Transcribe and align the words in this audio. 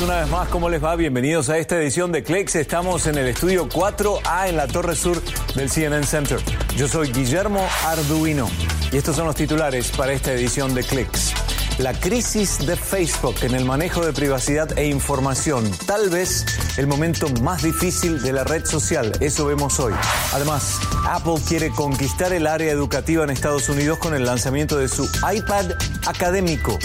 Una 0.00 0.20
vez 0.20 0.28
más, 0.28 0.48
¿cómo 0.48 0.70
les 0.70 0.82
va? 0.82 0.94
Bienvenidos 0.94 1.48
a 1.48 1.58
esta 1.58 1.76
edición 1.76 2.12
de 2.12 2.22
Clicks. 2.22 2.54
Estamos 2.54 3.08
en 3.08 3.18
el 3.18 3.26
estudio 3.26 3.68
4A 3.68 4.48
en 4.48 4.56
la 4.56 4.68
torre 4.68 4.94
sur 4.94 5.20
del 5.56 5.68
CNN 5.68 6.06
Center. 6.06 6.38
Yo 6.76 6.86
soy 6.86 7.10
Guillermo 7.10 7.66
Arduino 7.84 8.48
y 8.92 8.96
estos 8.96 9.16
son 9.16 9.26
los 9.26 9.34
titulares 9.34 9.90
para 9.90 10.12
esta 10.12 10.32
edición 10.32 10.72
de 10.72 10.84
Clicks. 10.84 11.47
La 11.78 11.92
crisis 11.92 12.58
de 12.66 12.74
Facebook 12.74 13.36
en 13.42 13.54
el 13.54 13.64
manejo 13.64 14.04
de 14.04 14.12
privacidad 14.12 14.76
e 14.76 14.88
información, 14.88 15.70
tal 15.86 16.10
vez 16.10 16.44
el 16.76 16.88
momento 16.88 17.28
más 17.40 17.62
difícil 17.62 18.20
de 18.20 18.32
la 18.32 18.42
red 18.42 18.66
social, 18.66 19.12
eso 19.20 19.46
vemos 19.46 19.78
hoy. 19.78 19.92
Además, 20.32 20.80
Apple 21.06 21.36
quiere 21.46 21.70
conquistar 21.70 22.32
el 22.32 22.48
área 22.48 22.72
educativa 22.72 23.22
en 23.22 23.30
Estados 23.30 23.68
Unidos 23.68 23.98
con 23.98 24.12
el 24.12 24.24
lanzamiento 24.24 24.76
de 24.76 24.88
su 24.88 25.08
iPad 25.32 25.66
académico. 26.06 26.76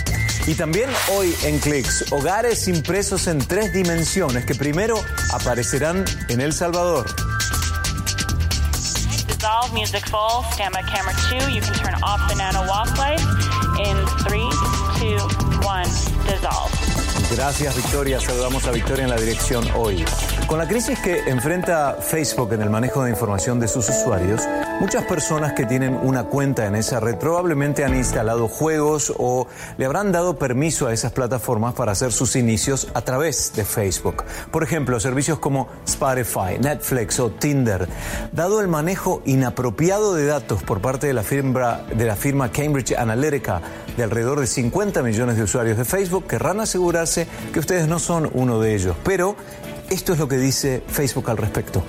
Y 0.45 0.53
también 0.53 0.91
hoy 1.17 1.33
en 1.43 1.59
Clicks, 1.59 2.11
hogares 2.11 2.67
impresos 2.67 3.25
en 3.25 3.39
tres 3.39 3.73
dimensiones 3.73 4.45
que 4.45 4.53
primero 4.53 5.03
aparecerán 5.31 6.05
en 6.29 6.39
El 6.39 6.53
Salvador. 6.53 7.07
Music 9.73 10.07
full, 10.09 10.45
camera 10.55 10.83
nano 12.35 12.63
Gracias 17.31 17.75
Victoria, 17.75 18.19
saludamos 18.19 18.65
a 18.67 18.71
Victoria 18.71 19.03
en 19.03 19.09
la 19.09 19.17
dirección 19.17 19.65
hoy. 19.75 20.05
Con 20.47 20.59
la 20.59 20.67
crisis 20.67 20.99
que 20.99 21.29
enfrenta 21.29 21.97
Facebook 21.99 22.53
en 22.53 22.61
el 22.61 22.69
manejo 22.69 23.03
de 23.03 23.09
información 23.09 23.59
de 23.59 23.67
sus 23.67 23.89
usuarios, 23.89 24.41
muchas 24.79 25.03
personas 25.05 25.53
que 25.53 25.65
tienen 25.65 25.95
una 25.95 26.25
cuenta 26.25 26.67
en 26.67 26.75
esa 26.75 26.99
red 26.99 27.15
probablemente 27.15 27.83
han 27.83 27.95
instalado 27.95 28.47
juegos 28.47 29.13
o 29.17 29.47
le 29.77 29.85
habrán 29.85 30.11
dado 30.11 30.37
permiso 30.37 30.87
a 30.87 30.93
esas 30.93 31.11
plataformas 31.11 31.73
para 31.73 31.93
hacer 31.93 32.11
sus 32.11 32.35
inicios 32.35 32.89
a 32.93 33.01
través 33.01 33.53
de 33.55 33.63
Facebook. 33.65 34.23
Por 34.51 34.63
ejemplo, 34.63 34.99
servicios 34.99 35.39
como 35.39 35.69
Spotify, 35.85 36.59
Netflix 36.59 37.19
o 37.19 37.31
Tinder. 37.31 37.87
Dado 38.31 38.59
el 38.61 38.67
manejo 38.67 39.21
inapropiado 39.25 40.13
de 40.13 40.25
datos 40.25 40.61
por 40.61 40.81
parte 40.81 41.07
de 41.07 41.13
la 41.13 41.23
firma, 41.23 41.81
de 41.95 42.05
la 42.05 42.15
firma 42.15 42.51
Cambridge 42.51 42.93
Analytica 42.97 43.61
de 43.95 44.03
alrededor 44.03 44.39
de 44.39 44.47
50 44.47 45.01
millones 45.03 45.37
de 45.37 45.43
usuarios 45.43 45.77
de 45.77 45.85
Facebook, 45.85 46.27
querrán 46.27 46.59
asegurarse 46.59 47.27
que 47.53 47.59
ustedes 47.59 47.87
no 47.87 47.99
son 47.99 48.29
uno 48.33 48.59
de 48.59 48.75
ellos. 48.75 48.95
Pero 49.03 49.35
esto 49.93 50.13
es 50.13 50.19
lo 50.19 50.27
que 50.27 50.37
dice 50.37 50.83
Facebook 50.87 51.29
al 51.29 51.37
respecto. 51.37 51.83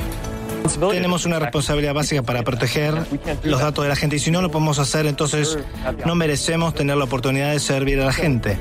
Tenemos 0.91 1.27
una 1.27 1.38
responsabilidad 1.38 1.92
básica 1.92 2.22
para 2.22 2.42
proteger 2.42 2.94
los 3.42 3.61
datos 3.61 3.84
de 3.84 3.88
la 3.88 3.96
gente 3.96 4.16
y 4.16 4.19
si 4.19 4.30
no 4.30 4.41
lo 4.41 4.50
podemos 4.50 4.78
hacer, 4.78 5.06
entonces 5.06 5.58
no 6.06 6.14
merecemos 6.14 6.74
tener 6.74 6.96
la 6.96 7.05
oportunidad 7.05 7.52
de 7.52 7.61
servir 7.61 8.00
a 8.00 8.06
la 8.06 8.12
gente. 8.12 8.58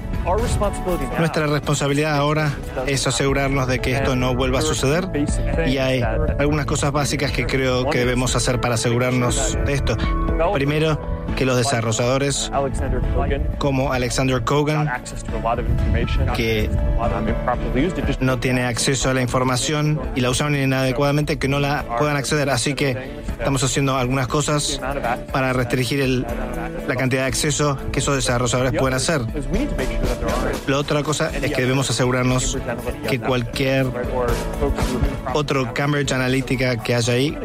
Nuestra 1.18 1.48
responsabilidad 1.48 2.16
ahora 2.16 2.54
es 2.88 3.08
asegurarnos 3.08 3.68
de 3.68 3.80
que 3.80 3.94
esto 3.94 4.18
no 4.18 4.36
vuelva 4.36 4.60
a 4.60 4.62
suceder 4.62 5.10
y 5.66 5.78
hay 5.78 6.02
algunas 6.40 6.66
cosas 6.66 6.92
básicas 6.92 7.32
que 7.32 7.46
creo 7.46 7.90
que 7.90 8.00
debemos 8.00 8.36
hacer 8.36 8.60
para 8.60 8.76
asegurarnos 8.76 9.58
de 9.66 9.74
esto. 9.74 9.96
Primero, 10.54 11.00
que 11.36 11.46
los 11.46 11.58
desarrolladores 11.58 12.52
como 13.58 13.92
Alexander 13.92 14.44
Kogan, 14.44 14.90
que 16.36 16.70
no 18.20 18.40
tiene 18.40 18.66
acceso 18.66 19.10
a 19.10 19.14
la 19.14 19.22
información 19.22 20.00
y 20.16 20.22
la 20.22 20.30
usaron 20.30 20.56
inadecuadamente, 20.56 21.38
que 21.38 21.48
no 21.48 21.60
la 21.60 21.84
puedan 21.98 22.16
acceder. 22.16 22.50
Así 22.50 22.74
que 22.74 23.22
estamos 23.38 23.64
haciendo 23.64 23.98
algunas 23.98 24.28
cosas 24.28 24.80
para 25.32 25.54
restringir 25.54 26.02
el, 26.02 26.26
la 26.88 26.96
cantidad 26.96 27.24
de 27.24 27.28
acceso 27.28 27.78
que 27.92 28.00
esos 28.00 28.16
desarrolladores 28.16 28.74
pueden 28.74 28.96
hacer. 28.96 29.22
La 30.68 30.78
otra 30.78 31.04
cosa 31.04 31.30
es 31.30 31.52
que 31.52 31.62
debemos 31.62 31.90
asegurarnos 31.90 32.58
que 33.10 33.20
cualquier 33.20 33.88
otro 35.34 35.74
Cambridge 35.74 36.12
Analytica 36.12 36.78
que 36.78 36.96
haya 36.96 37.14
ahí, 37.14 37.38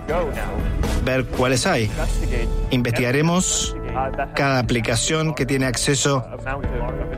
ver 1.05 1.25
cuáles 1.25 1.67
hay. 1.67 1.91
Investigaremos 2.71 3.77
cada 4.34 4.59
aplicación 4.59 5.34
que 5.34 5.47
tiene 5.47 5.67
acceso 5.67 6.25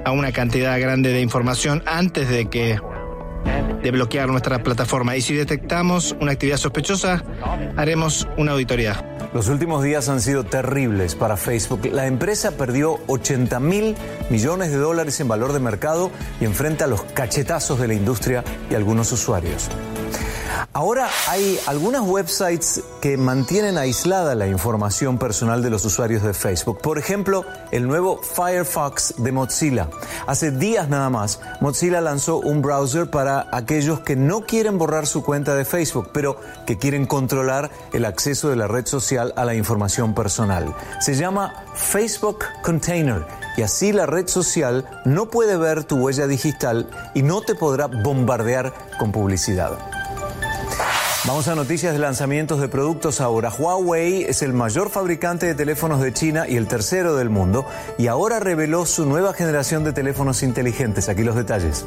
a 0.05 0.11
una 0.13 0.33
cantidad 0.33 0.79
grande 0.81 1.13
de 1.13 1.21
información 1.21 1.83
antes 1.87 2.29
de 2.29 2.49
que 2.49 2.79
de 3.83 3.91
bloquear 3.91 4.29
nuestra 4.29 4.63
plataforma 4.63 5.17
y 5.17 5.23
si 5.23 5.35
detectamos 5.35 6.15
una 6.21 6.33
actividad 6.33 6.59
sospechosa 6.59 7.23
haremos 7.77 8.29
una 8.37 8.53
auditoría. 8.53 9.19
Los 9.33 9.49
últimos 9.49 9.83
días 9.85 10.09
han 10.09 10.21
sido 10.21 10.45
terribles 10.45 11.15
para 11.15 11.37
Facebook. 11.37 11.87
La 11.93 12.07
empresa 12.07 12.51
perdió 12.53 12.99
80 13.07 13.61
mil 13.61 13.95
millones 14.29 14.73
de 14.73 14.77
dólares 14.77 15.21
en 15.21 15.29
valor 15.29 15.53
de 15.53 15.61
mercado 15.61 16.11
y 16.41 16.45
enfrenta 16.45 16.89
los 16.89 17.03
cachetazos 17.03 17.79
de 17.79 17.89
la 17.89 17.95
industria 17.95 18.43
y 18.71 18.75
algunos 18.75 19.13
usuarios. 19.13 19.71
Ahora 20.73 21.09
hay 21.29 21.59
algunas 21.67 22.03
websites 22.03 22.83
que 23.01 23.17
mantienen 23.17 23.79
aislada 23.79 24.35
la 24.35 24.47
información 24.47 25.19
personal 25.19 25.63
de 25.63 25.71
los 25.71 25.85
usuarios 25.85 26.23
de 26.23 26.35
Facebook. 26.35 26.81
Por 26.81 26.99
ejemplo, 26.99 27.45
el 27.71 27.87
nuevo 27.87 28.21
Firefox 28.23 29.15
de 29.19 29.33
Mozilla. 29.33 29.89
Hace 30.27 30.51
días 30.51 30.89
nada 30.89 31.11
más, 31.11 31.41
Mozilla 31.61 32.01
lanzó 32.01 32.39
un 32.39 32.63
browser 32.63 33.11
para 33.11 33.49
aquellos 33.53 34.01
que 34.01 34.17
no 34.17 34.43
quieren 34.43 34.79
borrar 34.79 35.07
su 35.07 35.23
cuenta 35.23 35.55
de 35.55 35.65
Facebook, 35.65 36.11
pero 36.13 36.37
que 36.67 36.79
quieren 36.79 37.07
controlar 37.07 37.71
el 37.93 38.05
acceso 38.05 38.49
de 38.49 38.57
la 38.57 38.69
red 38.69 38.87
social 38.87 39.33
a 39.37 39.45
la 39.45 39.55
información 39.55 40.15
personal. 40.15 40.75
Se 41.01 41.15
llama 41.15 41.65
Facebook 41.75 42.45
Container 42.63 43.25
y 43.57 43.63
así 43.63 43.93
la 43.93 44.07
red 44.07 44.29
social 44.29 44.89
no 45.05 45.27
puede 45.31 45.57
ver 45.57 45.85
tu 45.85 45.97
huella 45.97 46.27
digital 46.27 46.89
y 47.15 47.23
no 47.23 47.41
te 47.41 47.55
podrá 47.55 47.87
bombardear 47.87 48.73
con 48.99 49.13
publicidad. 49.13 50.00
Vamos 51.27 51.49
a 51.49 51.55
noticias 51.55 51.93
de 51.93 51.99
lanzamientos 51.99 52.61
de 52.61 52.69
productos 52.69 53.21
ahora. 53.21 53.51
Huawei 53.51 54.23
es 54.23 54.41
el 54.41 54.55
mayor 54.55 54.89
fabricante 54.89 55.45
de 55.45 55.55
teléfonos 55.55 56.01
de 56.01 56.15
China 56.15 56.49
y 56.49 56.57
el 56.57 56.67
tercero 56.67 57.15
del 57.15 57.29
mundo 57.29 57.67
y 57.99 58.07
ahora 58.07 58.41
reveló 58.41 58.87
su 58.87 59.05
nueva 59.05 59.35
generación 59.35 59.85
de 59.85 59.93
teléfonos 59.93 60.43
inteligentes. 60.43 61.11
Aquí 61.11 61.23
los 61.23 61.37
detalles. 61.37 61.85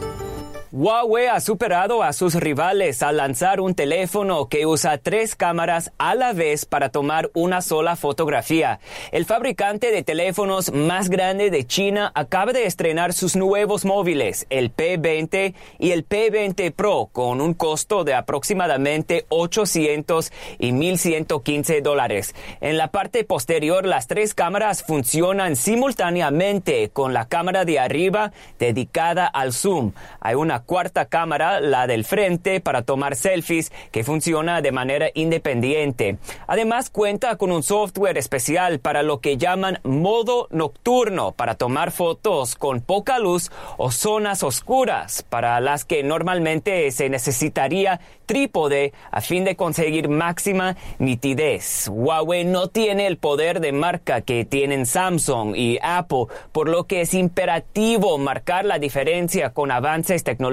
Huawei 0.76 1.28
ha 1.28 1.40
superado 1.40 2.02
a 2.02 2.14
sus 2.14 2.34
rivales 2.34 3.04
al 3.04 3.18
lanzar 3.18 3.62
un 3.62 3.76
teléfono 3.76 4.48
que 4.48 4.66
usa 4.66 4.98
tres 4.98 5.36
cámaras 5.36 5.92
a 6.00 6.16
la 6.16 6.34
vez 6.34 6.66
para 6.66 6.90
tomar 6.90 7.30
una 7.36 7.62
sola 7.62 7.96
fotografía. 7.96 8.80
El 9.12 9.26
fabricante 9.26 9.92
de 9.92 10.02
teléfonos 10.02 10.74
más 10.74 11.12
grande 11.12 11.52
de 11.52 11.68
China 11.68 12.12
acaba 12.16 12.54
de 12.54 12.66
estrenar 12.66 13.14
sus 13.14 13.36
nuevos 13.36 13.86
móviles, 13.86 14.48
el 14.50 14.76
P20 14.76 15.54
y 15.78 15.92
el 15.92 16.10
P20 16.10 16.74
Pro, 16.74 17.08
con 17.12 17.40
un 17.40 17.54
costo 17.54 18.04
de 18.04 18.16
aproximadamente 18.16 19.28
800 19.30 20.32
y 20.58 20.72
1115 20.72 21.82
dólares. 21.82 22.34
En 22.62 22.78
la 22.78 22.88
parte 22.88 23.24
posterior, 23.24 23.86
las 23.86 24.08
tres 24.08 24.34
cámaras 24.34 24.82
funcionan 24.82 25.56
simultáneamente 25.56 26.90
con 26.90 27.14
la 27.14 27.28
cámara 27.28 27.64
de 27.64 27.78
arriba 27.78 28.32
dedicada 28.58 29.28
al 29.28 29.54
zoom. 29.54 29.92
Hay 30.20 30.34
una 30.34 30.63
cuarta 30.64 31.06
cámara, 31.06 31.60
la 31.60 31.88
del 31.88 32.06
frente, 32.06 32.60
para 32.60 32.82
tomar 32.82 33.16
selfies 33.16 33.72
que 33.92 34.04
funciona 34.04 34.62
de 34.62 34.72
manera 34.72 35.10
independiente. 35.14 36.18
Además 36.48 36.90
cuenta 36.90 37.36
con 37.36 37.52
un 37.52 37.64
software 37.64 38.18
especial 38.18 38.80
para 38.80 39.04
lo 39.04 39.20
que 39.20 39.38
llaman 39.38 39.80
modo 39.84 40.48
nocturno, 40.52 41.32
para 41.34 41.56
tomar 41.56 41.92
fotos 41.92 42.56
con 42.56 42.82
poca 42.82 43.20
luz 43.20 43.52
o 43.78 43.92
zonas 43.92 44.44
oscuras, 44.44 45.24
para 45.30 45.60
las 45.60 45.86
que 45.86 46.04
normalmente 46.04 46.90
se 46.92 47.10
necesitaría 47.10 48.00
trípode 48.26 48.94
a 49.12 49.22
fin 49.22 49.44
de 49.44 49.56
conseguir 49.56 50.08
máxima 50.08 50.78
nitidez. 50.98 51.90
Huawei 51.92 52.46
no 52.46 52.68
tiene 52.68 53.08
el 53.08 53.18
poder 53.18 53.60
de 53.60 53.74
marca 53.74 54.22
que 54.22 54.46
tienen 54.46 54.86
Samsung 54.86 55.56
y 55.56 55.78
Apple, 55.82 56.26
por 56.52 56.70
lo 56.70 56.86
que 56.86 57.02
es 57.02 57.14
imperativo 57.14 58.18
marcar 58.18 58.66
la 58.66 58.80
diferencia 58.80 59.52
con 59.52 59.72
avances 59.72 60.24
tecnológicos 60.24 60.53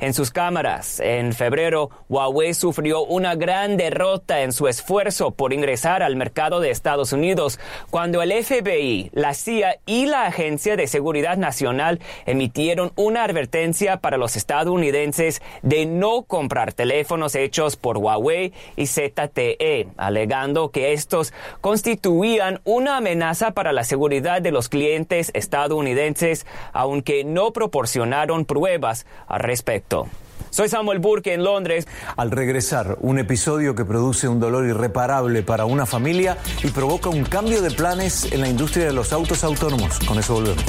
en 0.00 0.14
sus 0.14 0.30
cámaras. 0.30 1.00
En 1.00 1.32
febrero, 1.32 1.90
Huawei 2.08 2.54
sufrió 2.54 3.02
una 3.04 3.34
gran 3.34 3.76
derrota 3.76 4.42
en 4.42 4.52
su 4.52 4.68
esfuerzo 4.68 5.32
por 5.32 5.52
ingresar 5.52 6.02
al 6.02 6.16
mercado 6.16 6.60
de 6.60 6.70
Estados 6.70 7.12
Unidos 7.12 7.58
cuando 7.90 8.22
el 8.22 8.32
FBI, 8.32 9.10
la 9.12 9.34
CIA 9.34 9.78
y 9.86 10.06
la 10.06 10.26
Agencia 10.26 10.76
de 10.76 10.86
Seguridad 10.86 11.36
Nacional 11.36 12.00
emitieron 12.26 12.92
una 12.96 13.24
advertencia 13.24 13.98
para 13.98 14.16
los 14.16 14.36
estadounidenses 14.36 15.42
de 15.62 15.86
no 15.86 16.22
comprar 16.22 16.72
teléfonos 16.72 17.34
hechos 17.34 17.76
por 17.76 17.98
Huawei 17.98 18.52
y 18.76 18.86
ZTE, 18.86 19.88
alegando 19.96 20.70
que 20.70 20.92
estos 20.92 21.32
constituían 21.60 22.60
una 22.64 22.96
amenaza 22.96 23.52
para 23.52 23.72
la 23.72 23.84
seguridad 23.84 24.42
de 24.42 24.52
los 24.52 24.68
clientes 24.68 25.30
estadounidenses, 25.34 26.46
aunque 26.72 27.24
no 27.24 27.52
proporcionaron 27.52 28.44
pruebas 28.44 29.01
al 29.26 29.40
respecto. 29.40 30.06
Soy 30.50 30.68
Samuel 30.68 30.98
Burke 30.98 31.32
en 31.32 31.44
Londres. 31.44 31.86
Al 32.16 32.30
regresar, 32.30 32.98
un 33.00 33.18
episodio 33.18 33.74
que 33.74 33.86
produce 33.86 34.28
un 34.28 34.38
dolor 34.38 34.66
irreparable 34.66 35.42
para 35.42 35.64
una 35.64 35.86
familia 35.86 36.36
y 36.62 36.68
provoca 36.68 37.08
un 37.08 37.24
cambio 37.24 37.62
de 37.62 37.70
planes 37.70 38.30
en 38.32 38.42
la 38.42 38.48
industria 38.48 38.84
de 38.84 38.92
los 38.92 39.14
autos 39.14 39.44
autónomos. 39.44 39.98
Con 40.00 40.18
eso 40.18 40.34
volvemos. 40.34 40.62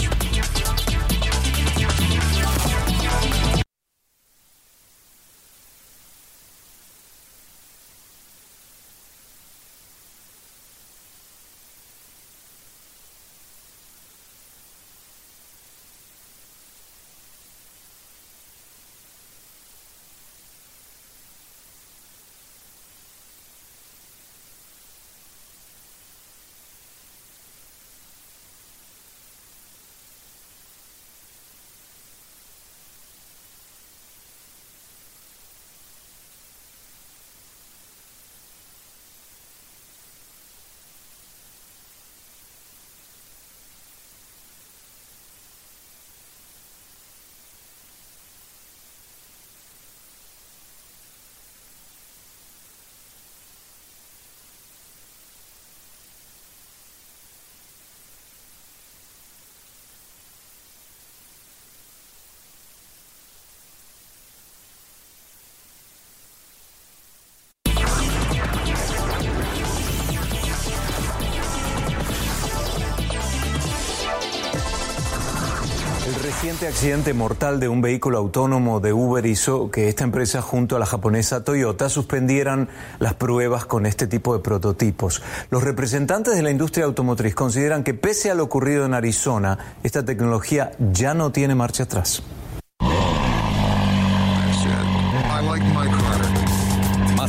Accidente 76.83 77.13
mortal 77.13 77.61
de 77.61 77.69
un 77.69 77.81
vehículo 77.81 78.17
autónomo 78.17 78.81
de 78.81 78.91
Uber 78.91 79.25
hizo 79.25 79.71
que 79.71 79.87
esta 79.87 80.03
empresa 80.03 80.41
junto 80.41 80.75
a 80.75 80.79
la 80.79 80.85
japonesa 80.85 81.41
Toyota 81.41 81.87
suspendieran 81.87 82.67
las 82.99 83.13
pruebas 83.13 83.65
con 83.65 83.85
este 83.85 84.05
tipo 84.05 84.33
de 84.33 84.41
prototipos. 84.41 85.21
Los 85.49 85.63
representantes 85.63 86.35
de 86.35 86.41
la 86.41 86.51
industria 86.51 86.83
automotriz 86.83 87.35
consideran 87.35 87.85
que 87.85 87.93
pese 87.93 88.31
a 88.31 88.35
lo 88.35 88.43
ocurrido 88.43 88.85
en 88.85 88.93
Arizona, 88.93 89.77
esta 89.81 90.03
tecnología 90.03 90.73
ya 90.91 91.13
no 91.13 91.31
tiene 91.31 91.55
marcha 91.55 91.83
atrás. 91.83 92.21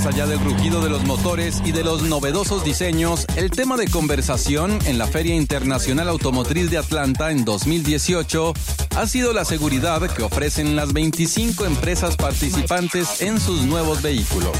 Allá 0.06 0.26
del 0.26 0.38
rugido 0.38 0.82
de 0.82 0.90
los 0.90 1.02
motores 1.04 1.62
y 1.64 1.72
de 1.72 1.82
los 1.82 2.02
novedosos 2.02 2.62
diseños, 2.62 3.26
el 3.36 3.50
tema 3.50 3.78
de 3.78 3.88
conversación 3.88 4.78
en 4.84 4.98
la 4.98 5.06
Feria 5.06 5.34
Internacional 5.34 6.08
Automotriz 6.08 6.70
de 6.70 6.76
Atlanta 6.76 7.30
en 7.30 7.46
2018 7.46 8.52
ha 8.96 9.06
sido 9.06 9.32
la 9.32 9.46
seguridad 9.46 10.02
que 10.14 10.22
ofrecen 10.22 10.76
las 10.76 10.92
25 10.92 11.64
empresas 11.64 12.16
participantes 12.16 13.22
en 13.22 13.40
sus 13.40 13.62
nuevos 13.62 14.02
vehículos. 14.02 14.52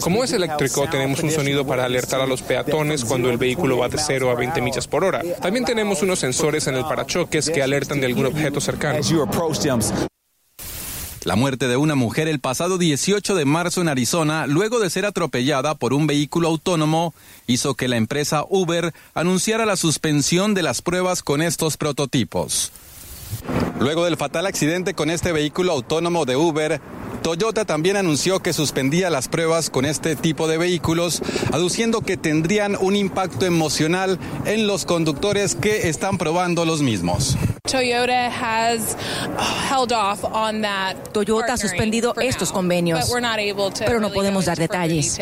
Como 0.00 0.24
es 0.24 0.32
eléctrico, 0.32 0.88
tenemos 0.90 1.22
un 1.22 1.30
sonido 1.30 1.64
para 1.64 1.84
alertar 1.84 2.20
a 2.20 2.26
los 2.26 2.42
peatones 2.42 3.04
cuando 3.04 3.30
el 3.30 3.38
vehículo 3.38 3.78
va 3.78 3.88
de 3.88 3.98
0 3.98 4.30
a 4.30 4.34
20 4.34 4.60
millas 4.62 4.88
por 4.88 5.04
hora. 5.04 5.22
También 5.40 5.64
tenemos 5.64 6.02
unos 6.02 6.18
sensores 6.18 6.66
en 6.66 6.74
el 6.74 6.82
parachoques 6.82 7.50
que 7.50 7.62
alertan 7.62 8.00
de 8.00 8.06
algún 8.06 8.26
objeto 8.26 8.60
cercano. 8.60 8.98
La 11.24 11.36
muerte 11.36 11.68
de 11.68 11.78
una 11.78 11.94
mujer 11.94 12.28
el 12.28 12.38
pasado 12.38 12.76
18 12.76 13.34
de 13.34 13.46
marzo 13.46 13.80
en 13.80 13.88
Arizona, 13.88 14.46
luego 14.46 14.78
de 14.78 14.90
ser 14.90 15.06
atropellada 15.06 15.74
por 15.74 15.94
un 15.94 16.06
vehículo 16.06 16.48
autónomo, 16.48 17.14
hizo 17.46 17.74
que 17.74 17.88
la 17.88 17.96
empresa 17.96 18.44
Uber 18.50 18.92
anunciara 19.14 19.64
la 19.64 19.76
suspensión 19.76 20.52
de 20.52 20.62
las 20.62 20.82
pruebas 20.82 21.22
con 21.22 21.40
estos 21.40 21.78
prototipos. 21.78 22.72
Luego 23.80 24.04
del 24.04 24.18
fatal 24.18 24.44
accidente 24.44 24.92
con 24.92 25.08
este 25.08 25.32
vehículo 25.32 25.72
autónomo 25.72 26.26
de 26.26 26.36
Uber, 26.36 26.82
Toyota 27.22 27.64
también 27.64 27.96
anunció 27.96 28.40
que 28.40 28.52
suspendía 28.52 29.08
las 29.08 29.28
pruebas 29.28 29.70
con 29.70 29.86
este 29.86 30.16
tipo 30.16 30.46
de 30.46 30.58
vehículos, 30.58 31.22
aduciendo 31.52 32.02
que 32.02 32.18
tendrían 32.18 32.76
un 32.78 32.96
impacto 32.96 33.46
emocional 33.46 34.18
en 34.44 34.66
los 34.66 34.84
conductores 34.84 35.54
que 35.54 35.88
están 35.88 36.18
probando 36.18 36.66
los 36.66 36.82
mismos. 36.82 37.38
Toyota 41.14 41.54
ha 41.54 41.56
suspendido 41.56 42.14
estos 42.20 42.52
convenios, 42.52 43.10
pero 43.78 44.00
no 44.00 44.12
podemos 44.12 44.44
dar 44.44 44.58
detalles. 44.58 45.18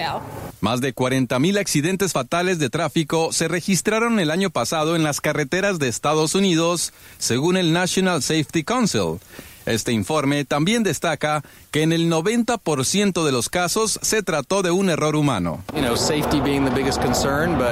Más 0.60 0.80
de 0.80 0.92
40.000 0.92 1.58
accidentes 1.60 2.12
fatales 2.12 2.58
de 2.58 2.68
tráfico 2.68 3.32
se 3.32 3.46
registraron 3.46 4.18
el 4.18 4.32
año 4.32 4.50
pasado 4.50 4.96
en 4.96 5.04
las 5.04 5.20
carreteras 5.20 5.78
de 5.78 5.86
Estados 5.88 6.34
Unidos, 6.34 6.92
según 7.18 7.56
el 7.56 7.72
National 7.72 8.22
Safety 8.22 8.64
Council. 8.64 9.20
Este 9.66 9.92
informe 9.92 10.44
también 10.44 10.82
destaca 10.82 11.42
que 11.70 11.82
en 11.82 11.92
el 11.92 12.10
90% 12.10 13.24
de 13.24 13.32
los 13.32 13.48
casos 13.48 13.98
se 14.02 14.22
trató 14.22 14.62
de 14.62 14.70
un 14.70 14.90
error 14.90 15.16
humano. 15.16 15.62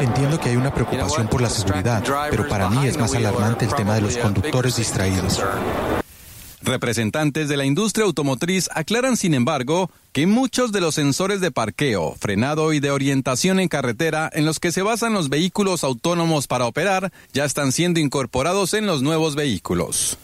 Entiendo 0.01 0.41
que 0.41 0.49
hay 0.51 0.57
una 0.57 0.73
preocupación 0.73 1.29
por 1.29 1.43
la 1.43 1.51
seguridad, 1.51 2.03
pero 2.31 2.49
para 2.49 2.71
mí 2.71 2.87
es 2.87 2.97
más 2.97 3.15
alarmante 3.15 3.65
el 3.65 3.75
tema 3.75 3.95
de 3.95 4.03
los 4.03 4.17
conductores 4.17 4.77
distraídos. 4.77 5.43
Representantes 6.63 7.49
de 7.49 7.57
la 7.57 7.65
industria 7.65 8.05
automotriz 8.05 8.69
aclaran, 8.75 9.17
sin 9.17 9.33
embargo, 9.33 9.91
que 10.13 10.27
muchos 10.27 10.73
de 10.73 10.83
los 10.83 10.95
sensores 10.95 11.41
de 11.41 11.51
parqueo, 11.51 12.15
frenado 12.21 12.75
y 12.75 12.81
de 12.81 12.91
orientación 12.91 13.61
en 13.61 13.69
carretera 13.69 14.31
en 14.33 14.45
los 14.45 14.61
que 14.61 14.71
se 14.71 14.83
basan 14.83 15.15
los 15.15 15.31
vehículos 15.31 15.85
autónomos 15.85 16.47
para 16.47 16.67
operar 16.67 17.13
ya 17.33 17.47
están 17.47 17.73
siendo 17.73 17.99
incorporados 17.99 18.75
en 18.75 18.87
los 18.87 19.03
nuevos 19.03 19.37
vehículos. 19.37 20.19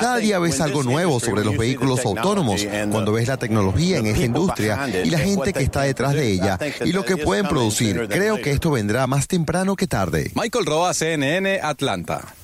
Cada 0.00 0.16
día 0.16 0.38
ves 0.38 0.60
algo 0.60 0.82
nuevo 0.82 1.20
sobre 1.20 1.44
los 1.44 1.56
vehículos 1.56 2.04
autónomos 2.04 2.66
cuando 2.90 3.12
ves 3.12 3.28
la 3.28 3.36
tecnología 3.36 3.98
en 3.98 4.06
esta 4.06 4.24
industria 4.24 4.88
y 5.04 5.10
la 5.10 5.18
gente 5.18 5.52
que 5.52 5.62
está 5.62 5.82
detrás 5.82 6.14
de 6.14 6.32
ella 6.32 6.58
y 6.84 6.92
lo 6.92 7.04
que 7.04 7.16
pueden 7.16 7.46
producir. 7.46 8.08
Creo 8.08 8.40
que 8.40 8.52
esto 8.52 8.70
vendrá 8.70 9.06
más 9.06 9.26
temprano 9.26 9.76
que 9.76 9.86
tarde. 9.86 10.30
Michael 10.34 10.66
Roa, 10.66 10.94
CNN, 10.94 11.60
Atlanta. 11.62 12.34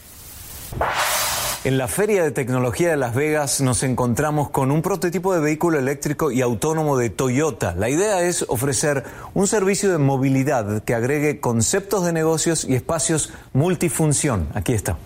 En 1.62 1.76
la 1.76 1.88
Feria 1.88 2.22
de 2.22 2.30
Tecnología 2.30 2.88
de 2.88 2.96
Las 2.96 3.14
Vegas 3.14 3.60
nos 3.60 3.82
encontramos 3.82 4.48
con 4.48 4.70
un 4.70 4.80
prototipo 4.80 5.34
de 5.34 5.40
vehículo 5.40 5.78
eléctrico 5.78 6.30
y 6.30 6.40
autónomo 6.40 6.96
de 6.96 7.10
Toyota. 7.10 7.74
La 7.74 7.90
idea 7.90 8.22
es 8.22 8.46
ofrecer 8.48 9.04
un 9.34 9.46
servicio 9.46 9.92
de 9.92 9.98
movilidad 9.98 10.82
que 10.84 10.94
agregue 10.94 11.38
conceptos 11.38 12.06
de 12.06 12.14
negocios 12.14 12.64
y 12.64 12.76
espacios 12.76 13.34
multifunción. 13.52 14.48
Aquí 14.54 14.72
está. 14.72 14.96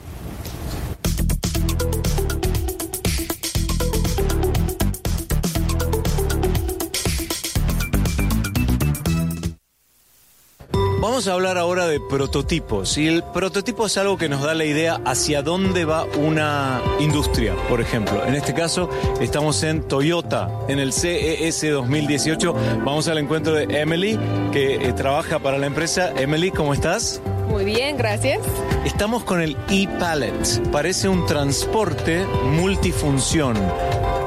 Vamos 11.04 11.28
a 11.28 11.34
hablar 11.34 11.58
ahora 11.58 11.87
de 11.87 12.00
prototipos. 12.00 12.96
Y 12.96 13.08
el 13.08 13.23
prototipo 13.23 13.84
es 13.84 13.99
algo 13.99 14.16
que 14.16 14.30
nos 14.30 14.40
da 14.40 14.54
la 14.54 14.64
idea 14.64 15.02
hacia 15.04 15.42
dónde 15.42 15.84
va 15.84 16.04
una 16.16 16.80
industria, 16.99 17.54
por 17.68 17.82
ejemplo. 17.82 18.25
En 18.25 18.34
este 18.34 18.54
caso, 18.54 18.88
estamos 19.20 19.62
en 19.64 19.82
Toyota, 19.82 20.49
en 20.66 20.78
el 20.78 20.94
CES 20.94 21.61
2018. 21.73 22.54
Vamos 22.87 23.06
al 23.08 23.18
encuentro 23.18 23.52
de 23.52 23.64
Emily, 23.78 24.18
que 24.50 24.76
eh, 24.76 24.94
trabaja 24.94 25.40
para 25.40 25.58
la 25.58 25.66
empresa. 25.66 26.11
Emily, 26.16 26.50
¿cómo 26.50 26.73
estás? 26.73 27.20
Muy 27.50 27.66
bien, 27.66 27.99
gracias. 27.99 28.40
Estamos 28.87 29.25
con 29.25 29.42
el 29.42 29.58
e-Pallet. 29.68 30.70
Parece 30.73 31.11
un 31.11 31.26
transporte 31.26 32.25
multifunción. 32.46 33.56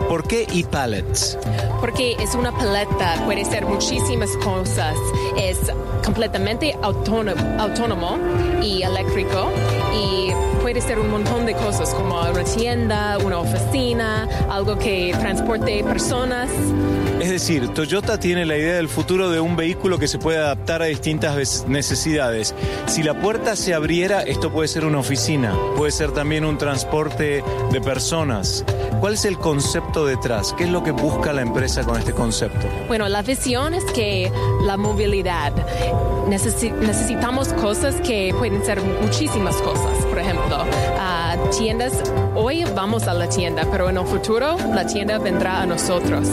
¿Por 0.07 0.27
qué 0.27 0.47
e-pallets? 0.53 1.37
Porque 1.81 2.15
es 2.19 2.33
una 2.33 2.51
paleta, 2.51 3.21
puede 3.25 3.43
ser 3.43 3.65
muchísimas 3.65 4.29
cosas. 4.37 4.95
Es 5.37 5.59
completamente 6.03 6.75
autónomo, 6.81 7.41
autónomo 7.61 8.17
y 8.61 8.83
eléctrico 8.83 9.51
y 9.93 10.31
puede 10.61 10.81
ser 10.81 10.99
un 10.99 11.11
montón 11.11 11.45
de 11.45 11.53
cosas 11.53 11.93
como 11.93 12.21
una 12.21 12.43
tienda, 12.43 13.17
una 13.17 13.39
oficina, 13.39 14.27
algo 14.49 14.77
que 14.77 15.13
transporte 15.19 15.83
personas. 15.83 16.49
Es 17.27 17.33
decir, 17.33 17.67
Toyota 17.73 18.17
tiene 18.17 18.45
la 18.45 18.55
idea 18.55 18.75
del 18.75 18.87
futuro 18.87 19.29
de 19.29 19.41
un 19.41 19.57
vehículo 19.57 19.99
que 19.99 20.07
se 20.07 20.17
puede 20.17 20.37
adaptar 20.37 20.81
a 20.81 20.85
distintas 20.85 21.65
necesidades. 21.67 22.55
Si 22.85 23.03
la 23.03 23.19
puerta 23.19 23.57
se 23.57 23.73
abriera, 23.73 24.21
esto 24.21 24.49
puede 24.49 24.69
ser 24.69 24.85
una 24.85 24.99
oficina, 24.99 25.53
puede 25.75 25.91
ser 25.91 26.13
también 26.13 26.45
un 26.45 26.57
transporte 26.57 27.43
de 27.69 27.81
personas. 27.81 28.63
¿Cuál 29.01 29.15
es 29.15 29.25
el 29.25 29.37
concepto 29.37 30.05
detrás? 30.05 30.53
¿Qué 30.57 30.63
es 30.63 30.69
lo 30.69 30.85
que 30.85 30.91
busca 30.91 31.33
la 31.33 31.41
empresa 31.41 31.83
con 31.83 31.97
este 31.99 32.13
concepto? 32.13 32.65
Bueno, 32.87 33.09
la 33.09 33.23
visión 33.23 33.73
es 33.73 33.83
que 33.91 34.31
la 34.63 34.77
movilidad, 34.77 35.51
necesitamos 36.29 37.49
cosas 37.49 37.95
que 37.95 38.33
pueden 38.37 38.63
ser 38.63 38.81
muchísimas 38.81 39.57
cosas. 39.57 40.05
Por 40.05 40.19
ejemplo, 40.19 40.63
tiendas, 41.57 41.91
hoy 42.35 42.63
vamos 42.73 43.05
a 43.09 43.13
la 43.13 43.27
tienda, 43.27 43.67
pero 43.69 43.89
en 43.89 43.97
el 43.97 44.05
futuro 44.05 44.55
la 44.73 44.85
tienda 44.85 45.17
vendrá 45.17 45.63
a 45.63 45.65
nosotros. 45.65 46.25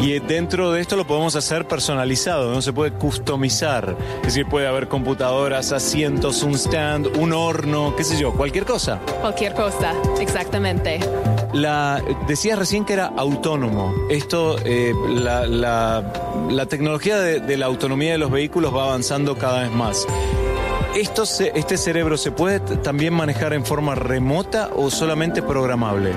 Y 0.00 0.18
dentro 0.18 0.72
de 0.72 0.80
esto 0.80 0.96
lo 0.96 1.06
podemos 1.06 1.34
hacer 1.36 1.66
personalizado, 1.66 2.52
no 2.52 2.60
se 2.60 2.72
puede 2.72 2.92
customizar. 2.92 3.96
Es 4.18 4.26
decir, 4.28 4.46
puede 4.46 4.66
haber 4.66 4.88
computadoras, 4.88 5.72
asientos, 5.72 6.42
un 6.42 6.54
stand, 6.54 7.16
un 7.16 7.32
horno, 7.32 7.94
qué 7.96 8.04
sé 8.04 8.18
yo, 8.18 8.32
cualquier 8.32 8.64
cosa. 8.64 9.00
Cualquier 9.20 9.54
cosa, 9.54 9.94
exactamente. 10.20 11.00
La, 11.52 12.02
decías 12.26 12.58
recién 12.58 12.84
que 12.84 12.94
era 12.94 13.12
autónomo. 13.16 13.94
Esto, 14.10 14.56
eh, 14.64 14.92
la, 15.08 15.46
la, 15.46 16.66
tecnología 16.66 17.18
de, 17.18 17.40
de 17.40 17.56
la 17.56 17.66
autonomía 17.66 18.12
de 18.12 18.18
los 18.18 18.30
vehículos 18.30 18.74
va 18.74 18.84
avanzando 18.84 19.36
cada 19.36 19.62
vez 19.62 19.70
más. 19.70 20.06
¿Esto 20.94 21.24
¿Este 21.24 21.76
cerebro 21.76 22.16
se 22.16 22.30
puede 22.30 22.60
también 22.60 23.14
manejar 23.14 23.52
en 23.52 23.64
forma 23.64 23.96
remota 23.96 24.70
o 24.76 24.90
solamente 24.90 25.42
programable? 25.42 26.12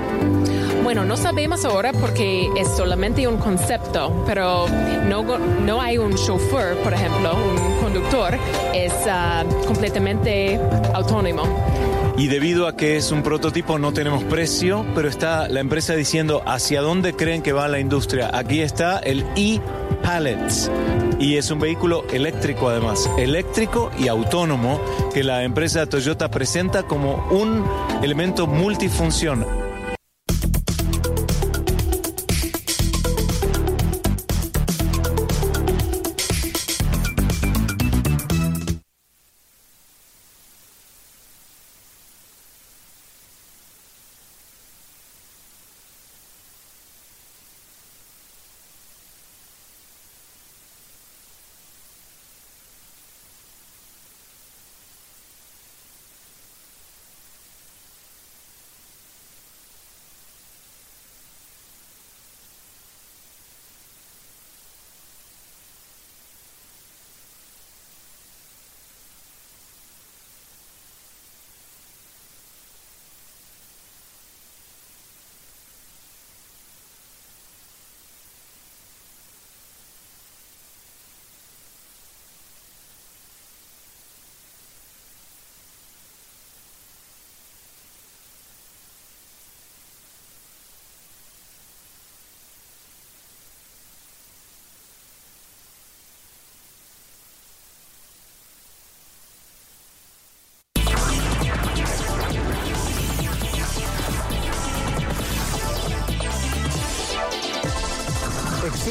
Bueno, 0.88 1.04
no 1.04 1.18
sabemos 1.18 1.66
ahora 1.66 1.92
porque 1.92 2.48
es 2.56 2.66
solamente 2.74 3.28
un 3.28 3.36
concepto, 3.36 4.24
pero 4.26 4.64
no, 5.06 5.22
no 5.38 5.82
hay 5.82 5.98
un 5.98 6.14
chauffeur, 6.14 6.78
por 6.78 6.94
ejemplo, 6.94 7.36
un 7.36 7.76
conductor, 7.82 8.38
es 8.72 8.94
ah, 9.06 9.44
completamente 9.66 10.58
autónomo. 10.94 11.42
Y 12.16 12.28
debido 12.28 12.66
a 12.66 12.74
que 12.74 12.96
es 12.96 13.12
un 13.12 13.22
prototipo 13.22 13.78
no 13.78 13.92
tenemos 13.92 14.24
precio, 14.24 14.86
pero 14.94 15.10
está 15.10 15.46
la 15.48 15.60
empresa 15.60 15.94
diciendo 15.94 16.42
hacia 16.46 16.80
dónde 16.80 17.12
creen 17.12 17.42
que 17.42 17.52
va 17.52 17.68
la 17.68 17.80
industria. 17.80 18.30
Aquí 18.32 18.62
está 18.62 18.98
el 18.98 19.26
e-Pallets 19.36 20.70
y 21.18 21.36
es 21.36 21.50
un 21.50 21.58
vehículo 21.58 22.06
eléctrico 22.14 22.70
además, 22.70 23.10
eléctrico 23.18 23.90
y 23.98 24.08
autónomo 24.08 24.80
que 25.12 25.22
la 25.22 25.42
empresa 25.42 25.84
Toyota 25.84 26.30
presenta 26.30 26.84
como 26.84 27.28
un 27.30 27.62
elemento 28.02 28.46
multifunción. 28.46 29.57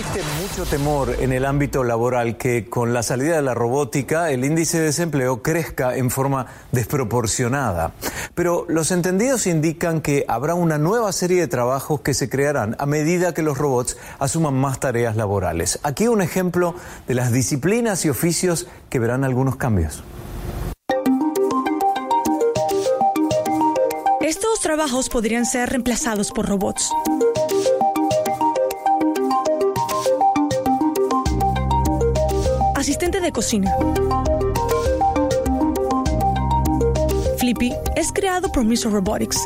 Existe 0.08 0.24
mucho 0.42 0.70
temor 0.70 1.16
en 1.20 1.34
el 1.34 1.44
ámbito 1.44 1.84
laboral 1.84 2.38
que 2.38 2.70
con 2.70 2.94
la 2.94 3.04
salida 3.04 3.36
de 3.36 3.42
la 3.42 3.54
robótica 3.54 4.32
el 4.32 4.46
índice 4.46 4.80
de 4.80 4.86
desempleo 4.86 5.42
crezca 5.44 5.98
en 5.98 6.10
forma 6.10 6.46
desproporcionada. 6.72 7.92
Pero 8.34 8.66
los 8.70 8.92
entendidos 8.92 9.48
indican 9.48 10.00
que 10.00 10.24
habrá 10.30 10.54
una 10.54 10.78
nueva 10.78 11.12
serie 11.12 11.42
de 11.42 11.50
trabajos 11.50 12.00
que 12.02 12.14
se 12.14 12.30
crearán 12.30 12.78
a 12.80 12.86
medida 12.86 13.34
que 13.34 13.42
los 13.42 13.58
robots 13.58 13.98
asuman 14.18 14.54
más 14.54 14.80
tareas 14.80 15.18
laborales. 15.18 15.78
Aquí 15.84 16.08
un 16.08 16.22
ejemplo 16.22 16.74
de 17.06 17.14
las 17.14 17.34
disciplinas 17.34 18.06
y 18.06 18.10
oficios 18.10 18.68
que 18.90 19.00
verán 19.00 19.26
algunos 19.26 19.58
cambios. 19.58 20.04
Estos 24.22 24.62
trabajos 24.62 25.10
podrían 25.10 25.46
ser 25.46 25.70
reemplazados 25.70 26.32
por 26.32 26.48
robots. 26.48 26.92
Asistente 32.88 33.20
de 33.20 33.34
cocina. 33.34 33.76
Flippy 37.38 37.74
es 37.98 38.14
creado 38.14 38.50
por 38.50 38.64
Miso 38.64 38.90
Robotics. 38.90 39.42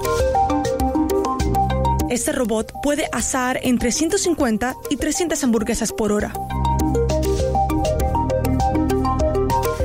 Este 2.12 2.34
robot 2.34 2.72
puede 2.84 3.08
asar 3.12 3.60
entre 3.64 3.92
150 3.92 4.76
y 4.92 4.98
300 4.98 5.44
hamburguesas 5.44 5.92
por 5.92 6.12
hora. 6.12 6.34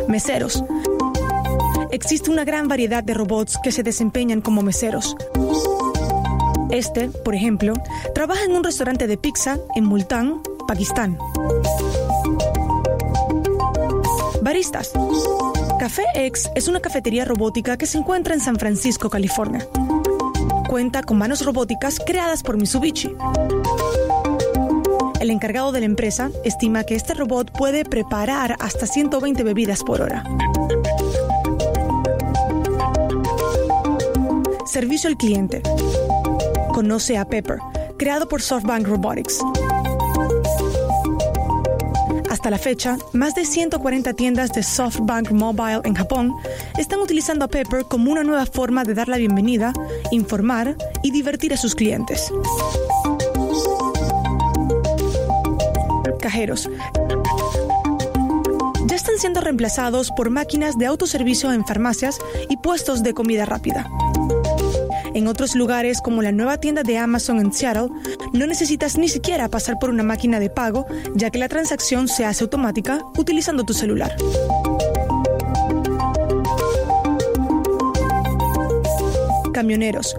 Meseros. 0.06 0.62
Existe 1.90 2.30
una 2.30 2.44
gran 2.44 2.68
variedad 2.68 3.02
de 3.02 3.14
robots 3.14 3.56
que 3.64 3.72
se 3.72 3.82
desempeñan 3.82 4.42
como 4.42 4.60
meseros. 4.60 5.16
Este, 6.68 7.08
por 7.08 7.34
ejemplo, 7.34 7.72
trabaja 8.14 8.44
en 8.44 8.52
un 8.52 8.62
restaurante 8.62 9.06
de 9.06 9.16
pizza 9.16 9.58
en 9.74 9.86
Multán, 9.86 10.42
Pakistán. 10.68 11.16
Baristas. 14.46 14.92
Café 15.80 16.04
X 16.14 16.48
es 16.54 16.68
una 16.68 16.78
cafetería 16.78 17.24
robótica 17.24 17.76
que 17.76 17.84
se 17.84 17.98
encuentra 17.98 18.32
en 18.32 18.38
San 18.38 18.54
Francisco, 18.54 19.10
California. 19.10 19.66
Cuenta 20.68 21.02
con 21.02 21.18
manos 21.18 21.44
robóticas 21.44 21.98
creadas 21.98 22.44
por 22.44 22.56
Mitsubishi. 22.56 23.16
El 25.18 25.30
encargado 25.30 25.72
de 25.72 25.80
la 25.80 25.86
empresa 25.86 26.30
estima 26.44 26.84
que 26.84 26.94
este 26.94 27.14
robot 27.14 27.50
puede 27.58 27.84
preparar 27.84 28.54
hasta 28.60 28.86
120 28.86 29.42
bebidas 29.42 29.82
por 29.82 30.00
hora. 30.00 30.22
Servicio 34.64 35.10
al 35.10 35.16
cliente. 35.16 35.60
Conoce 36.72 37.18
a 37.18 37.24
Pepper, 37.24 37.58
creado 37.98 38.28
por 38.28 38.40
SoftBank 38.40 38.86
Robotics. 38.86 39.40
Hasta 42.46 42.58
la 42.58 42.62
fecha, 42.62 42.96
más 43.12 43.34
de 43.34 43.44
140 43.44 44.12
tiendas 44.12 44.52
de 44.52 44.62
SoftBank 44.62 45.32
Mobile 45.32 45.80
en 45.82 45.94
Japón 45.94 46.32
están 46.78 47.00
utilizando 47.00 47.44
a 47.44 47.48
Pepper 47.48 47.86
como 47.86 48.12
una 48.12 48.22
nueva 48.22 48.46
forma 48.46 48.84
de 48.84 48.94
dar 48.94 49.08
la 49.08 49.16
bienvenida, 49.16 49.72
informar 50.12 50.76
y 51.02 51.10
divertir 51.10 51.52
a 51.52 51.56
sus 51.56 51.74
clientes. 51.74 52.32
Cajeros. 56.20 56.70
Ya 58.86 58.94
están 58.94 59.18
siendo 59.18 59.40
reemplazados 59.40 60.12
por 60.12 60.30
máquinas 60.30 60.78
de 60.78 60.86
autoservicio 60.86 61.52
en 61.52 61.66
farmacias 61.66 62.16
y 62.48 62.58
puestos 62.58 63.02
de 63.02 63.12
comida 63.12 63.44
rápida. 63.44 63.90
En 65.16 65.28
otros 65.28 65.56
lugares, 65.56 66.02
como 66.02 66.20
la 66.20 66.30
nueva 66.30 66.58
tienda 66.58 66.82
de 66.82 66.98
Amazon 66.98 67.40
en 67.40 67.50
Seattle, 67.50 67.88
no 68.32 68.46
necesitas 68.46 68.96
ni 68.96 69.08
siquiera 69.08 69.48
pasar 69.48 69.78
por 69.78 69.90
una 69.90 70.02
máquina 70.02 70.40
de 70.40 70.50
pago, 70.50 70.86
ya 71.14 71.30
que 71.30 71.38
la 71.38 71.48
transacción 71.48 72.08
se 72.08 72.24
hace 72.24 72.44
automática 72.44 73.00
utilizando 73.16 73.64
tu 73.64 73.74
celular. 73.74 74.14
Camioneros. 79.52 80.14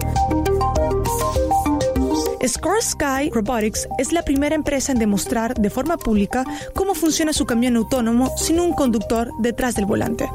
Score 2.45 2.81
Sky 2.81 3.29
Robotics 3.31 3.87
es 3.97 4.13
la 4.13 4.23
primera 4.23 4.55
empresa 4.55 4.91
en 4.91 4.99
demostrar 4.99 5.53
de 5.55 5.69
forma 5.69 5.97
pública 5.97 6.45
cómo 6.73 6.95
funciona 6.95 7.33
su 7.33 7.45
camión 7.45 7.75
autónomo 7.75 8.35
sin 8.37 8.59
un 8.59 8.73
conductor 8.73 9.31
detrás 9.39 9.75
del 9.75 9.85
volante. 9.85 10.29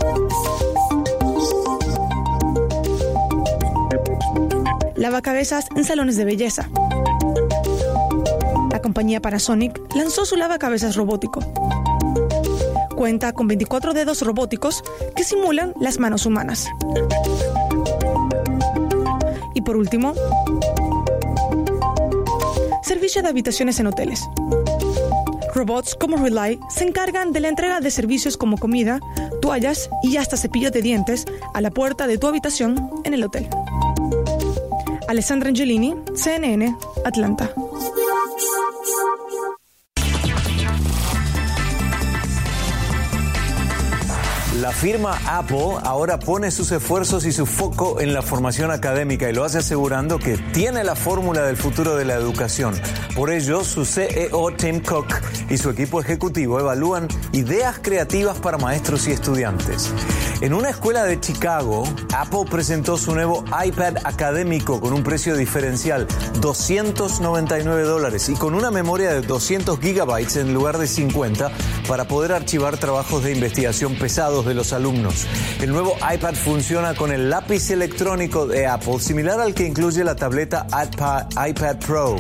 lavacabezas 5.03 5.67
en 5.75 5.85
salones 5.85 6.17
de 6.17 6.25
belleza. 6.25 6.71
Compañía 8.83 9.23
Panasonic 9.23 9.81
lanzó 9.95 10.27
su 10.27 10.37
lavacabezas 10.37 10.97
robótico. 10.97 11.41
Cuenta 12.97 13.33
con 13.33 13.49
24 13.49 13.95
dedos 13.95 14.23
robóticos 14.23 14.83
que 15.17 15.25
simulan 15.25 15.73
las 15.81 15.99
manos 15.99 16.27
humanas. 16.27 16.67
Y 19.55 19.63
por 19.63 19.77
último, 19.77 20.15
servicio 22.83 23.23
de 23.23 23.29
habitaciones 23.29 23.79
en 23.81 23.87
hoteles. 23.87 24.29
Robots 25.55 25.95
como 25.95 26.17
Relay 26.17 26.59
se 26.71 26.85
encargan 26.85 27.33
de 27.33 27.41
la 27.41 27.49
entrega 27.49 27.81
de 27.81 27.91
servicios 27.91 28.37
como 28.37 28.57
comida, 28.57 29.01
toallas 29.41 29.91
y 30.03 30.17
hasta 30.17 30.37
cepillos 30.37 30.73
de 30.73 30.83
dientes 30.83 31.27
a 31.55 31.61
la 31.61 31.71
puerta 31.71 32.07
de 32.07 32.19
tu 32.19 32.27
habitación 32.27 32.91
en 33.05 33.15
el 33.15 33.23
hotel. 33.23 33.49
Alessandra 35.09 35.51
Angelini, 35.51 35.95
CNN, 36.15 36.75
Atlanta. 37.05 37.53
Firma 44.83 45.17
Apple 45.29 45.79
ahora 45.85 46.19
pone 46.19 46.51
sus 46.51 46.73
esfuerzos 46.73 47.25
y 47.25 47.31
su 47.31 47.47
foco 47.47 48.01
en 48.01 48.13
la 48.13 48.21
formación 48.21 48.73
académica 48.73 49.31
y 49.31 49.33
lo 49.33 49.45
hace 49.45 49.59
asegurando 49.59 50.19
que 50.19 50.37
tiene 50.37 50.83
la 50.83 50.97
fórmula 50.97 51.43
del 51.43 51.57
futuro 51.57 51.95
de 51.95 52.05
la 52.05 52.15
educación. 52.15 52.75
Por 53.15 53.31
ello, 53.31 53.63
su 53.63 53.85
CEO 53.85 54.51
Tim 54.57 54.81
Cook 54.81 55.07
y 55.49 55.57
su 55.57 55.71
equipo 55.71 56.01
ejecutivo 56.01 56.59
evalúan 56.59 57.07
ideas 57.31 57.79
creativas 57.81 58.41
para 58.41 58.59
maestros 58.59 59.07
y 59.07 59.13
estudiantes. 59.13 59.93
En 60.43 60.55
una 60.55 60.71
escuela 60.71 61.05
de 61.05 61.21
Chicago, 61.21 61.85
Apple 62.13 62.47
presentó 62.51 62.97
su 62.97 63.15
nuevo 63.15 63.45
iPad 63.65 63.99
académico 64.03 64.81
con 64.81 64.93
un 64.93 65.05
precio 65.05 65.37
diferencial, 65.37 66.09
299 66.41 67.85
dólares, 67.85 68.29
y 68.29 68.35
con 68.35 68.57
una 68.57 68.73
memoria 68.73 69.13
de 69.13 69.21
200 69.21 69.79
gigabytes 69.79 70.35
en 70.35 70.53
lugar 70.53 70.79
de 70.79 70.89
50 70.89 71.53
para 71.87 72.09
poder 72.09 72.33
archivar 72.33 72.77
trabajos 72.77 73.23
de 73.23 73.31
investigación 73.31 73.95
pesados 73.95 74.45
de 74.45 74.55
los 74.55 74.73
alumnos. 74.73 75.29
El 75.61 75.71
nuevo 75.71 75.95
iPad 76.13 76.35
funciona 76.35 76.95
con 76.97 77.13
el 77.13 77.31
lápiz 77.31 77.71
electrónico 77.71 78.49
de 78.49 78.67
Apple, 78.67 78.99
similar 78.99 79.39
al 79.39 79.55
que 79.55 79.69
incluye 79.69 80.03
la 80.03 80.17
tableta 80.17 80.67
iPad, 80.67 81.27
iPad 81.47 81.77
Pro. 81.77 82.17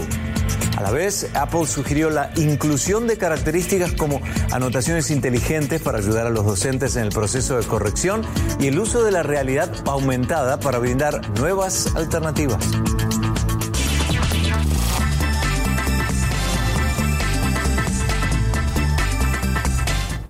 A 0.76 0.82
la 0.82 0.90
vez, 0.90 1.30
Apple 1.34 1.66
sugirió 1.66 2.10
la 2.10 2.32
inclusión 2.36 3.06
de 3.06 3.16
características 3.16 3.92
como 3.92 4.20
anotaciones 4.50 5.10
inteligentes 5.10 5.80
para 5.80 5.98
ayudar 5.98 6.26
a 6.26 6.30
los 6.30 6.44
docentes 6.44 6.96
en 6.96 7.04
el 7.04 7.10
proceso 7.10 7.58
de 7.58 7.66
corrección 7.66 8.22
y 8.58 8.66
el 8.66 8.78
uso 8.78 9.04
de 9.04 9.12
la 9.12 9.22
realidad 9.22 9.72
aumentada 9.86 10.58
para 10.58 10.78
brindar 10.78 11.20
nuevas 11.38 11.94
alternativas. 11.94 12.58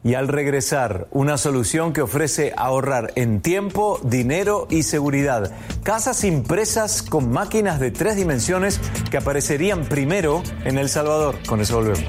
Y 0.04 0.14
al 0.14 0.28
regresar, 0.28 1.06
una 1.10 1.38
solución 1.38 1.92
que 1.92 2.02
ofrece 2.02 2.52
ahorrar 2.56 3.12
en 3.14 3.40
tiempo, 3.40 4.00
dinero 4.02 4.66
y 4.68 4.82
seguridad. 4.82 5.52
Casas 5.82 6.24
impresas 6.24 7.02
con 7.02 7.30
máquinas 7.30 7.78
de 7.78 7.90
tres 7.90 8.16
dimensiones 8.16 8.80
que 9.10 9.18
aparecerían 9.18 9.84
primero 9.84 10.42
en 10.64 10.78
El 10.78 10.88
Salvador. 10.88 11.36
Con 11.46 11.60
eso 11.60 11.76
volvemos. 11.76 12.02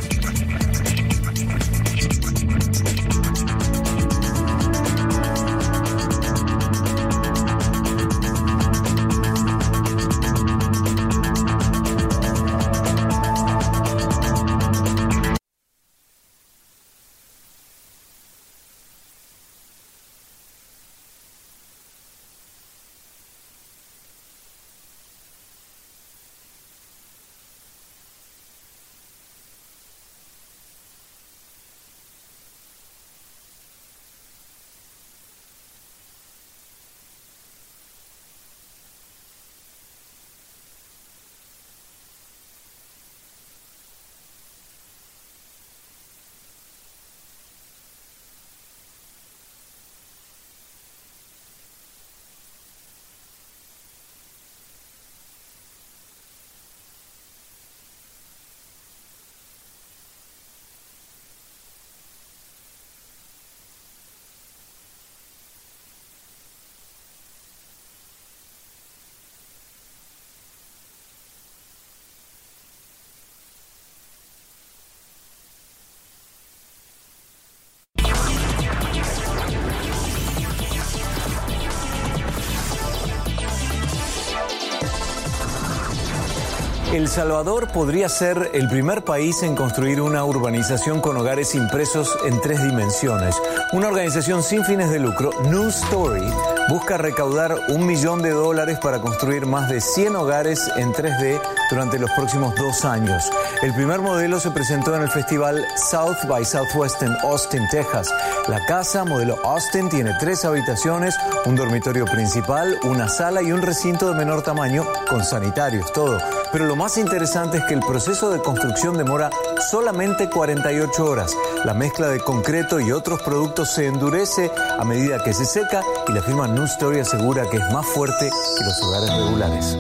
Salvador 87.14 87.68
podría 87.72 88.10
ser 88.10 88.50
el 88.56 88.68
primer 88.68 89.04
país 89.04 89.44
en 89.44 89.54
construir 89.54 90.02
una 90.02 90.26
urbanización 90.26 91.00
con 91.00 91.16
hogares 91.16 91.54
impresos 91.54 92.10
en 92.26 92.42
tres 92.42 92.64
dimensiones. 92.64 93.40
Una 93.72 93.90
organización 93.90 94.42
sin 94.42 94.66
fines 94.66 94.90
de 94.90 94.98
lucro, 94.98 95.30
New 95.44 95.70
Story, 95.70 96.26
busca 96.70 96.98
recaudar 96.98 97.56
un 97.68 97.86
millón 97.86 98.24
de 98.24 98.32
dólares 98.32 98.80
para 98.82 99.00
construir 99.00 99.46
más 99.46 99.70
de 99.70 99.80
100 99.80 100.16
hogares 100.16 100.72
en 100.76 100.92
3D 100.92 101.40
durante 101.70 102.00
los 102.00 102.10
próximos 102.12 102.56
dos 102.56 102.84
años. 102.84 103.30
El 103.62 103.76
primer 103.76 104.00
modelo 104.00 104.40
se 104.40 104.50
presentó 104.50 104.96
en 104.96 105.04
el 105.04 105.10
festival 105.10 105.64
South 105.76 106.18
by 106.28 106.44
Southwest 106.44 107.04
en 107.04 107.16
Austin, 107.24 107.68
Texas. 107.70 108.10
La 108.48 108.66
casa, 108.66 109.06
modelo 109.06 109.38
Austin, 109.44 109.88
tiene 109.88 110.14
tres 110.20 110.46
habitaciones, 110.46 111.16
un 111.46 111.56
dormitorio 111.56 112.06
principal, 112.06 112.76
una 112.84 113.08
sala 113.08 113.44
y 113.44 113.52
un 113.52 113.62
recinto 113.62 114.10
de 114.10 114.16
menor 114.16 114.42
tamaño 114.42 114.84
con 115.10 115.24
sanitarios, 115.24 115.94
todo. 115.94 116.18
Pero 116.52 116.66
lo 116.66 116.76
más 116.76 116.98
interesante 117.04 117.58
es 117.58 117.66
que 117.66 117.74
el 117.74 117.82
proceso 117.82 118.32
de 118.32 118.40
construcción 118.40 118.98
demora 118.98 119.30
solamente 119.70 120.30
48 120.30 121.06
horas. 121.06 121.36
La 121.66 121.74
mezcla 121.74 122.08
de 122.08 122.20
concreto 122.22 122.80
y 122.80 122.92
otros 122.92 123.22
productos 123.22 123.72
se 123.72 123.88
endurece 123.88 124.50
a 124.80 124.84
medida 124.86 125.24
que 125.24 125.34
se 125.34 125.46
seca 125.46 125.84
y 126.08 126.14
la 126.14 126.24
firma 126.24 126.48
New 126.48 126.64
Story 126.64 127.00
asegura 127.00 127.50
que 127.50 127.58
es 127.58 127.64
más 127.72 127.86
fuerte 127.86 128.30
que 128.58 128.64
los 128.64 128.82
hogares 128.84 129.18
regulares. 129.18 129.78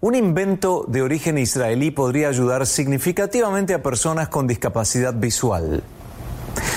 Un 0.00 0.14
invento 0.14 0.84
de 0.86 1.02
origen 1.02 1.36
israelí 1.36 1.90
podría 1.90 2.28
ayudar 2.28 2.64
significativamente 2.66 3.74
a 3.74 3.82
personas 3.82 4.28
con 4.28 4.46
discapacidad 4.46 5.14
visual. 5.14 5.82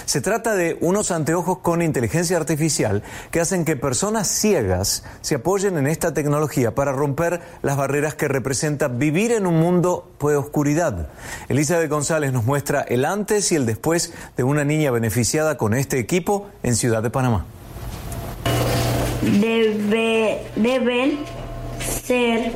Se 0.09 0.21
trata 0.21 0.55
de 0.55 0.75
unos 0.81 1.11
anteojos 1.11 1.59
con 1.59 1.83
inteligencia 1.83 2.35
artificial 2.35 3.03
que 3.29 3.41
hacen 3.41 3.63
que 3.63 3.75
personas 3.75 4.27
ciegas 4.27 5.03
se 5.21 5.35
apoyen 5.35 5.77
en 5.77 5.85
esta 5.85 6.15
tecnología 6.15 6.73
para 6.73 6.91
romper 6.91 7.41
las 7.61 7.77
barreras 7.77 8.15
que 8.15 8.27
representa 8.27 8.87
vivir 8.87 9.31
en 9.31 9.45
un 9.45 9.59
mundo 9.59 10.09
de 10.19 10.35
oscuridad. 10.35 11.09
Elizabeth 11.47 11.91
González 11.91 12.33
nos 12.33 12.43
muestra 12.43 12.81
el 12.81 13.05
antes 13.05 13.51
y 13.51 13.55
el 13.55 13.67
después 13.67 14.11
de 14.35 14.43
una 14.43 14.63
niña 14.63 14.89
beneficiada 14.89 15.59
con 15.59 15.75
este 15.75 15.99
equipo 15.99 16.49
en 16.63 16.75
Ciudad 16.75 17.03
de 17.03 17.11
Panamá. 17.11 17.45
Debe, 19.21 20.41
deben 20.55 21.19
ser 21.79 22.51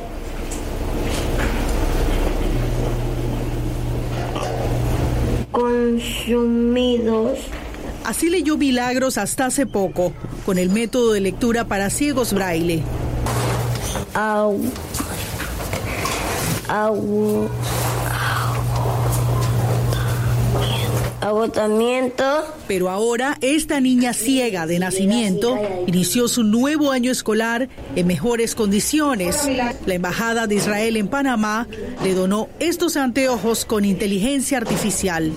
consumidos. 5.54 7.38
Así 8.04 8.28
leyó 8.28 8.58
Milagros 8.58 9.16
hasta 9.16 9.46
hace 9.46 9.66
poco, 9.66 10.12
con 10.44 10.58
el 10.58 10.68
método 10.68 11.12
de 11.12 11.20
lectura 11.20 11.64
para 11.64 11.88
ciegos 11.90 12.32
braille. 12.32 12.82
Au, 14.14 14.60
au, 16.68 17.48
agotamiento. 21.24 22.24
Pero 22.68 22.90
ahora 22.90 23.38
esta 23.40 23.80
niña 23.80 24.12
ciega 24.12 24.66
de 24.66 24.78
nacimiento 24.78 25.58
inició 25.86 26.28
su 26.28 26.44
nuevo 26.44 26.90
año 26.90 27.10
escolar 27.10 27.68
en 27.96 28.06
mejores 28.06 28.54
condiciones. 28.54 29.48
La 29.86 29.94
Embajada 29.94 30.46
de 30.46 30.56
Israel 30.56 30.96
en 30.96 31.08
Panamá 31.08 31.66
le 32.02 32.14
donó 32.14 32.48
estos 32.60 32.96
anteojos 32.96 33.64
con 33.64 33.84
inteligencia 33.84 34.58
artificial. 34.58 35.32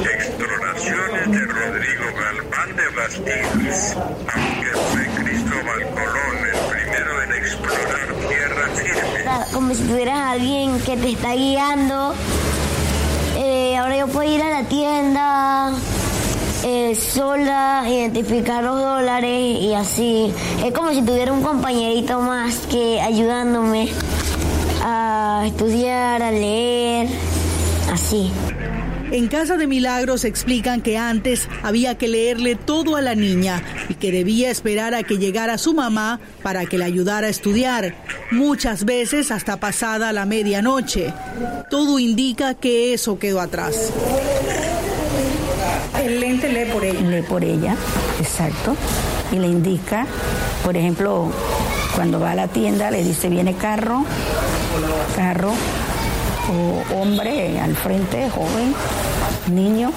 Exploraciones 0.00 1.30
de 1.30 1.38
Rodrigo 1.40 2.04
Galván 2.20 2.76
de 2.76 2.88
Bastidas, 2.96 3.96
aunque 3.96 4.70
fue 4.92 5.24
Cristóbal 5.24 5.82
Colón 5.90 6.36
el 6.44 6.58
primero 6.70 7.22
en 7.22 7.32
explorar 7.32 8.08
tierra 8.28 8.68
firme. 8.76 9.52
Como 9.52 9.74
si 9.74 9.82
tuvieras 9.82 10.18
a 10.18 10.30
alguien 10.32 10.80
que 10.80 10.96
te 10.96 11.10
está 11.10 11.34
guiando 11.34 12.14
ahora 13.74 13.96
yo 13.96 14.06
puedo 14.08 14.30
ir 14.30 14.42
a 14.42 14.50
la 14.50 14.68
tienda 14.68 15.72
eh, 16.64 16.94
sola, 16.94 17.84
identificar 17.88 18.62
los 18.62 18.80
dólares 18.80 19.60
y 19.60 19.74
así. 19.74 20.32
Es 20.64 20.72
como 20.72 20.90
si 20.90 21.02
tuviera 21.02 21.32
un 21.32 21.42
compañerito 21.42 22.20
más 22.20 22.58
que 22.70 23.00
ayudándome 23.00 23.88
a 24.84 25.44
estudiar, 25.46 26.22
a 26.22 26.30
leer, 26.30 27.08
así. 27.92 28.30
En 29.12 29.28
Casa 29.28 29.58
de 29.58 29.66
Milagros 29.66 30.24
explican 30.24 30.80
que 30.80 30.96
antes 30.96 31.46
había 31.62 31.98
que 31.98 32.08
leerle 32.08 32.56
todo 32.56 32.96
a 32.96 33.02
la 33.02 33.14
niña 33.14 33.62
y 33.90 33.94
que 33.94 34.10
debía 34.10 34.50
esperar 34.50 34.94
a 34.94 35.02
que 35.02 35.18
llegara 35.18 35.58
su 35.58 35.74
mamá 35.74 36.18
para 36.42 36.64
que 36.64 36.78
la 36.78 36.86
ayudara 36.86 37.26
a 37.26 37.30
estudiar, 37.30 37.94
muchas 38.30 38.86
veces 38.86 39.30
hasta 39.30 39.58
pasada 39.58 40.14
la 40.14 40.24
medianoche. 40.24 41.12
Todo 41.68 41.98
indica 41.98 42.54
que 42.54 42.94
eso 42.94 43.18
quedó 43.18 43.42
atrás. 43.42 43.92
El 46.02 46.18
lente 46.18 46.50
lee 46.50 46.72
por 46.72 46.82
ella. 46.82 47.00
Lee 47.02 47.22
por 47.22 47.44
ella, 47.44 47.76
exacto. 48.18 48.74
Y 49.30 49.36
le 49.36 49.46
indica, 49.46 50.06
por 50.64 50.74
ejemplo, 50.74 51.30
cuando 51.94 52.18
va 52.18 52.30
a 52.30 52.34
la 52.34 52.48
tienda 52.48 52.90
le 52.90 53.04
dice 53.04 53.28
viene 53.28 53.54
carro, 53.56 54.06
carro, 55.14 55.52
o 56.50 57.00
hombre 57.00 57.60
al 57.60 57.76
frente, 57.76 58.28
joven, 58.30 58.74
niño, 59.48 59.92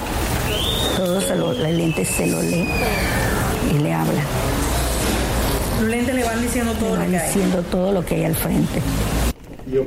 todo 0.96 1.20
se 1.20 1.36
lo, 1.36 1.52
el 1.52 1.76
lente 1.76 2.04
se 2.04 2.26
lo 2.26 2.42
lee 2.42 2.68
y 3.74 3.78
le 3.78 3.92
habla. 3.92 4.22
Los 5.80 5.88
lentes 5.88 6.14
le 6.14 6.24
van 6.24 6.40
diciendo 6.40 6.72
todo 6.74 6.96
le 6.96 7.02
van 7.02 7.10
diciendo 7.10 7.62
todo 7.70 7.92
lo 7.92 8.04
que 8.04 8.14
hay 8.16 8.24
al 8.24 8.34
frente. 8.34 8.80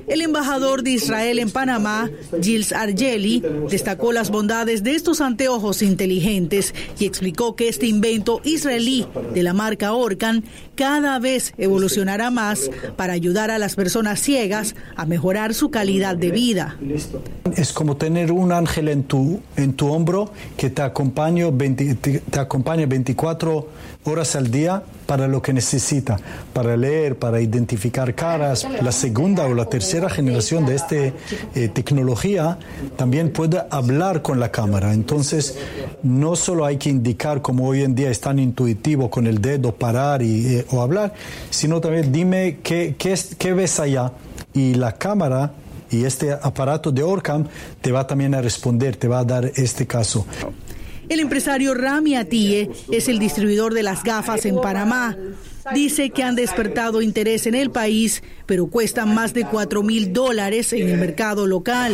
El 0.08 0.22
embajador 0.22 0.84
de 0.84 0.92
Israel 0.92 1.40
en 1.40 1.52
Panamá, 1.52 2.10
Gilles 2.42 2.74
Argeli, 2.74 3.44
destacó 3.70 4.12
las 4.12 4.30
bondades 4.30 4.84
de 4.84 4.96
estos 4.96 5.22
anteojos 5.22 5.82
inteligentes 5.82 6.74
y 7.00 7.06
explicó 7.06 7.56
que 7.56 7.70
este 7.70 7.88
invento 7.88 8.42
israelí 8.44 9.08
de 9.34 9.44
la 9.44 9.54
marca 9.54 9.94
Orcan 9.94 10.44
cada 10.76 11.20
vez 11.20 11.54
evolucionará 11.58 12.30
más 12.32 12.70
para 12.96 13.14
ayudar 13.14 13.52
a 13.52 13.58
las 13.58 13.76
personas 13.76 14.20
ciegas 14.20 14.76
a 14.96 15.06
mejorar 15.06 15.54
su 15.54 15.72
calidad 15.72 16.16
de 16.16 16.32
vida. 16.32 16.78
Es 17.56 17.74
como 17.74 17.98
tener 17.98 18.32
un 18.32 18.52
ángel 18.52 18.90
en 18.90 19.04
tu, 19.04 19.40
en 19.56 19.74
tu 19.74 19.88
hombro 19.88 20.32
que 20.58 20.70
te 20.70 20.82
acompaña, 20.82 21.46
te, 21.58 21.96
te 21.96 22.40
acompaña 22.40 22.86
24 22.86 23.68
horas 24.06 24.36
al 24.36 24.50
día 24.50 24.82
para 25.06 25.28
lo 25.28 25.42
que 25.42 25.54
necesita, 25.54 26.18
para 26.54 26.78
leer, 26.78 27.18
para 27.18 27.42
identificar 27.42 28.16
caras. 28.16 28.66
La 28.82 28.92
segunda 28.92 29.46
o 29.46 29.54
la 29.54 29.66
tercera 29.66 30.10
generación 30.10 30.66
de 30.66 30.76
esta 30.76 30.96
eh, 30.96 31.14
tecnología 31.74 32.58
también 32.96 33.32
puede 33.32 33.62
hablar 33.70 34.22
con 34.22 34.40
la 34.40 34.52
cámara. 34.52 34.94
Entonces, 34.94 35.58
no 36.04 36.36
solo 36.36 36.66
hay 36.66 36.78
que 36.78 36.90
indicar 36.90 37.42
como 37.42 37.68
hoy 37.68 37.84
en 37.84 37.96
día 37.96 38.10
es 38.10 38.22
tan 38.22 38.40
intuitivo 38.40 39.10
con 39.10 39.28
el 39.28 39.42
dedo 39.42 39.74
parar 39.76 40.22
y, 40.22 40.58
eh, 40.58 40.66
o 40.72 40.82
hablar, 40.82 41.14
sino 41.50 41.82
también 41.82 42.12
dime 42.12 42.60
qué, 42.64 42.96
qué, 42.98 43.16
qué 43.38 43.54
ves 43.54 43.80
allá 43.80 44.14
y 44.54 44.76
la 44.76 44.94
cámara 44.94 45.52
y 45.92 46.06
este 46.06 46.32
aparato 46.32 46.92
de 46.92 47.04
Orcam 47.04 47.46
te 47.82 47.92
va 47.92 48.06
también 48.06 48.36
a 48.36 48.42
responder, 48.42 48.96
te 48.96 49.08
va 49.08 49.20
a 49.20 49.26
dar 49.26 49.52
este 49.56 49.88
caso. 49.88 50.26
El 51.10 51.20
empresario 51.20 51.74
Rami 51.74 52.16
Atie 52.16 52.70
es 52.92 53.08
el 53.08 53.18
distribuidor 53.18 53.74
de 53.74 53.82
las 53.82 54.04
gafas 54.04 54.46
en 54.46 54.62
Panamá. 54.62 55.18
Dice 55.74 56.12
que 56.12 56.24
han 56.24 56.36
despertado 56.36 57.02
interés 57.02 57.48
en 57.48 57.56
el 57.56 57.72
país, 57.72 58.24
pero 58.46 58.68
cuestan 58.68 59.14
más 59.14 59.34
de 59.34 59.46
4 59.46 59.84
mil 59.84 60.14
dólares 60.14 60.72
en 60.72 60.88
el 60.88 60.98
mercado 60.98 61.48
local. 61.48 61.94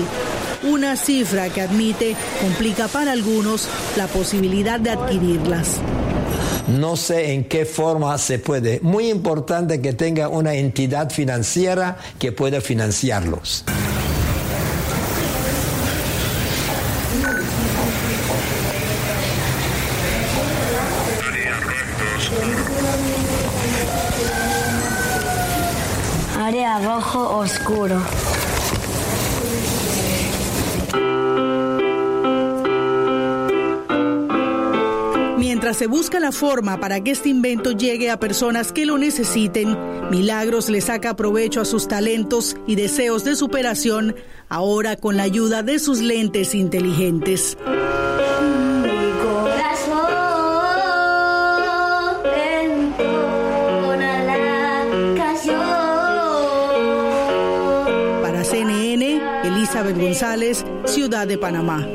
Una 0.64 0.98
cifra 0.98 1.50
que 1.50 1.62
admite 1.62 2.16
complica 2.42 2.88
para 2.88 3.14
algunos 3.14 3.68
la 3.98 4.08
posibilidad 4.08 4.80
de 4.80 4.92
adquirirlas. 4.92 5.80
No 6.68 6.96
sé 6.96 7.34
en 7.34 7.46
qué 7.46 7.66
forma 7.66 8.18
se 8.18 8.40
puede. 8.40 8.80
Muy 8.82 9.10
importante 9.10 9.82
que 9.82 9.94
tenga 9.94 10.28
una 10.28 10.56
entidad 10.56 11.10
financiera 11.10 11.98
que 12.20 12.32
pueda 12.32 12.60
financiarlos. 12.60 13.64
Área 26.46 26.78
rojo 26.78 27.40
oscuro. 27.40 28.00
Mientras 35.40 35.78
se 35.78 35.88
busca 35.88 36.20
la 36.20 36.32
forma 36.32 36.80
para 36.80 37.04
que 37.04 37.10
este 37.10 37.30
invento 37.30 37.72
llegue 37.72 38.12
a 38.12 38.20
personas 38.20 38.72
que 38.72 38.86
lo 38.86 39.00
necesiten, 39.00 39.76
Milagros 40.12 40.70
le 40.70 40.82
saca 40.82 41.16
provecho 41.16 41.62
a 41.62 41.66
sus 41.66 41.88
talentos 41.88 42.56
y 42.68 42.76
deseos 42.76 43.24
de 43.24 43.36
superación, 43.36 44.16
ahora 44.48 44.98
con 44.98 45.18
la 45.18 45.24
ayuda 45.24 45.64
de 45.64 45.80
sus 45.80 46.00
lentes 46.00 46.54
inteligentes. 46.54 47.58
González, 60.16 60.66
Ciudad 60.86 61.28
de 61.28 61.38
Panamá. 61.38 61.86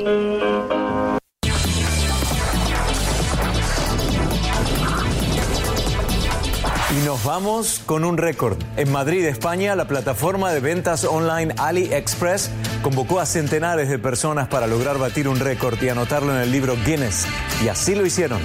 Y 6.91 7.03
nos 7.03 7.23
vamos 7.23 7.81
con 7.83 8.05
un 8.05 8.17
récord. 8.17 8.59
En 8.77 8.91
Madrid, 8.91 9.25
España, 9.25 9.75
la 9.75 9.87
plataforma 9.87 10.53
de 10.53 10.59
ventas 10.59 11.03
online 11.03 11.55
AliExpress 11.57 12.51
convocó 12.83 13.19
a 13.19 13.25
centenares 13.25 13.89
de 13.89 13.97
personas 13.97 14.47
para 14.49 14.67
lograr 14.67 14.99
batir 14.99 15.27
un 15.27 15.39
récord 15.39 15.81
y 15.81 15.89
anotarlo 15.89 16.31
en 16.35 16.41
el 16.41 16.51
libro 16.51 16.75
Guinness. 16.85 17.25
Y 17.65 17.69
así 17.69 17.95
lo 17.95 18.05
hicieron. 18.05 18.39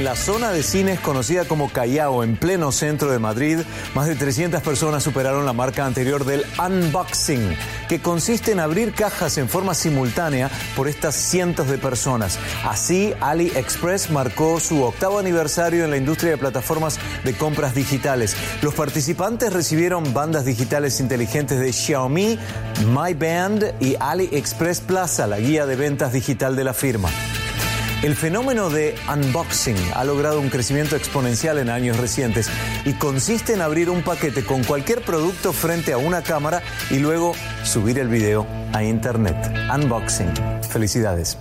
En 0.00 0.06
la 0.06 0.16
zona 0.16 0.50
de 0.50 0.62
cines 0.62 0.98
conocida 0.98 1.44
como 1.44 1.68
Callao, 1.68 2.24
en 2.24 2.34
pleno 2.34 2.72
centro 2.72 3.10
de 3.10 3.18
Madrid, 3.18 3.58
más 3.94 4.06
de 4.06 4.14
300 4.14 4.62
personas 4.62 5.02
superaron 5.02 5.44
la 5.44 5.52
marca 5.52 5.84
anterior 5.84 6.24
del 6.24 6.46
unboxing, 6.58 7.54
que 7.86 8.00
consiste 8.00 8.52
en 8.52 8.60
abrir 8.60 8.94
cajas 8.94 9.36
en 9.36 9.46
forma 9.46 9.74
simultánea 9.74 10.50
por 10.74 10.88
estas 10.88 11.14
cientos 11.14 11.68
de 11.68 11.76
personas. 11.76 12.38
Así, 12.64 13.12
AliExpress 13.20 14.10
marcó 14.10 14.58
su 14.58 14.82
octavo 14.84 15.18
aniversario 15.18 15.84
en 15.84 15.90
la 15.90 15.98
industria 15.98 16.30
de 16.30 16.38
plataformas 16.38 16.98
de 17.22 17.34
compras 17.34 17.74
digitales. 17.74 18.34
Los 18.62 18.72
participantes 18.72 19.52
recibieron 19.52 20.14
bandas 20.14 20.46
digitales 20.46 20.98
inteligentes 21.00 21.60
de 21.60 21.74
Xiaomi, 21.74 22.38
My 22.86 23.12
Band 23.12 23.74
y 23.80 23.96
AliExpress 24.00 24.80
Plaza, 24.80 25.26
la 25.26 25.40
guía 25.40 25.66
de 25.66 25.76
ventas 25.76 26.14
digital 26.14 26.56
de 26.56 26.64
la 26.64 26.72
firma. 26.72 27.10
El 28.02 28.16
fenómeno 28.16 28.70
de 28.70 28.94
unboxing 29.12 29.76
ha 29.94 30.04
logrado 30.04 30.40
un 30.40 30.48
crecimiento 30.48 30.96
exponencial 30.96 31.58
en 31.58 31.68
años 31.68 31.98
recientes 31.98 32.48
y 32.86 32.94
consiste 32.94 33.52
en 33.52 33.60
abrir 33.60 33.90
un 33.90 34.02
paquete 34.02 34.42
con 34.42 34.64
cualquier 34.64 35.02
producto 35.02 35.52
frente 35.52 35.92
a 35.92 35.98
una 35.98 36.22
cámara 36.22 36.62
y 36.90 36.98
luego 36.98 37.34
subir 37.62 37.98
el 37.98 38.08
video 38.08 38.46
a 38.72 38.82
internet. 38.82 39.36
Unboxing. 39.74 40.32
Felicidades. 40.70 41.36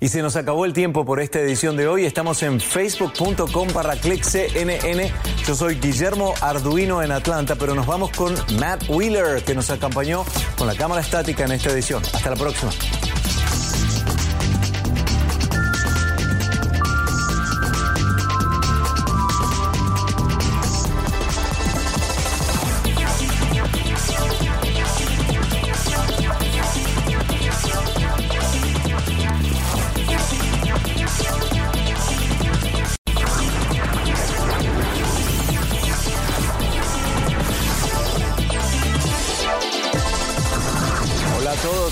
Y 0.00 0.08
se 0.08 0.20
nos 0.20 0.36
acabó 0.36 0.66
el 0.66 0.74
tiempo 0.74 1.06
por 1.06 1.18
esta 1.18 1.40
edición 1.40 1.78
de 1.78 1.86
hoy. 1.86 2.04
Estamos 2.04 2.42
en 2.42 2.60
facebook.com 2.60 3.68
barra 3.72 3.96
cnn. 3.96 5.00
Yo 5.46 5.54
soy 5.54 5.76
Guillermo 5.76 6.34
Arduino 6.42 7.02
en 7.02 7.12
Atlanta, 7.12 7.54
pero 7.54 7.74
nos 7.74 7.86
vamos 7.86 8.10
con 8.10 8.34
Matt 8.58 8.84
Wheeler, 8.90 9.42
que 9.44 9.54
nos 9.54 9.70
acompañó 9.70 10.26
con 10.58 10.66
la 10.66 10.74
cámara 10.74 11.00
estática 11.00 11.44
en 11.44 11.52
esta 11.52 11.70
edición. 11.70 12.02
Hasta 12.12 12.30
la 12.30 12.36
próxima. 12.36 12.72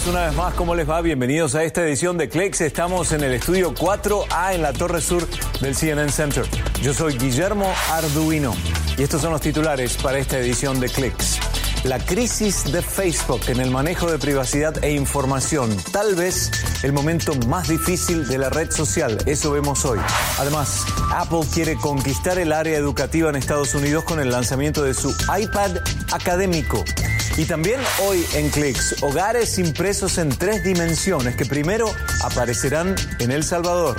Una 0.08 0.26
vez 0.26 0.34
más, 0.34 0.54
¿cómo 0.54 0.74
les 0.74 0.88
va? 0.88 1.00
Bienvenidos 1.00 1.54
a 1.54 1.62
esta 1.62 1.82
edición 1.82 2.18
de 2.18 2.28
Clicks. 2.28 2.60
Estamos 2.60 3.12
en 3.12 3.22
el 3.22 3.34
estudio 3.34 3.72
4A 3.72 4.54
en 4.54 4.62
la 4.62 4.72
torre 4.72 5.00
sur 5.00 5.24
del 5.60 5.76
CNN 5.76 6.10
Center. 6.10 6.44
Yo 6.82 6.92
soy 6.92 7.16
Guillermo 7.16 7.72
Arduino 7.88 8.52
y 8.98 9.02
estos 9.04 9.22
son 9.22 9.30
los 9.30 9.40
titulares 9.40 9.96
para 9.96 10.18
esta 10.18 10.38
edición 10.38 10.80
de 10.80 10.88
Clicks. 10.88 11.38
La 11.84 12.00
crisis 12.00 12.72
de 12.72 12.82
Facebook 12.82 13.42
en 13.46 13.60
el 13.60 13.70
manejo 13.70 14.10
de 14.10 14.18
privacidad 14.18 14.82
e 14.82 14.92
información, 14.92 15.76
tal 15.92 16.16
vez 16.16 16.50
el 16.82 16.92
momento 16.92 17.32
más 17.46 17.68
difícil 17.68 18.26
de 18.26 18.38
la 18.38 18.50
red 18.50 18.72
social, 18.72 19.18
eso 19.26 19.52
vemos 19.52 19.84
hoy. 19.84 20.00
Además, 20.38 20.84
Apple 21.14 21.42
quiere 21.54 21.76
conquistar 21.76 22.40
el 22.40 22.52
área 22.52 22.76
educativa 22.76 23.30
en 23.30 23.36
Estados 23.36 23.74
Unidos 23.74 24.02
con 24.02 24.18
el 24.18 24.30
lanzamiento 24.30 24.82
de 24.82 24.94
su 24.94 25.10
iPad 25.38 25.76
académico. 26.12 26.84
Y 27.36 27.44
también 27.44 27.80
hoy 28.06 28.26
en 28.34 28.50
Clicks, 28.50 29.02
hogares 29.02 29.58
impresos 29.58 30.18
en 30.18 30.28
tres 30.28 30.62
dimensiones 30.64 31.36
que 31.36 31.46
primero 31.46 31.92
aparecerán 32.22 32.94
en 33.18 33.30
El 33.30 33.44
Salvador. 33.44 33.96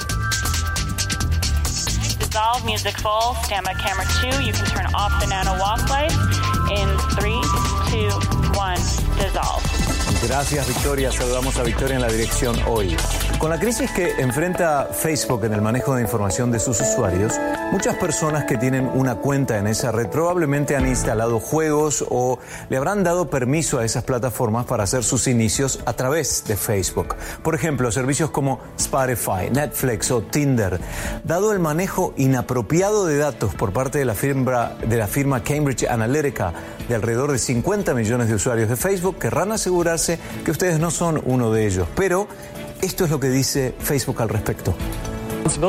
Dissolve 2.19 2.63
music 2.65 2.99
full, 3.01 3.35
stand 3.43 3.65
by 3.65 3.73
camera 3.75 4.05
two. 4.21 4.43
You 4.43 4.53
can 4.53 4.65
turn 4.65 4.85
off 4.93 5.11
the 5.19 5.27
nano 5.27 5.53
walk 5.59 5.89
light 5.89 6.11
in 6.71 6.87
three, 7.17 7.41
two, 7.89 8.09
one, 8.57 8.79
dissolve. 9.17 9.63
Gracias 10.27 10.67
Victoria, 10.67 11.11
saludamos 11.11 11.57
a 11.57 11.63
Victoria 11.63 11.95
en 11.95 12.01
la 12.01 12.09
dirección 12.09 12.55
hoy. 12.67 12.95
Con 13.41 13.49
la 13.49 13.57
crisis 13.57 13.89
que 13.89 14.21
enfrenta 14.21 14.89
Facebook 14.93 15.45
en 15.45 15.53
el 15.53 15.63
manejo 15.63 15.95
de 15.95 16.03
información 16.03 16.51
de 16.51 16.59
sus 16.59 16.79
usuarios, 16.79 17.33
muchas 17.71 17.95
personas 17.95 18.45
que 18.45 18.55
tienen 18.55 18.87
una 18.93 19.15
cuenta 19.15 19.57
en 19.57 19.65
esa 19.65 19.91
red 19.91 20.09
probablemente 20.09 20.75
han 20.75 20.87
instalado 20.87 21.39
juegos 21.39 22.05
o 22.07 22.37
le 22.69 22.77
habrán 22.77 23.03
dado 23.03 23.31
permiso 23.31 23.79
a 23.79 23.83
esas 23.83 24.03
plataformas 24.03 24.67
para 24.67 24.83
hacer 24.83 25.03
sus 25.03 25.27
inicios 25.27 25.79
a 25.87 25.93
través 25.93 26.43
de 26.45 26.55
Facebook. 26.55 27.15
Por 27.41 27.55
ejemplo, 27.55 27.91
servicios 27.91 28.29
como 28.29 28.59
Spotify, 28.77 29.49
Netflix 29.51 30.11
o 30.11 30.21
Tinder. 30.21 30.79
Dado 31.23 31.51
el 31.51 31.57
manejo 31.57 32.13
inapropiado 32.17 33.07
de 33.07 33.17
datos 33.17 33.55
por 33.55 33.73
parte 33.73 33.97
de 33.97 34.05
la 34.05 34.13
firma, 34.13 34.73
de 34.85 34.97
la 34.97 35.07
firma 35.07 35.43
Cambridge 35.43 35.87
Analytica 35.89 36.53
de 36.87 36.93
alrededor 36.93 37.31
de 37.31 37.39
50 37.39 37.95
millones 37.95 38.27
de 38.27 38.35
usuarios 38.35 38.69
de 38.69 38.75
Facebook, 38.75 39.17
querrán 39.17 39.51
asegurarse 39.51 40.19
que 40.45 40.51
ustedes 40.51 40.79
no 40.79 40.91
son 40.91 41.19
uno 41.25 41.51
de 41.51 41.65
ellos. 41.65 41.87
Pero 41.95 42.27
esto 42.81 43.05
es 43.05 43.11
lo 43.11 43.19
que 43.19 43.29
dice 43.29 43.73
Facebook 43.79 44.21
al 44.21 44.29
respecto. 44.29 44.75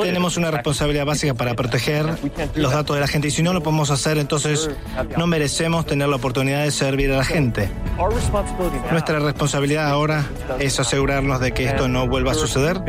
Tenemos 0.03 0.37
una 0.37 0.51
responsabilidad 0.51 1.07
básica 1.07 1.35
para 1.35 1.55
proteger 1.55 2.07
los 2.55 2.73
datos 2.73 2.95
de 2.95 3.01
la 3.01 3.07
gente 3.07 3.29
y 3.29 3.31
si 3.31 3.43
no 3.43 3.53
lo 3.53 3.63
podemos 3.63 3.91
hacer, 3.91 4.19
entonces 4.19 4.71
no 5.17 5.27
merecemos 5.27 5.87
tener 5.87 6.09
la 6.09 6.17
oportunidad 6.17 6.63
de 6.63 6.71
servir 6.71 7.11
a 7.13 7.17
la 7.17 7.25
gente. 7.25 7.71
Nuestra 8.91 9.19
responsabilidad 9.19 9.89
ahora 9.89 10.27
es 10.59 10.79
asegurarnos 10.79 11.41
de 11.41 11.53
que 11.53 11.65
esto 11.65 11.89
no 11.89 12.07
vuelva 12.07 12.33
a 12.33 12.35
suceder 12.35 12.83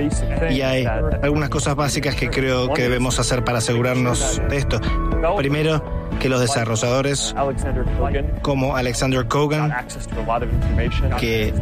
y 0.51 0.61
hay 0.61 0.85
algunas 0.85 1.49
cosas 1.49 1.75
básicas 1.75 2.15
que 2.15 2.29
creo 2.29 2.73
que 2.73 2.83
debemos 2.83 3.17
hacer 3.19 3.43
para 3.43 3.59
asegurarnos 3.59 4.41
de 4.49 4.57
esto. 4.57 4.79
Primero, 5.37 6.02
que 6.19 6.29
los 6.29 6.39
desarrolladores 6.39 7.35
como 8.41 8.75
Alexander 8.75 9.25
Kogan, 9.27 9.73
que 11.19 11.53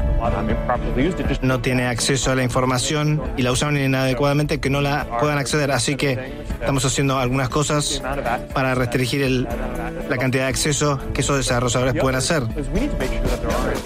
no 1.41 1.61
tiene 1.61 1.87
acceso 1.87 2.31
a 2.31 2.35
la 2.35 2.43
información 2.43 3.21
y 3.37 3.41
la 3.41 3.51
usaron 3.51 3.77
inadecuadamente, 3.77 4.59
que 4.59 4.69
no 4.69 4.81
la 4.81 5.07
puedan 5.19 5.37
acceder. 5.37 5.71
Así 5.71 5.95
que 5.95 6.33
estamos 6.59 6.85
haciendo 6.85 7.17
algunas 7.17 7.49
cosas 7.49 8.01
para 8.53 8.75
restringir 8.75 9.47
la 10.09 10.17
cantidad 10.17 10.43
de 10.43 10.49
acceso 10.49 10.99
que 11.13 11.21
esos 11.21 11.37
desarrolladores 11.37 11.95
pueden 12.01 12.17
hacer. 12.17 12.43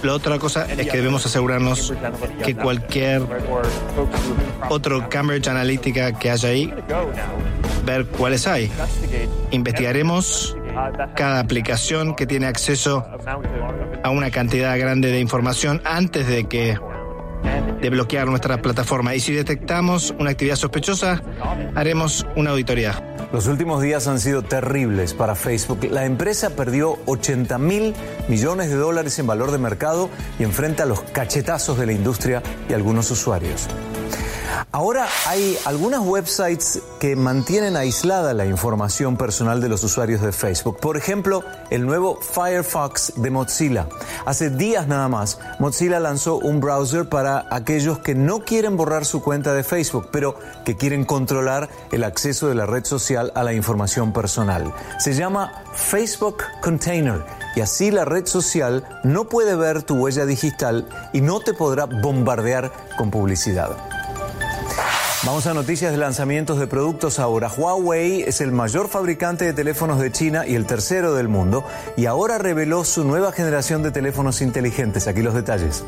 La 0.03 0.13
otra 0.13 0.37
cosa 0.39 0.65
es 0.65 0.87
que 0.87 0.97
debemos 0.97 1.25
asegurarnos 1.25 1.93
que 2.43 2.55
cualquier 2.55 3.23
otro 4.69 5.09
Cambridge 5.09 5.47
Analytica 5.47 6.13
que 6.13 6.31
haya 6.31 6.49
ahí, 6.49 6.73
ver 7.85 8.05
cuáles 8.05 8.47
hay. 8.47 8.71
Investigaremos 9.51 10.55
cada 11.15 11.39
aplicación 11.39 12.15
que 12.15 12.25
tiene 12.25 12.47
acceso 12.47 13.05
a 14.03 14.09
una 14.09 14.31
cantidad 14.31 14.77
grande 14.77 15.09
de 15.09 15.19
información 15.19 15.81
antes 15.85 16.27
de 16.27 16.45
que 16.45 16.77
de 17.81 17.89
bloquear 17.89 18.27
nuestra 18.27 18.61
plataforma. 18.61 19.15
Y 19.15 19.19
si 19.19 19.33
detectamos 19.33 20.13
una 20.19 20.31
actividad 20.31 20.55
sospechosa, 20.55 21.21
haremos 21.75 22.25
una 22.35 22.51
auditoría. 22.51 23.15
Los 23.31 23.47
últimos 23.47 23.81
días 23.81 24.07
han 24.07 24.19
sido 24.19 24.43
terribles 24.43 25.13
para 25.13 25.35
Facebook. 25.35 25.85
La 25.91 26.05
empresa 26.05 26.51
perdió 26.55 26.97
80 27.05 27.57
mil 27.57 27.93
millones 28.27 28.69
de 28.69 28.75
dólares 28.75 29.19
en 29.19 29.27
valor 29.27 29.51
de 29.51 29.57
mercado 29.57 30.09
y 30.39 30.43
enfrenta 30.43 30.85
los 30.85 31.01
cachetazos 31.01 31.77
de 31.77 31.85
la 31.85 31.93
industria 31.93 32.41
y 32.69 32.73
algunos 32.73 33.11
usuarios. 33.11 33.67
Ahora 34.75 35.07
hay 35.25 35.57
algunas 35.63 36.01
websites 36.01 36.81
que 36.99 37.15
mantienen 37.15 37.77
aislada 37.77 38.33
la 38.33 38.45
información 38.45 39.15
personal 39.15 39.61
de 39.61 39.69
los 39.69 39.81
usuarios 39.85 40.19
de 40.19 40.33
Facebook. 40.33 40.81
Por 40.81 40.97
ejemplo, 40.97 41.45
el 41.69 41.85
nuevo 41.85 42.19
Firefox 42.19 43.13
de 43.15 43.29
Mozilla. 43.29 43.87
Hace 44.25 44.49
días 44.49 44.85
nada 44.85 45.07
más, 45.07 45.39
Mozilla 45.59 46.01
lanzó 46.01 46.39
un 46.39 46.59
browser 46.59 47.07
para 47.07 47.47
aquellos 47.51 47.99
que 47.99 48.15
no 48.15 48.39
quieren 48.41 48.75
borrar 48.75 49.05
su 49.05 49.21
cuenta 49.21 49.53
de 49.53 49.63
Facebook, 49.63 50.09
pero 50.11 50.35
que 50.65 50.75
quieren 50.75 51.05
controlar 51.05 51.69
el 51.93 52.03
acceso 52.03 52.49
de 52.49 52.55
la 52.55 52.65
red 52.65 52.83
social 52.83 53.31
a 53.33 53.43
la 53.43 53.53
información 53.53 54.11
personal. 54.11 54.73
Se 54.99 55.13
llama 55.13 55.63
Facebook 55.73 56.43
Container 56.61 57.23
y 57.55 57.61
así 57.61 57.91
la 57.91 58.03
red 58.03 58.25
social 58.25 58.85
no 59.05 59.23
puede 59.29 59.55
ver 59.55 59.83
tu 59.83 59.95
huella 59.95 60.25
digital 60.25 60.85
y 61.13 61.21
no 61.21 61.39
te 61.39 61.53
podrá 61.53 61.85
bombardear 61.85 62.73
con 62.97 63.09
publicidad. 63.09 63.77
Vamos 65.25 65.47
a 65.47 65.55
noticias 65.55 65.91
de 65.91 65.97
lanzamientos 65.97 66.59
de 66.59 66.67
productos 66.67 67.17
ahora. 67.17 67.49
Huawei 67.49 68.21
es 68.21 68.41
el 68.41 68.51
mayor 68.51 68.89
fabricante 68.89 69.43
de 69.43 69.53
teléfonos 69.53 69.99
de 69.99 70.11
China 70.11 70.45
y 70.45 70.53
el 70.53 70.67
tercero 70.67 71.15
del 71.15 71.29
mundo 71.29 71.65
y 71.97 72.05
ahora 72.05 72.37
reveló 72.37 72.83
su 72.83 73.03
nueva 73.03 73.31
generación 73.31 73.81
de 73.81 73.89
teléfonos 73.89 74.43
inteligentes. 74.43 75.07
Aquí 75.07 75.23
los 75.23 75.33
detalles. 75.33 75.83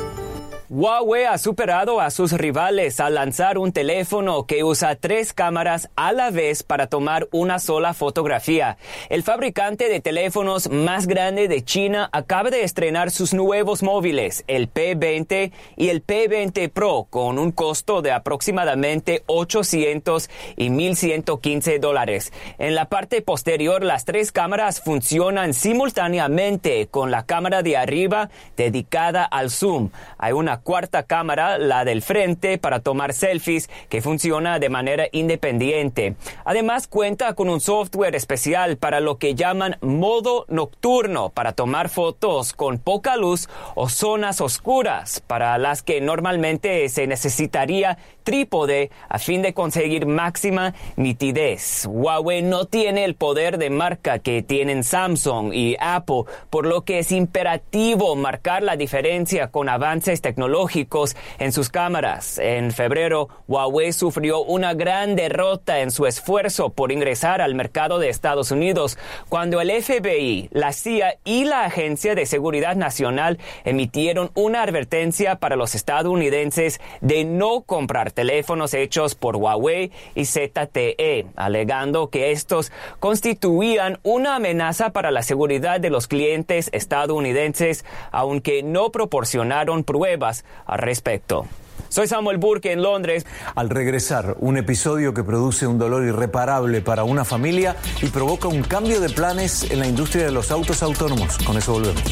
Huawei 0.70 1.24
ha 1.24 1.38
superado 1.38 2.02
a 2.02 2.10
sus 2.12 2.34
rivales 2.34 3.00
al 3.00 3.14
lanzar 3.14 3.58
un 3.58 3.72
teléfono 3.72 4.46
que 4.46 4.66
usa 4.66 4.96
tres 4.96 5.32
cámaras 5.32 5.90
a 5.96 6.12
la 6.12 6.30
vez 6.30 6.62
para 6.62 6.88
tomar 6.88 7.30
una 7.32 7.60
sola 7.60 7.94
fotografía. 7.94 8.78
El 9.08 9.24
fabricante 9.24 9.88
de 9.88 10.02
teléfonos 10.02 10.70
más 10.70 11.08
grande 11.08 11.48
de 11.48 11.64
China 11.64 12.10
acaba 12.12 12.50
de 12.50 12.64
estrenar 12.64 13.12
sus 13.12 13.34
nuevos 13.34 13.82
móviles, 13.82 14.44
el 14.48 14.70
P20 14.70 15.54
y 15.78 15.88
el 15.88 16.06
P20 16.06 16.70
Pro, 16.70 17.08
con 17.10 17.40
un 17.40 17.54
costo 17.54 18.02
de 18.02 18.12
aproximadamente 18.12 19.24
800 19.28 20.30
y 20.58 20.70
1115 20.70 21.80
dólares. 21.80 22.34
En 22.58 22.76
la 22.76 22.90
parte 22.90 23.22
posterior, 23.22 23.86
las 23.86 24.04
tres 24.04 24.34
cámaras 24.34 24.82
funcionan 24.82 25.54
simultáneamente 25.54 26.88
con 26.88 27.10
la 27.10 27.26
cámara 27.26 27.64
de 27.64 27.78
arriba 27.78 28.30
dedicada 28.58 29.24
al 29.24 29.50
zoom. 29.50 29.92
Hay 30.18 30.34
una 30.34 30.57
cuarta 30.58 31.04
cámara, 31.04 31.58
la 31.58 31.86
del 31.86 32.02
frente, 32.02 32.58
para 32.58 32.80
tomar 32.80 33.14
selfies 33.14 33.70
que 33.90 34.02
funciona 34.02 34.60
de 34.60 34.70
manera 34.70 35.08
independiente. 35.12 36.16
Además 36.46 36.88
cuenta 36.88 37.34
con 37.34 37.50
un 37.50 37.60
software 37.60 38.16
especial 38.16 38.78
para 38.78 39.00
lo 39.00 39.18
que 39.18 39.36
llaman 39.36 39.78
modo 39.82 40.46
nocturno, 40.48 41.30
para 41.30 41.54
tomar 41.54 41.90
fotos 41.90 42.54
con 42.54 42.80
poca 42.80 43.18
luz 43.18 43.50
o 43.76 43.90
zonas 43.90 44.42
oscuras, 44.42 45.22
para 45.26 45.58
las 45.58 45.84
que 45.84 46.02
normalmente 46.02 46.88
se 46.90 47.08
necesitaría 47.08 47.98
trípode 48.24 48.92
a 49.08 49.20
fin 49.20 49.42
de 49.42 49.54
conseguir 49.54 50.06
máxima 50.06 50.74
nitidez. 50.98 51.88
Huawei 51.90 52.42
no 52.42 52.66
tiene 52.66 53.06
el 53.06 53.16
poder 53.16 53.58
de 53.58 53.70
marca 53.70 54.20
que 54.20 54.42
tienen 54.42 54.84
Samsung 54.84 55.54
y 55.54 55.78
Apple, 55.80 56.24
por 56.50 56.66
lo 56.66 56.82
que 56.82 57.00
es 57.00 57.14
imperativo 57.14 58.16
marcar 58.18 58.64
la 58.64 58.76
diferencia 58.76 59.48
con 59.50 59.70
avances 59.70 60.22
tecnológicos 60.48 61.16
en 61.40 61.52
sus 61.52 61.70
cámaras. 61.70 62.38
En 62.38 62.72
febrero, 62.72 63.28
Huawei 63.48 63.92
sufrió 63.92 64.42
una 64.44 64.74
gran 64.74 65.16
derrota 65.16 65.80
en 65.82 65.92
su 65.92 66.06
esfuerzo 66.06 66.70
por 66.70 66.92
ingresar 66.92 67.42
al 67.42 67.54
mercado 67.54 68.00
de 68.00 68.10
Estados 68.10 68.52
Unidos 68.52 68.98
cuando 69.28 69.60
el 69.60 69.72
FBI, 69.72 70.50
la 70.52 70.72
CIA 70.72 71.18
y 71.26 71.44
la 71.44 71.66
Agencia 71.66 72.16
de 72.16 72.26
Seguridad 72.26 72.76
Nacional 72.78 73.40
emitieron 73.66 74.32
una 74.36 74.64
advertencia 74.64 75.36
para 75.36 75.58
los 75.58 75.76
estadounidenses 75.76 76.80
de 77.02 77.26
no 77.26 77.62
comprar 77.62 78.12
teléfonos 78.14 78.74
hechos 78.74 79.16
por 79.16 79.36
Huawei 79.36 79.92
y 80.16 80.26
ZTE, 80.26 81.28
alegando 81.36 82.10
que 82.10 82.32
estos 82.32 82.72
constituían 83.00 84.00
una 84.04 84.36
amenaza 84.36 84.92
para 84.92 85.12
la 85.12 85.24
seguridad 85.24 85.82
de 85.82 85.90
los 85.90 86.08
clientes 86.08 86.70
estadounidenses, 86.72 87.84
aunque 88.12 88.64
no 88.64 88.92
proporcionaron 88.92 89.84
pruebas 89.84 90.37
al 90.66 90.80
respecto. 90.80 91.46
Soy 91.90 92.08
Samuel 92.08 92.38
Burke 92.38 92.72
en 92.72 92.82
Londres. 92.82 93.26
Al 93.56 93.70
regresar, 93.70 94.36
un 94.40 94.58
episodio 94.58 95.14
que 95.14 95.24
produce 95.24 95.68
un 95.68 95.78
dolor 95.78 96.04
irreparable 96.04 96.82
para 96.82 97.04
una 97.04 97.24
familia 97.24 97.76
y 98.02 98.08
provoca 98.08 98.48
un 98.48 98.64
cambio 98.64 99.00
de 99.00 99.10
planes 99.10 99.72
en 99.72 99.80
la 99.80 99.88
industria 99.88 100.26
de 100.26 100.32
los 100.32 100.52
autos 100.52 100.84
autónomos. 100.84 101.38
Con 101.40 101.58
eso 101.58 101.74
volvemos. 101.74 102.04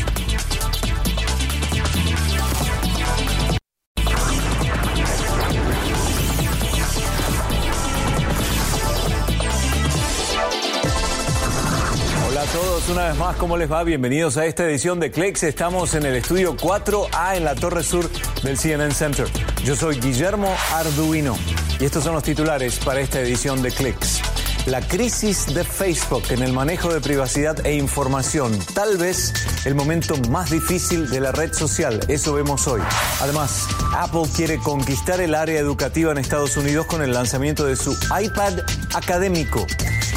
Una 12.89 13.08
vez 13.08 13.17
más, 13.17 13.36
¿cómo 13.38 13.58
les 13.58 13.71
va? 13.71 13.84
Bienvenidos 13.84 14.38
a 14.38 14.45
esta 14.45 14.65
edición 14.65 15.00
de 15.00 15.10
Clicks. 15.10 15.43
Estamos 15.43 15.95
en 15.95 16.06
el 16.06 16.15
estudio 16.15 16.56
4A 16.56 17.38
en 17.38 17.43
la 17.43 17.56
torre 17.56 17.84
sur 17.84 18.10
del 18.43 18.58
CNN 18.58 18.93
Center. 18.93 19.28
Yo 19.63 19.76
soy 19.76 20.00
Guillermo 20.00 20.54
Arduino 20.74 21.36
y 21.80 21.86
estos 21.86 22.04
son 22.04 22.13
los 22.13 22.24
titulares 22.24 22.78
para 22.80 23.00
esta 23.00 23.19
edición 23.21 23.62
de 23.62 23.71
Clicks. 23.71 24.24
La 24.65 24.82
crisis 24.82 25.54
de 25.54 25.63
Facebook 25.63 26.23
en 26.32 26.41
el 26.41 26.51
manejo 26.51 26.91
de 26.91 26.99
privacidad 26.99 27.63
e 27.67 27.75
información, 27.75 28.58
tal 28.73 28.97
vez 28.97 29.32
el 29.65 29.75
momento 29.75 30.15
más 30.30 30.49
difícil 30.49 31.08
de 31.08 31.19
la 31.19 31.32
red 31.32 31.54
social, 31.54 31.99
eso 32.08 32.34
vemos 32.34 32.67
hoy. 32.67 32.82
Además, 33.21 33.67
Apple 33.95 34.23
quiere 34.36 34.58
conquistar 34.58 35.21
el 35.21 35.36
área 35.36 35.60
educativa 35.60 36.12
en 36.12 36.17
Estados 36.17 36.58
Unidos 36.58 36.88
con 36.88 37.04
el 37.04 37.13
lanzamiento 37.13 37.63
de 37.65 37.75
su 37.75 37.95
iPad 38.19 38.62
académico. 38.95 39.67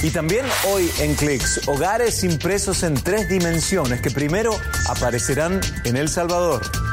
Y 0.02 0.10
también 0.10 0.46
hoy 0.72 0.90
en 1.00 1.14
Clicks, 1.14 1.68
hogares 1.68 2.24
impresos 2.24 2.82
en 2.84 2.94
tres 2.94 3.28
dimensiones 3.28 4.00
que 4.00 4.10
primero 4.10 4.58
aparecerán 4.88 5.60
en 5.84 5.98
El 5.98 6.08
Salvador. 6.08 6.87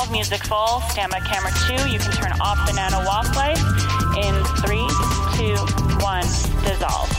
Dissolve 0.00 0.16
music 0.16 0.42
full, 0.46 0.80
stand 0.88 1.12
by 1.12 1.20
camera 1.20 1.52
two. 1.66 1.90
You 1.90 1.98
can 1.98 2.10
turn 2.12 2.32
off 2.40 2.56
the 2.66 2.72
nano 2.72 3.04
walk 3.04 3.36
light 3.36 3.58
in 4.16 4.34
three, 4.64 4.86
two, 5.36 5.56
one, 6.02 6.24
dissolve. 6.64 7.10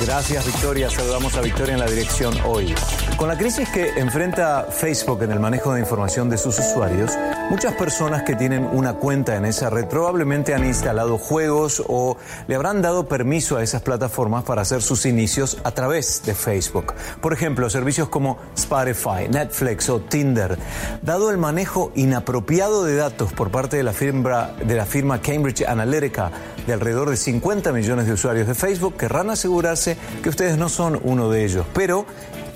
Gracias 0.00 0.46
Victoria, 0.46 0.88
saludamos 0.88 1.36
a 1.36 1.42
Victoria 1.42 1.74
en 1.74 1.80
la 1.80 1.86
dirección 1.86 2.34
hoy. 2.46 2.74
Con 3.18 3.28
la 3.28 3.36
crisis 3.36 3.68
que 3.68 3.90
enfrenta 3.98 4.64
Facebook 4.70 5.22
en 5.22 5.32
el 5.32 5.40
manejo 5.40 5.74
de 5.74 5.80
información 5.80 6.30
de 6.30 6.38
sus 6.38 6.58
usuarios, 6.58 7.12
muchas 7.52 7.74
personas 7.74 8.22
que 8.22 8.34
tienen 8.34 8.66
una 8.72 8.94
cuenta 8.94 9.36
en 9.36 9.44
esa 9.44 9.68
red 9.68 9.84
probablemente 9.84 10.54
han 10.54 10.64
instalado 10.64 11.18
juegos 11.18 11.82
o 11.86 12.16
le 12.48 12.54
habrán 12.54 12.80
dado 12.80 13.08
permiso 13.08 13.58
a 13.58 13.62
esas 13.62 13.82
plataformas 13.82 14.44
para 14.44 14.62
hacer 14.62 14.80
sus 14.80 15.04
inicios 15.04 15.58
a 15.62 15.72
través 15.72 16.22
de 16.24 16.34
Facebook. 16.34 16.94
Por 17.20 17.34
ejemplo, 17.34 17.68
servicios 17.68 18.08
como 18.08 18.38
Spotify, 18.56 19.28
Netflix 19.30 19.90
o 19.90 20.00
Tinder. 20.00 20.58
Dado 21.02 21.30
el 21.30 21.36
manejo 21.36 21.92
inapropiado 21.94 22.84
de 22.84 22.96
datos 22.96 23.34
por 23.34 23.50
parte 23.50 23.76
de 23.76 23.82
la 23.82 23.92
firma, 23.92 24.52
de 24.64 24.74
la 24.74 24.86
firma 24.86 25.20
Cambridge 25.20 25.68
Analytica 25.68 26.30
de 26.66 26.72
alrededor 26.72 27.10
de 27.10 27.18
50 27.18 27.70
millones 27.72 28.06
de 28.06 28.14
usuarios 28.14 28.46
de 28.46 28.54
Facebook, 28.54 28.96
querrán 28.96 29.28
asegurarse 29.28 29.98
que 30.22 30.30
ustedes 30.30 30.56
no 30.56 30.70
son 30.70 30.98
uno 31.04 31.28
de 31.28 31.44
ellos. 31.44 31.66
Pero 31.74 32.06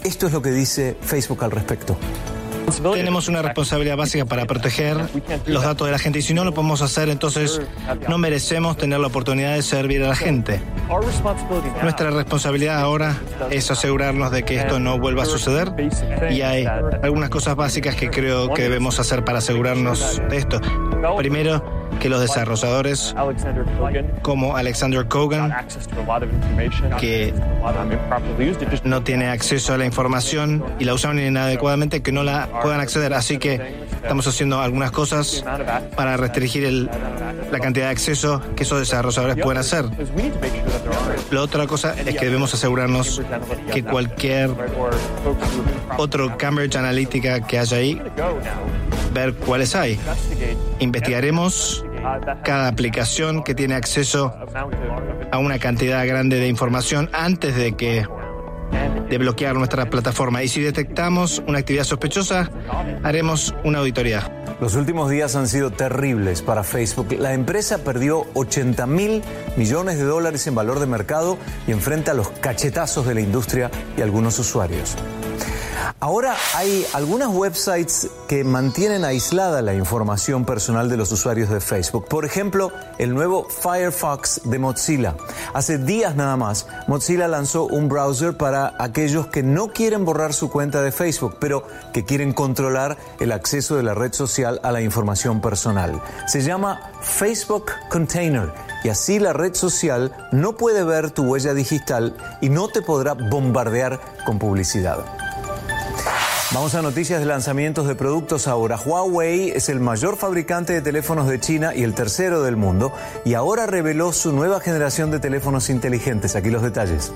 esto 0.05 0.27
es 0.27 0.33
lo 0.33 0.41
que 0.41 0.53
dice 0.53 0.97
Facebook 1.03 1.45
al 1.45 1.51
respecto. 1.51 1.99
Tenemos 2.95 3.29
una 3.29 3.43
responsabilidad 3.43 3.97
básica 3.97 4.25
para 4.25 4.47
proteger 4.47 4.97
los 5.47 5.63
datos 5.63 5.87
de 5.87 5.93
la 5.93 5.99
gente 5.99 6.19
y 6.19 6.23
si 6.23 6.35
no 6.35 6.45
lo 6.45 6.53
podemos 6.53 6.83
hacer, 6.83 7.09
entonces 7.09 7.61
no 8.09 8.19
merecemos 8.19 8.77
tener 8.77 9.01
la 9.01 9.07
oportunidad 9.07 9.55
de 9.55 9.63
servir 9.63 10.03
a 10.05 10.09
la 10.09 10.17
gente. 10.17 10.61
Nuestra 11.83 12.11
responsabilidad 12.11 12.79
ahora 12.81 13.17
es 13.51 13.71
asegurarnos 13.71 14.31
de 14.31 14.43
que 14.45 14.57
esto 14.57 14.79
no 14.79 14.99
vuelva 14.99 15.23
a 15.23 15.27
suceder 15.27 15.73
y 16.31 16.43
hay 16.43 16.67
algunas 17.03 17.31
cosas 17.31 17.57
básicas 17.57 17.95
que 17.95 18.11
creo 18.11 18.53
que 18.53 18.63
debemos 18.63 18.99
hacer 18.99 19.25
para 19.25 19.39
asegurarnos 19.39 20.21
de 20.29 20.37
esto. 20.37 20.61
Primero, 21.17 21.86
que 22.01 22.09
los 22.09 22.21
desarrolladores 22.21 23.15
como 24.23 24.57
Alexander 24.57 25.07
Kogan, 25.07 25.55
que 26.99 27.33
no 28.85 29.03
tiene 29.03 29.29
acceso 29.29 29.75
a 29.75 29.79
la 29.79 29.87
información 29.87 30.65
y 30.79 30.85
la 30.85 30.95
usan 30.95 31.19
inadecuadamente, 31.19 32.03
que 32.03 32.13
no 32.13 32.23
la 32.23 32.49
puedan 32.63 32.81
acceder. 32.81 33.15
Así 33.15 33.39
que 33.39 33.87
estamos 34.03 34.27
haciendo 34.27 34.61
algunas 34.61 34.91
cosas 34.91 35.45
para 35.97 36.17
restringir 36.17 36.89
la 37.51 37.61
cantidad 37.61 37.87
de 37.87 37.93
acceso 37.93 38.41
que 38.55 38.65
esos 38.65 38.79
desarrolladores 38.79 39.37
pueden 39.43 39.59
hacer. 39.59 39.85
La 41.31 41.43
otra 41.43 41.67
cosa 41.67 41.95
es 41.99 42.17
que 42.17 42.25
debemos 42.25 42.55
asegurarnos 42.55 43.23
que 43.73 43.83
cualquier 43.83 44.51
otro 45.99 46.37
Cambridge 46.37 46.77
Analytica 46.77 47.41
que 47.41 47.59
haya 47.59 47.77
ahí, 47.79 48.01
ver 49.13 49.35
cuáles 49.35 49.75
hay. 49.75 49.99
Investigaremos 50.79 51.85
cada 52.45 52.69
aplicación 52.69 53.43
que 53.43 53.55
tiene 53.55 53.75
acceso 53.75 54.35
a 55.31 55.39
una 55.39 55.59
cantidad 55.59 56.07
grande 56.07 56.39
de 56.39 56.49
información 56.49 57.11
antes 57.13 57.57
de 57.57 57.77
que 57.77 58.07
de 59.09 59.19
bloquear 59.19 59.55
nuestra 59.55 59.89
plataforma 59.89 60.43
y 60.43 60.49
si 60.49 60.61
detectamos 60.61 61.43
una 61.47 61.59
actividad 61.59 61.85
sospechosa 61.85 62.51
haremos 63.05 63.55
una 63.65 63.79
auditoría. 63.79 64.43
Los 64.61 64.75
últimos 64.75 65.11
días 65.11 65.37
han 65.37 65.49
sido 65.49 65.71
terribles 65.71 66.41
para 66.41 66.65
Facebook. 66.65 67.13
La 67.19 67.35
empresa 67.35 67.79
perdió 67.79 68.25
80 68.35 68.87
mil 68.87 69.23
millones 69.57 69.99
de 69.99 70.05
dólares 70.05 70.47
en 70.47 70.55
valor 70.55 70.81
de 70.81 70.87
mercado 70.87 71.37
y 71.67 71.73
enfrenta 71.73 72.15
los 72.15 72.31
cachetazos 72.31 73.07
de 73.07 73.15
la 73.15 73.21
industria 73.21 73.71
y 73.97 74.01
algunos 74.01 74.39
usuarios. 74.39 74.97
Ahora 76.01 76.35
hay 76.55 76.87
algunas 76.93 77.29
websites 77.29 78.09
que 78.29 78.45
mantienen 78.45 79.05
aislada 79.05 79.63
la 79.63 79.75
información 79.75 80.45
personal 80.45 80.89
de 80.89 80.97
los 80.97 81.13
usuarios 81.13 81.51
de 81.51 81.61
Facebook. 81.61 82.07
Por 82.09 82.25
ejemplo, 82.25 82.73
el 82.99 83.15
nuevo 83.15 83.49
Firefox 83.49 84.43
de 84.45 84.59
Mozilla. 84.59 85.17
Hace 85.55 85.79
días 85.79 86.17
nada 86.17 86.37
más, 86.37 86.67
Mozilla 86.87 87.29
lanzó 87.29 87.65
un 87.65 87.89
browser 87.89 88.37
para 88.37 88.75
aquellos 88.79 89.27
que 89.29 89.43
no 89.43 89.69
quieren 89.69 90.05
borrar 90.05 90.33
su 90.33 90.51
cuenta 90.51 90.83
de 90.83 90.93
Facebook, 90.93 91.37
pero 91.41 91.65
que 91.93 92.05
quieren 92.05 92.33
controlar 92.33 92.97
el 93.21 93.33
acceso 93.33 93.77
de 93.77 93.83
la 93.83 93.95
red 93.95 94.13
social 94.13 94.61
a 94.63 94.73
la 94.73 94.81
información 94.81 95.41
personal. 95.41 96.01
Se 96.27 96.43
llama 96.43 96.93
Facebook 97.01 97.67
Container 97.91 98.53
y 98.85 98.89
así 98.89 99.19
la 99.19 99.33
red 99.33 99.55
social 99.55 100.13
no 100.33 100.57
puede 100.57 100.85
ver 100.85 101.11
tu 101.11 101.25
huella 101.25 101.55
digital 101.55 102.17
y 102.41 102.49
no 102.49 102.69
te 102.69 102.83
podrá 102.83 103.15
bombardear 103.15 104.01
con 104.25 104.39
publicidad. 104.39 105.26
Vamos 106.53 106.77
a 106.77 106.83
noticias 106.83 107.19
de 107.19 107.27
lanzamientos 107.27 107.89
de 107.89 107.97
productos 107.97 108.47
ahora. 108.47 108.79
Huawei 108.79 109.51
es 109.51 109.69
el 109.69 109.81
mayor 109.81 110.17
fabricante 110.17 110.73
de 110.73 110.81
teléfonos 110.81 111.27
de 111.27 111.41
China 111.41 111.75
y 111.75 111.83
el 111.83 111.93
tercero 111.93 112.43
del 112.45 112.57
mundo 112.57 112.93
y 113.25 113.35
ahora 113.35 113.67
reveló 113.67 114.13
su 114.13 114.33
nueva 114.33 114.61
generación 114.61 115.11
de 115.11 115.19
teléfonos 115.19 115.71
inteligentes. 115.71 116.37
Aquí 116.37 116.51
los 116.51 116.63
detalles. 116.63 117.13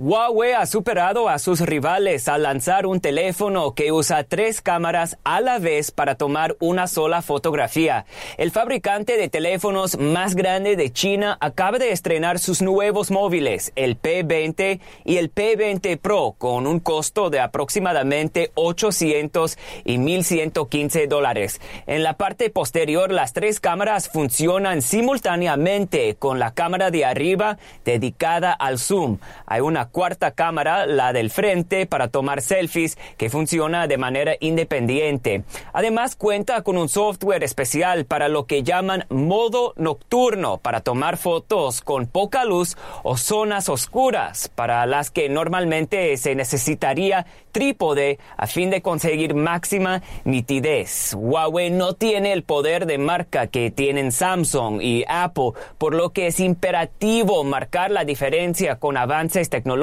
Huawei 0.00 0.52
ha 0.52 0.64
superado 0.64 1.28
a 1.28 1.40
sus 1.40 1.58
rivales 1.58 2.28
al 2.28 2.44
lanzar 2.44 2.86
un 2.86 3.00
teléfono 3.00 3.74
que 3.74 3.90
usa 3.90 4.22
tres 4.22 4.62
cámaras 4.62 5.18
a 5.24 5.40
la 5.40 5.58
vez 5.58 5.90
para 5.90 6.14
tomar 6.14 6.56
una 6.60 6.86
sola 6.86 7.20
fotografía. 7.20 8.06
El 8.36 8.52
fabricante 8.52 9.16
de 9.16 9.28
teléfonos 9.28 9.98
más 9.98 10.36
grande 10.36 10.76
de 10.76 10.92
China 10.92 11.36
acaba 11.40 11.80
de 11.80 11.90
estrenar 11.90 12.38
sus 12.38 12.62
nuevos 12.62 13.10
móviles, 13.10 13.72
el 13.74 14.00
P20 14.00 14.78
y 15.04 15.16
el 15.16 15.34
P20 15.34 15.98
Pro, 15.98 16.36
con 16.38 16.68
un 16.68 16.78
costo 16.78 17.28
de 17.28 17.40
aproximadamente 17.40 18.52
800 18.54 19.58
y 19.84 19.98
1115 19.98 21.08
dólares. 21.08 21.60
En 21.88 22.04
la 22.04 22.16
parte 22.16 22.50
posterior, 22.50 23.10
las 23.10 23.32
tres 23.32 23.58
cámaras 23.58 24.08
funcionan 24.08 24.80
simultáneamente 24.80 26.14
con 26.14 26.38
la 26.38 26.54
cámara 26.54 26.92
de 26.92 27.04
arriba 27.04 27.58
dedicada 27.84 28.52
al 28.52 28.78
zoom. 28.78 29.18
Hay 29.44 29.60
una 29.60 29.87
cuarta 29.88 30.30
cámara, 30.30 30.86
la 30.86 31.12
del 31.12 31.30
frente, 31.30 31.86
para 31.86 32.08
tomar 32.08 32.42
selfies, 32.42 32.96
que 33.16 33.30
funciona 33.30 33.86
de 33.86 33.98
manera 33.98 34.34
independiente. 34.40 35.42
Además, 35.72 36.16
cuenta 36.16 36.62
con 36.62 36.78
un 36.78 36.88
software 36.88 37.42
especial 37.42 38.04
para 38.04 38.28
lo 38.28 38.46
que 38.46 38.62
llaman 38.62 39.06
modo 39.08 39.74
nocturno, 39.76 40.58
para 40.58 40.80
tomar 40.80 41.16
fotos 41.16 41.80
con 41.80 42.06
poca 42.06 42.44
luz 42.44 42.76
o 43.02 43.16
zonas 43.16 43.68
oscuras, 43.68 44.50
para 44.54 44.86
las 44.86 45.10
que 45.10 45.28
normalmente 45.28 46.16
se 46.16 46.34
necesitaría 46.34 47.26
trípode 47.52 48.18
a 48.36 48.46
fin 48.46 48.70
de 48.70 48.82
conseguir 48.82 49.34
máxima 49.34 50.02
nitidez. 50.24 51.14
Huawei 51.14 51.70
no 51.70 51.94
tiene 51.94 52.32
el 52.32 52.42
poder 52.42 52.86
de 52.86 52.98
marca 52.98 53.46
que 53.46 53.70
tienen 53.70 54.12
Samsung 54.12 54.80
y 54.82 55.04
Apple, 55.08 55.52
por 55.78 55.94
lo 55.94 56.10
que 56.10 56.28
es 56.28 56.40
imperativo 56.40 57.42
marcar 57.44 57.90
la 57.90 58.04
diferencia 58.04 58.76
con 58.76 58.96
avances 58.96 59.48
tecnológicos 59.50 59.77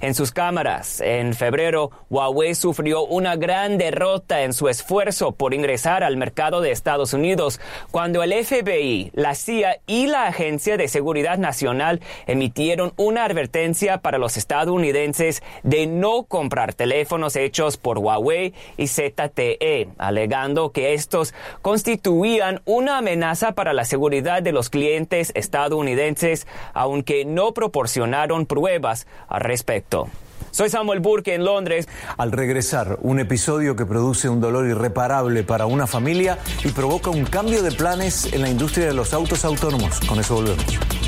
en 0.00 0.14
sus 0.14 0.32
cámaras. 0.32 1.00
En 1.00 1.34
febrero, 1.34 1.90
Huawei 2.10 2.54
sufrió 2.54 3.04
una 3.04 3.36
gran 3.36 3.78
derrota 3.78 4.42
en 4.42 4.52
su 4.52 4.68
esfuerzo 4.68 5.32
por 5.32 5.54
ingresar 5.54 6.02
al 6.02 6.16
mercado 6.16 6.60
de 6.60 6.70
Estados 6.70 7.12
Unidos 7.12 7.60
cuando 7.90 8.22
el 8.22 8.32
FBI, 8.32 9.10
la 9.14 9.34
CIA 9.34 9.78
y 9.86 10.06
la 10.06 10.26
Agencia 10.26 10.76
de 10.76 10.88
Seguridad 10.88 11.38
Nacional 11.38 12.00
emitieron 12.26 12.92
una 12.96 13.24
advertencia 13.24 13.98
para 13.98 14.18
los 14.18 14.36
estadounidenses 14.36 15.42
de 15.62 15.86
no 15.86 16.24
comprar 16.24 16.74
teléfonos 16.74 17.36
hechos 17.36 17.76
por 17.76 17.98
Huawei 17.98 18.54
y 18.76 18.88
ZTE, 18.88 19.88
alegando 19.98 20.72
que 20.72 20.94
estos 20.94 21.34
constituían 21.62 22.60
una 22.64 22.98
amenaza 22.98 23.52
para 23.52 23.72
la 23.72 23.84
seguridad 23.84 24.42
de 24.42 24.52
los 24.52 24.70
clientes 24.70 25.32
estadounidenses, 25.34 26.46
aunque 26.74 27.24
no 27.24 27.54
proporcionaron 27.54 28.46
pruebas 28.46 29.01
al 29.28 29.40
respecto. 29.40 30.08
Soy 30.50 30.68
Samuel 30.68 31.00
Burke 31.00 31.34
en 31.34 31.44
Londres. 31.44 31.88
Al 32.18 32.30
regresar, 32.30 32.98
un 33.00 33.18
episodio 33.20 33.74
que 33.74 33.86
produce 33.86 34.28
un 34.28 34.40
dolor 34.40 34.66
irreparable 34.66 35.44
para 35.44 35.64
una 35.66 35.86
familia 35.86 36.38
y 36.62 36.68
provoca 36.68 37.10
un 37.10 37.24
cambio 37.24 37.62
de 37.62 37.72
planes 37.72 38.32
en 38.32 38.42
la 38.42 38.50
industria 38.50 38.86
de 38.86 38.92
los 38.92 39.14
autos 39.14 39.44
autónomos. 39.46 40.00
Con 40.00 40.20
eso 40.20 40.34
volvemos. 40.34 41.01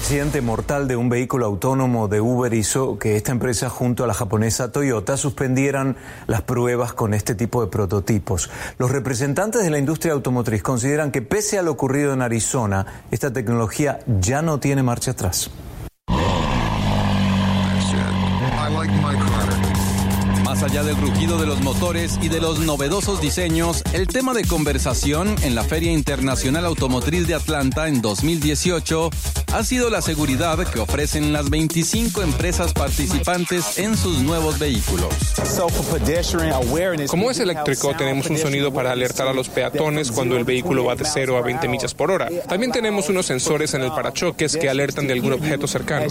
Accidente 0.00 0.40
mortal 0.40 0.88
de 0.88 0.96
un 0.96 1.10
vehículo 1.10 1.44
autónomo 1.44 2.08
de 2.08 2.22
Uber 2.22 2.54
hizo 2.54 2.98
que 2.98 3.16
esta 3.16 3.32
empresa 3.32 3.68
junto 3.68 4.02
a 4.02 4.06
la 4.06 4.14
japonesa 4.14 4.72
Toyota 4.72 5.18
suspendieran 5.18 5.94
las 6.26 6.40
pruebas 6.40 6.94
con 6.94 7.12
este 7.12 7.34
tipo 7.34 7.60
de 7.60 7.70
prototipos. 7.70 8.48
Los 8.78 8.90
representantes 8.90 9.62
de 9.62 9.68
la 9.68 9.78
industria 9.78 10.14
automotriz 10.14 10.62
consideran 10.62 11.12
que 11.12 11.20
pese 11.20 11.58
a 11.58 11.62
lo 11.62 11.72
ocurrido 11.72 12.14
en 12.14 12.22
Arizona, 12.22 12.86
esta 13.10 13.30
tecnología 13.30 13.98
ya 14.06 14.40
no 14.40 14.58
tiene 14.58 14.82
marcha 14.82 15.10
atrás. 15.10 15.50
Allá 20.70 20.84
del 20.84 20.96
rugido 20.98 21.36
de 21.36 21.46
los 21.46 21.60
motores 21.62 22.16
y 22.22 22.28
de 22.28 22.40
los 22.40 22.60
novedosos 22.60 23.20
diseños, 23.20 23.82
el 23.92 24.06
tema 24.06 24.34
de 24.34 24.44
conversación 24.44 25.34
en 25.42 25.56
la 25.56 25.64
Feria 25.64 25.90
Internacional 25.90 26.64
Automotriz 26.64 27.26
de 27.26 27.34
Atlanta 27.34 27.88
en 27.88 28.00
2018 28.00 29.10
ha 29.52 29.64
sido 29.64 29.90
la 29.90 30.00
seguridad 30.00 30.58
que 30.70 30.78
ofrecen 30.78 31.32
las 31.32 31.50
25 31.50 32.22
empresas 32.22 32.72
participantes 32.72 33.78
en 33.78 33.96
sus 33.96 34.20
nuevos 34.20 34.60
vehículos. 34.60 35.12
Como 37.08 37.30
es 37.32 37.40
eléctrico, 37.40 37.96
tenemos 37.96 38.30
un 38.30 38.38
sonido 38.38 38.72
para 38.72 38.92
alertar 38.92 39.26
a 39.26 39.32
los 39.32 39.48
peatones 39.48 40.12
cuando 40.12 40.36
el 40.36 40.44
vehículo 40.44 40.84
va 40.84 40.94
de 40.94 41.04
0 41.04 41.36
a 41.36 41.40
20 41.40 41.66
millas 41.66 41.94
por 41.94 42.12
hora. 42.12 42.28
También 42.48 42.70
tenemos 42.70 43.08
unos 43.08 43.26
sensores 43.26 43.74
en 43.74 43.82
el 43.82 43.90
parachoques 43.90 44.56
que 44.56 44.70
alertan 44.70 45.08
de 45.08 45.14
algún 45.14 45.32
objeto 45.32 45.66
cercano. 45.66 46.06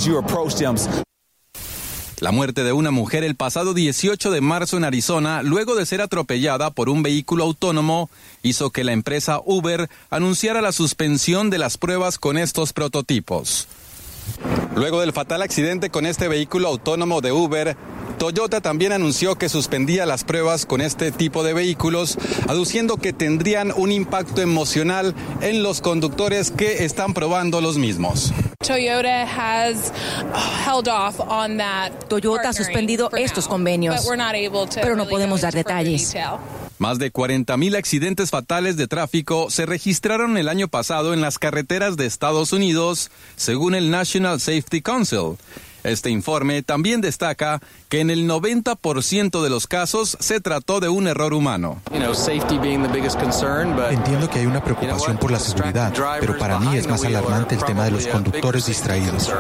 La 2.20 2.32
muerte 2.32 2.66
de 2.66 2.74
una 2.74 2.92
mujer 2.92 3.24
el 3.24 3.36
pasado 3.36 3.74
18 3.74 4.30
de 4.30 4.42
marzo 4.42 4.76
en 4.76 4.84
Arizona, 4.84 5.42
luego 5.42 5.76
de 5.76 5.86
ser 5.86 6.02
atropellada 6.02 6.70
por 6.70 6.90
un 6.90 7.02
vehículo 7.02 7.46
autónomo, 7.46 8.10
hizo 8.44 8.72
que 8.72 8.84
la 8.84 8.92
empresa 8.92 9.40
Uber 9.46 9.90
anunciara 10.10 10.62
la 10.62 10.74
suspensión 10.74 11.50
de 11.50 11.60
las 11.60 11.78
pruebas 11.78 12.20
con 12.20 12.38
estos 12.38 12.74
prototipos. 12.74 13.70
Luego 14.76 15.00
del 15.00 15.14
fatal 15.14 15.42
accidente 15.42 15.90
con 15.90 16.06
este 16.06 16.28
vehículo 16.28 16.68
autónomo 16.68 17.22
de 17.22 17.32
Uber, 17.32 17.78
Toyota 18.20 18.60
también 18.60 18.92
anunció 18.92 19.38
que 19.38 19.48
suspendía 19.48 20.06
las 20.06 20.26
pruebas 20.26 20.66
con 20.66 20.82
este 20.82 21.12
tipo 21.12 21.42
de 21.42 21.54
vehículos, 21.54 22.18
aduciendo 22.50 22.98
que 22.98 23.14
tendrían 23.14 23.72
un 23.76 23.94
impacto 23.94 24.42
emocional 24.42 25.16
en 25.42 25.64
los 25.64 25.80
conductores 25.80 26.52
que 26.52 26.84
están 26.84 27.14
probando 27.14 27.62
los 27.62 27.78
mismos. 27.78 28.34
Toyota 32.10 32.50
ha 32.50 32.54
suspendido 32.54 33.10
estos 33.16 33.48
convenios, 33.48 34.06
pero 34.76 34.98
no 34.98 35.08
podemos 35.08 35.42
dar 35.42 35.54
detalles. 35.54 36.14
Más 36.78 37.00
de 37.00 37.12
40.000 37.12 37.78
accidentes 37.78 38.30
fatales 38.30 38.76
de 38.76 38.88
tráfico 38.88 39.50
se 39.50 39.66
registraron 39.66 40.38
el 40.38 40.50
año 40.50 40.68
pasado 40.68 41.14
en 41.14 41.22
las 41.22 41.40
carreteras 41.40 41.96
de 41.96 42.06
Estados 42.06 42.52
Unidos, 42.52 43.12
según 43.38 43.76
el 43.76 43.92
National 43.92 44.42
Safety 44.42 44.82
Council. 44.82 45.38
Este 45.90 46.12
informe 46.12 46.62
también 46.62 47.02
destaca 47.02 47.60
que 47.90 48.00
en 48.00 48.12
el 48.12 48.30
90% 48.30 49.42
de 49.42 49.50
los 49.50 49.66
casos 49.66 50.18
se 50.20 50.40
trató 50.40 50.80
de 50.80 50.88
un 50.88 51.08
error 51.08 51.34
humano. 51.34 51.82
Entiendo 51.92 52.20
que 54.30 54.40
hay 54.40 54.46
una 54.46 54.64
preocupación 54.64 55.18
por 55.18 55.32
la 55.32 55.40
seguridad, 55.40 55.92
pero 56.20 56.38
para 56.38 56.60
mí 56.60 56.78
es 56.78 56.88
más 56.88 57.04
alarmante 57.04 57.56
el 57.56 57.64
tema 57.64 57.86
de 57.86 57.92
los 57.92 58.06
conductores 58.06 58.68
distraídos. 58.68 59.34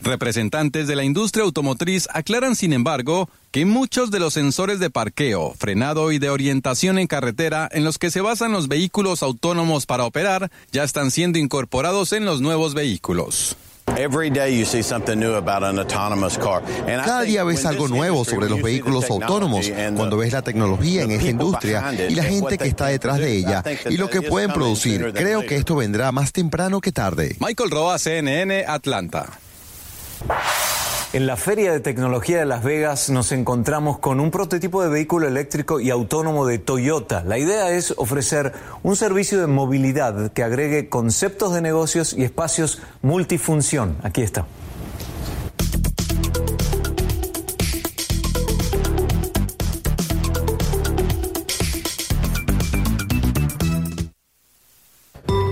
Representantes 0.00 0.88
de 0.88 0.96
la 0.96 1.04
industria 1.04 1.44
automotriz 1.44 2.08
aclaran, 2.12 2.56
sin 2.56 2.72
embargo, 2.72 3.28
que 3.52 3.64
muchos 3.64 4.10
de 4.10 4.18
los 4.18 4.34
sensores 4.34 4.80
de 4.80 4.90
parqueo, 4.90 5.54
frenado 5.58 6.12
y 6.12 6.18
de 6.18 6.30
orientación 6.30 6.98
en 6.98 7.06
carretera 7.06 7.68
en 7.70 7.84
los 7.84 7.98
que 7.98 8.10
se 8.10 8.20
basan 8.20 8.52
los 8.52 8.68
vehículos 8.68 9.22
autónomos 9.22 9.86
para 9.86 10.04
operar 10.04 10.50
ya 10.72 10.82
están 10.82 11.10
siendo 11.10 11.38
incorporados 11.38 12.12
en 12.12 12.24
los 12.24 12.40
nuevos 12.40 12.74
vehículos. 12.74 13.56
Cada 17.04 17.22
día 17.22 17.44
ves 17.44 17.64
algo 17.66 17.88
nuevo 17.88 18.24
sobre 18.24 18.48
los 18.48 18.62
vehículos 18.62 19.08
autónomos 19.10 19.70
cuando 19.96 20.16
ves 20.16 20.32
la 20.32 20.42
tecnología 20.42 21.02
en 21.02 21.10
esta 21.10 21.28
industria 21.28 21.92
y 22.08 22.14
la 22.14 22.24
gente 22.24 22.58
que 22.58 22.68
está 22.68 22.86
detrás 22.86 23.18
de 23.18 23.36
ella 23.36 23.62
y 23.88 23.96
lo 23.96 24.08
que 24.10 24.22
pueden 24.22 24.52
producir. 24.52 25.12
Creo 25.12 25.46
que 25.46 25.56
esto 25.56 25.76
vendrá 25.76 26.12
más 26.12 26.32
temprano 26.32 26.80
que 26.80 26.92
tarde. 26.92 27.36
Michael 27.40 27.70
Roa, 27.70 27.98
CNN, 27.98 28.64
Atlanta. 28.66 29.26
En 31.14 31.26
la 31.26 31.38
Feria 31.38 31.72
de 31.72 31.80
Tecnología 31.80 32.38
de 32.38 32.44
Las 32.44 32.62
Vegas 32.62 33.08
nos 33.08 33.32
encontramos 33.32 33.98
con 33.98 34.20
un 34.20 34.30
prototipo 34.30 34.82
de 34.82 34.90
vehículo 34.90 35.26
eléctrico 35.26 35.80
y 35.80 35.88
autónomo 35.88 36.44
de 36.44 36.58
Toyota. 36.58 37.24
La 37.24 37.38
idea 37.38 37.70
es 37.70 37.94
ofrecer 37.96 38.52
un 38.82 38.94
servicio 38.94 39.40
de 39.40 39.46
movilidad 39.46 40.30
que 40.32 40.42
agregue 40.42 40.90
conceptos 40.90 41.54
de 41.54 41.62
negocios 41.62 42.12
y 42.12 42.24
espacios 42.24 42.82
multifunción. 43.00 43.96
Aquí 44.02 44.20
está. 44.20 44.44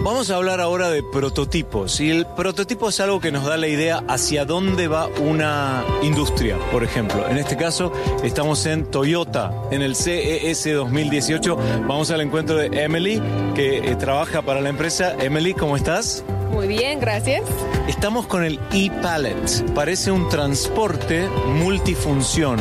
Vamos 0.07 0.31
a 0.31 0.37
hablar 0.37 0.61
ahora 0.61 0.89
de 0.89 1.03
prototipos. 1.03 2.01
Y 2.01 2.11
el 2.13 2.27
prototipo 2.27 2.91
es 2.91 3.01
algo 3.01 3.19
que 3.19 3.33
nos 3.33 3.45
da 3.45 3.57
la 3.57 3.67
idea 3.67 4.05
hacia 4.07 4.45
dónde 4.45 4.87
va 4.87 5.09
una 5.09 5.85
industria, 6.01 6.57
por 6.71 6.85
ejemplo. 6.85 7.29
En 7.29 7.39
este 7.39 7.57
caso, 7.57 7.93
estamos 8.23 8.67
en 8.67 8.89
Toyota, 8.89 9.53
en 9.73 9.83
el 9.83 9.97
CES 9.97 10.73
2018. 10.77 11.57
Vamos 11.89 12.13
al 12.13 12.21
encuentro 12.21 12.57
de 12.57 12.85
Emily, 12.85 13.21
que 13.57 13.79
eh, 13.79 13.97
trabaja 13.97 14.43
para 14.43 14.61
la 14.61 14.69
empresa. 14.69 15.17
Emily, 15.19 15.55
¿cómo 15.55 15.77
estás? 15.77 16.25
Muy 16.53 16.69
bien, 16.69 17.01
gracias. 17.01 17.43
Estamos 17.89 18.29
con 18.29 18.45
el 18.45 18.61
e-Pallet. 18.73 19.75
Parece 19.75 20.13
un 20.13 20.29
transporte 20.29 21.29
multifunción. 21.49 22.61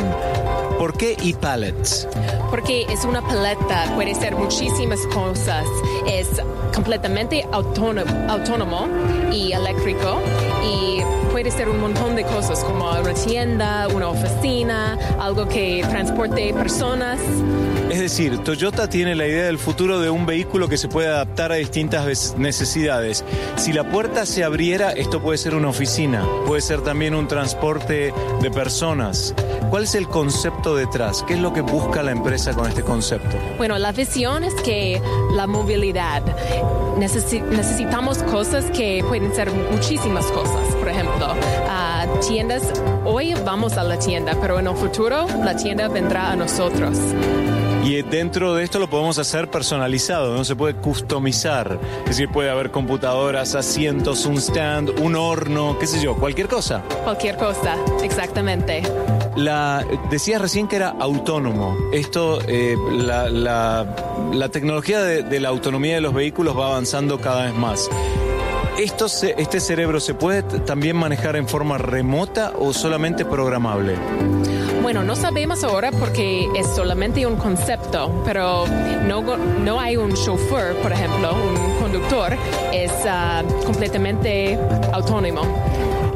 ¿Por 0.78 0.92
qué 0.96 1.16
e-pallets? 1.22 2.06
Porque 2.50 2.86
es 2.90 3.04
una 3.04 3.22
paleta, 3.22 3.92
puede 3.94 4.14
ser 4.14 4.36
muchísimas 4.36 5.00
cosas. 5.06 5.66
Es 6.06 6.28
completamente 6.74 7.46
autónomo, 7.50 8.10
autónomo 8.30 8.88
y 9.32 9.52
eléctrico 9.52 10.20
y 10.62 11.00
puede 11.32 11.50
ser 11.50 11.68
un 11.68 11.80
montón 11.80 12.16
de 12.16 12.24
cosas 12.24 12.62
como 12.62 12.90
una 12.90 13.14
tienda, 13.14 13.88
una 13.88 14.08
oficina, 14.08 14.98
algo 15.18 15.48
que 15.48 15.84
transporte 15.88 16.52
personas. 16.52 17.18
Es 17.90 18.00
decir, 18.00 18.38
Toyota 18.38 18.88
tiene 18.88 19.14
la 19.14 19.26
idea 19.26 19.44
del 19.44 19.58
futuro 19.58 20.00
de 20.00 20.10
un 20.10 20.26
vehículo 20.26 20.68
que 20.68 20.76
se 20.76 20.88
puede 20.88 21.08
adaptar 21.08 21.52
a 21.52 21.54
distintas 21.54 22.36
necesidades. 22.36 23.24
Si 23.56 23.72
la 23.72 23.84
puerta 23.84 24.26
se 24.26 24.44
abriera, 24.44 24.90
esto 24.92 25.22
puede 25.22 25.38
ser 25.38 25.54
una 25.54 25.68
oficina, 25.68 26.26
puede 26.46 26.62
ser 26.62 26.82
también 26.82 27.14
un 27.14 27.28
transporte 27.28 28.12
de 28.42 28.50
personas. 28.50 29.34
¿Cuál 29.70 29.84
es 29.84 29.94
el 29.94 30.08
concepto 30.08 30.65
detrás? 30.74 31.22
¿Qué 31.22 31.34
es 31.34 31.40
lo 31.40 31.52
que 31.52 31.60
busca 31.60 32.02
la 32.02 32.12
empresa 32.12 32.52
con 32.54 32.66
este 32.66 32.82
concepto? 32.82 33.36
Bueno, 33.56 33.78
la 33.78 33.92
visión 33.92 34.44
es 34.44 34.54
que 34.54 35.00
la 35.32 35.46
movilidad, 35.46 36.22
necesitamos 36.96 38.18
cosas 38.24 38.64
que 38.70 39.04
pueden 39.06 39.34
ser 39.34 39.50
muchísimas 39.52 40.26
cosas. 40.26 40.74
Por 40.76 40.88
ejemplo, 40.88 41.34
tiendas, 42.26 42.62
hoy 43.04 43.34
vamos 43.44 43.76
a 43.76 43.84
la 43.84 43.98
tienda, 43.98 44.36
pero 44.40 44.58
en 44.58 44.66
el 44.66 44.76
futuro 44.76 45.26
la 45.44 45.54
tienda 45.56 45.88
vendrá 45.88 46.32
a 46.32 46.36
nosotros. 46.36 46.98
Y 47.84 48.02
dentro 48.02 48.54
de 48.54 48.64
esto 48.64 48.80
lo 48.80 48.90
podemos 48.90 49.16
hacer 49.18 49.48
personalizado, 49.48 50.34
no 50.34 50.44
se 50.44 50.56
puede 50.56 50.74
customizar. 50.74 51.78
Es 52.00 52.10
decir, 52.10 52.28
puede 52.28 52.50
haber 52.50 52.72
computadoras, 52.72 53.54
asientos, 53.54 54.26
un 54.26 54.38
stand, 54.38 54.98
un 55.00 55.14
horno, 55.14 55.78
qué 55.78 55.86
sé 55.86 56.02
yo, 56.02 56.16
cualquier 56.16 56.48
cosa. 56.48 56.82
Cualquier 57.04 57.36
cosa, 57.36 57.76
exactamente. 58.02 58.82
La, 59.36 59.84
decías 60.10 60.40
recién 60.40 60.66
que 60.66 60.76
era 60.76 60.94
autónomo. 60.98 61.76
Esto, 61.92 62.40
eh, 62.48 62.76
la, 62.90 63.28
la, 63.28 64.48
tecnología 64.48 65.02
de, 65.02 65.40
la 65.40 65.50
autonomía 65.50 65.96
de 65.96 66.00
los 66.00 66.14
vehículos 66.14 66.58
va 66.58 66.68
avanzando 66.68 67.20
cada 67.20 67.44
vez 67.44 67.54
más. 67.54 67.90
¿Esto 68.78 69.06
¿Este 69.06 69.60
cerebro 69.60 70.00
se 70.00 70.14
puede 70.14 70.42
también 70.42 70.96
manejar 70.96 71.36
en 71.36 71.48
forma 71.48 71.78
remota 71.78 72.52
o 72.58 72.72
solamente 72.72 73.24
programable? 73.24 73.94
Bueno, 74.82 75.02
no 75.02 75.16
sabemos 75.16 75.64
ahora 75.64 75.90
porque 75.90 76.48
es 76.54 76.66
solamente 76.68 77.26
un 77.26 77.36
concepto, 77.36 78.22
pero 78.24 78.66
no, 79.06 79.36
no 79.36 79.80
hay 79.80 79.96
un 79.96 80.14
chauffeur, 80.14 80.76
por 80.76 80.92
ejemplo, 80.92 81.34
un 81.34 81.78
conductor, 81.80 82.36
es 82.72 82.92
ah, 83.04 83.42
completamente 83.64 84.58
autónomo. 84.92 85.42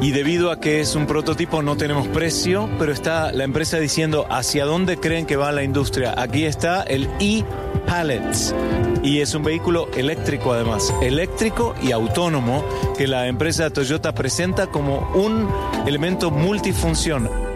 Y 0.01 0.11
debido 0.11 0.49
a 0.49 0.59
que 0.59 0.79
es 0.79 0.95
un 0.95 1.05
prototipo 1.05 1.61
no 1.61 1.77
tenemos 1.77 2.07
precio, 2.07 2.67
pero 2.79 2.91
está 2.91 3.31
la 3.31 3.43
empresa 3.43 3.77
diciendo 3.77 4.25
hacia 4.31 4.65
dónde 4.65 4.97
creen 4.97 5.27
que 5.27 5.35
va 5.35 5.51
la 5.51 5.63
industria. 5.63 6.15
Aquí 6.17 6.45
está 6.45 6.81
el 6.81 7.07
e-Pallets. 7.19 8.55
Y 9.03 9.19
es 9.19 9.35
un 9.35 9.43
vehículo 9.43 9.89
eléctrico 9.95 10.53
además, 10.53 10.91
eléctrico 11.03 11.75
y 11.83 11.91
autónomo 11.91 12.63
que 12.97 13.05
la 13.05 13.27
empresa 13.27 13.69
Toyota 13.69 14.13
presenta 14.13 14.67
como 14.67 15.11
un 15.13 15.47
elemento 15.85 16.31
multifunción 16.31 17.50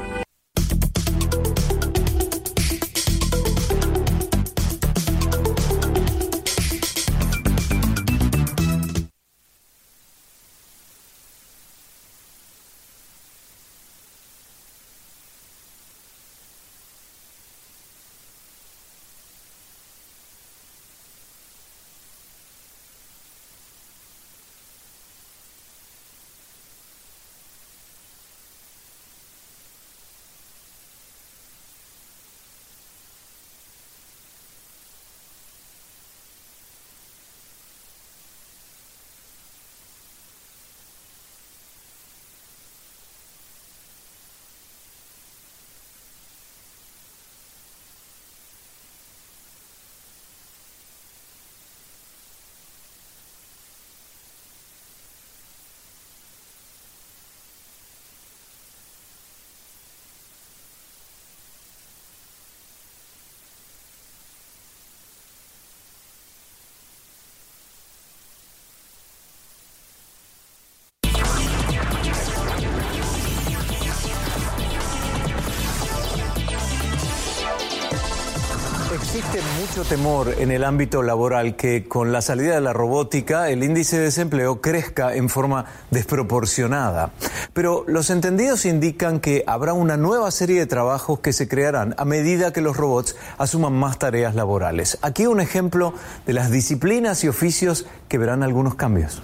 Mucho 79.36 79.84
temor 79.84 80.34
en 80.38 80.50
el 80.50 80.64
ámbito 80.64 81.04
laboral 81.04 81.58
que 81.58 81.90
con 81.90 82.14
la 82.14 82.22
salida 82.22 82.56
de 82.56 82.62
la 82.62 82.72
robótica 82.72 83.50
el 83.50 83.66
índice 83.66 83.98
de 83.98 84.04
desempleo 84.04 84.62
crezca 84.62 85.14
en 85.14 85.28
forma 85.28 85.66
desproporcionada. 85.92 87.12
Pero 87.52 87.84
los 87.86 88.10
entendidos 88.12 88.66
indican 88.66 89.20
que 89.20 89.44
habrá 89.46 89.74
una 89.74 89.98
nueva 89.98 90.32
serie 90.32 90.60
de 90.60 90.68
trabajos 90.68 91.20
que 91.20 91.34
se 91.34 91.50
crearán 91.50 91.96
a 91.98 92.06
medida 92.06 92.54
que 92.54 92.62
los 92.62 92.78
robots 92.78 93.18
asuman 93.38 93.74
más 93.74 94.00
tareas 94.00 94.36
laborales. 94.36 94.98
Aquí 95.02 95.28
un 95.28 95.42
ejemplo 95.42 95.94
de 96.26 96.32
las 96.32 96.50
disciplinas 96.50 97.26
y 97.26 97.28
oficios 97.28 97.86
que 98.08 98.18
verán 98.18 98.42
algunos 98.42 98.76
cambios. 98.76 99.22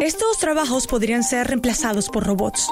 Estos 0.00 0.38
trabajos 0.40 0.88
podrían 0.88 1.22
ser 1.22 1.46
reemplazados 1.46 2.08
por 2.08 2.26
robots. 2.26 2.68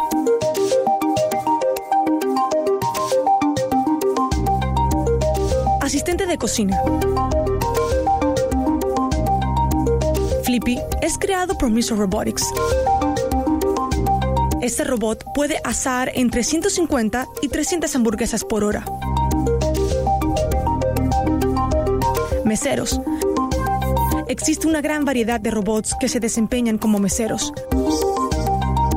Cocina. 6.36 6.80
Flippy 10.44 10.78
es 11.00 11.18
creado 11.18 11.56
por 11.56 11.70
Miso 11.70 11.96
Robotics. 11.96 12.46
Este 14.60 14.84
robot 14.84 15.24
puede 15.34 15.58
asar 15.64 16.12
entre 16.14 16.44
150 16.44 17.26
y 17.42 17.48
300 17.48 17.94
hamburguesas 17.96 18.44
por 18.44 18.62
hora. 18.62 18.84
Meseros. 22.44 23.00
Existe 24.28 24.66
una 24.66 24.80
gran 24.80 25.04
variedad 25.04 25.40
de 25.40 25.50
robots 25.50 25.94
que 25.98 26.08
se 26.08 26.20
desempeñan 26.20 26.78
como 26.78 26.98
meseros. 26.98 27.52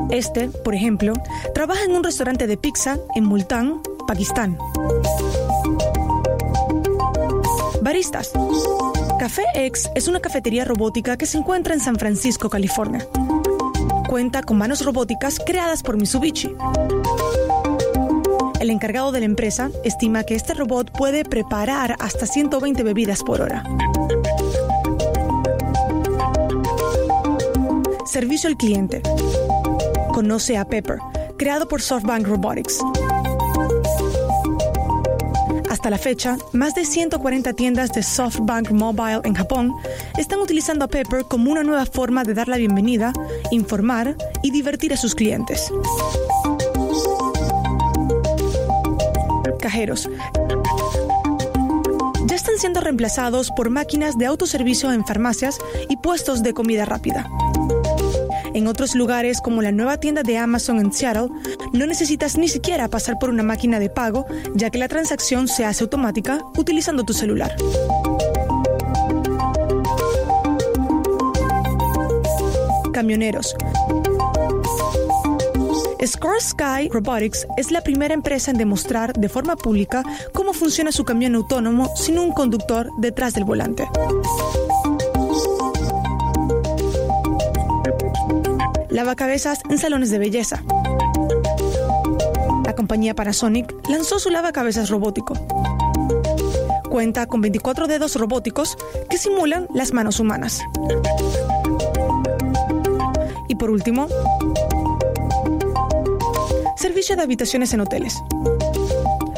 Este, 0.10 0.50
por 0.50 0.76
ejemplo, 0.76 1.14
trabaja 1.54 1.84
en 1.84 1.96
un 1.96 2.04
restaurante 2.04 2.48
de 2.48 2.58
pizza 2.58 3.00
en 3.16 3.26
Multan, 3.26 3.82
Pakistán. 4.08 4.58
Baristas. 7.86 8.32
Café 9.20 9.44
X 9.54 9.92
es 9.94 10.08
una 10.08 10.20
cafetería 10.20 10.66
robótica 10.66 11.18
que 11.18 11.28
se 11.28 11.38
encuentra 11.38 11.76
en 11.76 11.80
San 11.80 11.98
Francisco, 11.98 12.50
California. 12.50 13.08
Cuenta 14.10 14.42
con 14.42 14.58
manos 14.58 14.84
robóticas 14.84 15.40
creadas 15.46 15.84
por 15.84 15.96
Mitsubishi. 15.96 16.56
El 18.60 18.72
encargado 18.72 19.12
de 19.12 19.20
la 19.20 19.28
empresa 19.28 19.70
estima 19.84 20.24
que 20.24 20.34
este 20.34 20.56
robot 20.56 20.98
puede 20.98 21.26
preparar 21.26 21.96
hasta 22.00 22.26
120 22.26 22.82
bebidas 22.82 23.22
por 23.22 23.40
hora. 23.42 23.64
Servicio 28.08 28.50
al 28.50 28.58
cliente. 28.58 29.04
Conoce 30.12 30.58
a 30.58 30.66
Pepper, 30.66 30.98
creado 31.38 31.68
por 31.68 31.84
SoftBank 31.84 32.26
Robotics. 32.26 32.80
Hasta 35.86 35.98
la 35.98 36.04
fecha, 36.04 36.38
más 36.52 36.74
de 36.74 36.84
140 36.84 37.54
tiendas 37.54 37.94
de 37.94 38.02
SoftBank 38.02 38.72
Mobile 38.72 39.22
en 39.24 39.36
Japón 39.36 39.72
están 40.18 40.40
utilizando 40.40 40.84
a 40.84 40.88
Pepper 40.88 41.26
como 41.26 41.52
una 41.52 41.62
nueva 41.62 41.86
forma 41.86 42.24
de 42.24 42.34
dar 42.34 42.48
la 42.48 42.58
bienvenida, 42.58 43.14
informar 43.52 44.18
y 44.42 44.50
divertir 44.50 44.94
a 44.94 44.98
sus 44.98 45.14
clientes. 45.14 45.72
Cajeros. 49.60 50.10
Ya 52.26 52.36
están 52.36 52.58
siendo 52.58 52.82
reemplazados 52.82 53.52
por 53.52 53.70
máquinas 53.70 54.18
de 54.18 54.26
autoservicio 54.26 54.92
en 54.92 55.06
farmacias 55.06 55.60
y 55.88 55.98
puestos 55.98 56.42
de 56.42 56.56
comida 56.56 56.86
rápida. 56.86 57.30
En 58.56 58.68
otros 58.68 58.96
lugares, 58.96 59.42
como 59.42 59.62
la 59.62 59.74
nueva 59.74 59.98
tienda 59.98 60.24
de 60.24 60.38
Amazon 60.38 60.80
en 60.80 60.94
Seattle, 60.94 61.28
no 61.74 61.86
necesitas 61.86 62.38
ni 62.38 62.48
siquiera 62.48 62.88
pasar 62.88 63.20
por 63.20 63.30
una 63.30 63.44
máquina 63.44 63.80
de 63.80 63.90
pago, 63.90 64.26
ya 64.54 64.70
que 64.70 64.78
la 64.78 64.88
transacción 64.88 65.50
se 65.50 65.66
hace 65.66 65.84
automática 65.84 66.40
utilizando 66.58 67.04
tu 67.04 67.12
celular. 67.12 67.54
Camioneros. 72.94 73.58
Score 76.06 76.40
Sky 76.40 76.88
Robotics 76.90 77.46
es 77.58 77.72
la 77.72 77.82
primera 77.82 78.14
empresa 78.14 78.52
en 78.52 78.58
demostrar 78.58 79.12
de 79.12 79.28
forma 79.28 79.58
pública 79.58 80.02
cómo 80.32 80.54
funciona 80.54 80.94
su 80.94 81.04
camión 81.04 81.36
autónomo 81.36 81.94
sin 81.98 82.20
un 82.20 82.32
conductor 82.32 82.90
detrás 83.00 83.34
del 83.34 83.44
volante. 83.44 83.86
Lavacabezas 88.90 89.60
en 89.70 89.78
salones 89.78 90.10
de 90.10 90.20
belleza. 90.20 90.64
La 92.66 92.74
compañía 92.76 93.14
Panasonic 93.14 93.74
lanzó 93.90 94.20
su 94.20 94.30
lavacabezas 94.30 94.90
robótico. 94.90 95.36
Cuenta 96.90 97.28
con 97.28 97.42
24 97.42 97.88
dedos 97.88 98.16
robóticos 98.16 98.78
que 99.10 99.18
simulan 99.18 99.68
las 99.74 99.94
manos 99.94 100.20
humanas. 100.20 100.62
Y 103.48 103.56
por 103.56 103.70
último, 103.70 104.08
servicio 106.78 107.16
de 107.16 107.24
habitaciones 107.24 107.74
en 107.74 107.82
hoteles. 107.82 108.16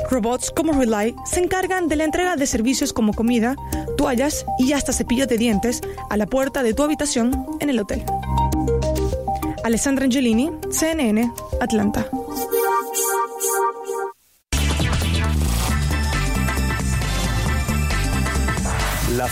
Robots 0.09 0.51
como 0.51 0.73
Relay 0.73 1.15
se 1.25 1.39
encargan 1.39 1.87
de 1.87 1.97
la 1.97 2.05
entrega 2.05 2.35
de 2.35 2.47
servicios 2.47 2.93
como 2.93 3.13
comida, 3.13 3.55
toallas 3.97 4.45
y 4.57 4.73
hasta 4.73 4.93
cepillos 4.93 5.27
de 5.27 5.37
dientes 5.37 5.81
a 6.09 6.17
la 6.17 6.27
puerta 6.27 6.63
de 6.63 6.73
tu 6.73 6.83
habitación 6.83 7.45
en 7.59 7.69
el 7.69 7.79
hotel. 7.79 8.03
Alessandra 9.67 10.05
Angelini, 10.05 10.49
CNN, 10.71 11.29
Atlanta. 11.59 12.26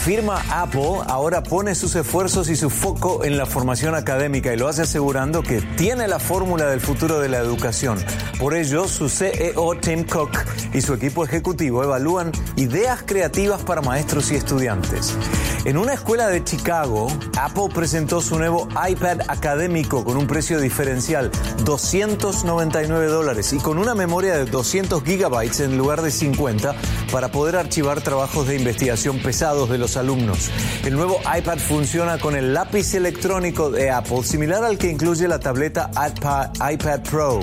Firma 0.06 0.40
Apple 0.52 1.00
ahora 1.08 1.42
pone 1.42 1.74
sus 1.74 1.96
esfuerzos 1.96 2.48
y 2.50 2.56
su 2.56 2.70
foco 2.70 3.26
en 3.26 3.38
la 3.38 3.48
formación 3.48 3.96
académica 3.96 4.54
y 4.54 4.56
lo 4.56 4.68
hace 4.68 4.84
asegurando 4.84 5.42
que 5.42 5.62
tiene 5.62 6.08
la 6.08 6.20
fórmula 6.20 6.68
del 6.68 6.80
futuro 6.80 7.20
de 7.20 7.28
la 7.28 7.40
educación. 7.40 7.98
Por 8.38 8.54
ello, 8.54 8.88
su 8.88 9.10
CEO 9.10 9.76
Tim 9.82 10.04
Cook 10.04 10.30
y 10.76 10.82
su 10.82 10.94
equipo 10.94 11.26
ejecutivo 11.26 11.84
evalúan 11.84 12.32
ideas 12.56 13.02
creativas 13.04 13.64
para 13.64 13.82
maestros 13.82 14.32
y 14.32 14.36
estudiantes. 14.36 15.18
En 15.66 15.78
una 15.78 15.94
escuela 15.94 16.28
de 16.28 16.44
Chicago, 16.44 17.08
Apple 17.40 17.70
presentó 17.74 18.22
su 18.22 18.38
nuevo 18.38 18.68
iPad 18.88 19.22
académico 19.28 20.04
con 20.04 20.16
un 20.18 20.28
precio 20.28 20.60
diferencial, 20.60 21.32
299 21.64 23.08
dólares, 23.08 23.52
y 23.54 23.58
con 23.58 23.80
una 23.80 23.96
memoria 23.96 24.36
de 24.36 24.46
200 24.46 25.04
gigabytes 25.04 25.62
en 25.62 25.76
lugar 25.76 26.04
de 26.04 26.12
50 26.12 26.76
para 27.12 27.32
poder 27.32 27.56
archivar 27.56 28.02
trabajos 28.02 28.48
de 28.48 28.58
investigación 28.58 29.18
pesados 29.18 29.68
de 29.68 29.80
los 29.80 29.95
alumnos. 29.98 30.50
El 30.84 30.96
nuevo 30.96 31.20
iPad 31.38 31.58
funciona 31.58 32.18
con 32.18 32.36
el 32.36 32.54
lápiz 32.54 32.94
electrónico 32.94 33.70
de 33.70 33.92
Apple, 33.92 34.24
similar 34.24 34.64
al 34.64 34.78
que 34.78 34.90
incluye 34.90 35.28
la 35.28 35.40
tableta 35.40 35.90
iPad, 35.96 37.02
Pro. 37.10 37.40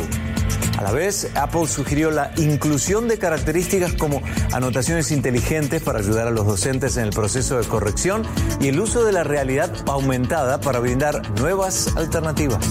A 0.78 0.82
la 0.82 0.92
vez, 0.92 1.30
Apple 1.34 1.66
sugirió 1.66 2.10
la 2.10 2.32
inclusión 2.36 3.06
de 3.06 3.18
características 3.18 3.92
como 3.92 4.22
anotaciones 4.52 5.12
inteligentes 5.12 5.82
para 5.82 6.00
ayudar 6.00 6.26
a 6.26 6.30
los 6.30 6.46
docentes 6.46 6.96
en 6.96 7.04
el 7.04 7.10
proceso 7.10 7.58
de 7.58 7.66
corrección 7.66 8.22
y 8.60 8.68
el 8.68 8.80
uso 8.80 9.04
de 9.04 9.12
la 9.12 9.22
realidad 9.22 9.70
aumentada 9.86 10.60
para 10.60 10.80
brindar 10.80 11.30
nuevas 11.38 11.94
alternativas. 11.96 12.66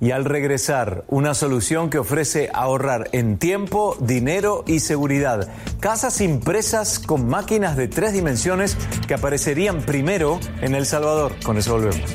Y 0.00 0.12
al 0.12 0.24
regresar, 0.24 1.04
una 1.08 1.34
solución 1.34 1.90
que 1.90 1.98
ofrece 1.98 2.50
ahorrar 2.54 3.08
en 3.12 3.38
tiempo, 3.38 3.96
dinero 4.00 4.64
y 4.66 4.80
seguridad. 4.80 5.48
Casas 5.80 6.20
impresas 6.20 6.98
con 6.98 7.28
máquinas 7.28 7.76
de 7.76 7.88
tres 7.88 8.12
dimensiones 8.12 8.76
que 9.06 9.14
aparecerían 9.14 9.82
primero 9.82 10.38
en 10.60 10.74
El 10.74 10.86
Salvador. 10.86 11.34
Con 11.44 11.58
eso 11.58 11.72
volvemos. 11.72 12.14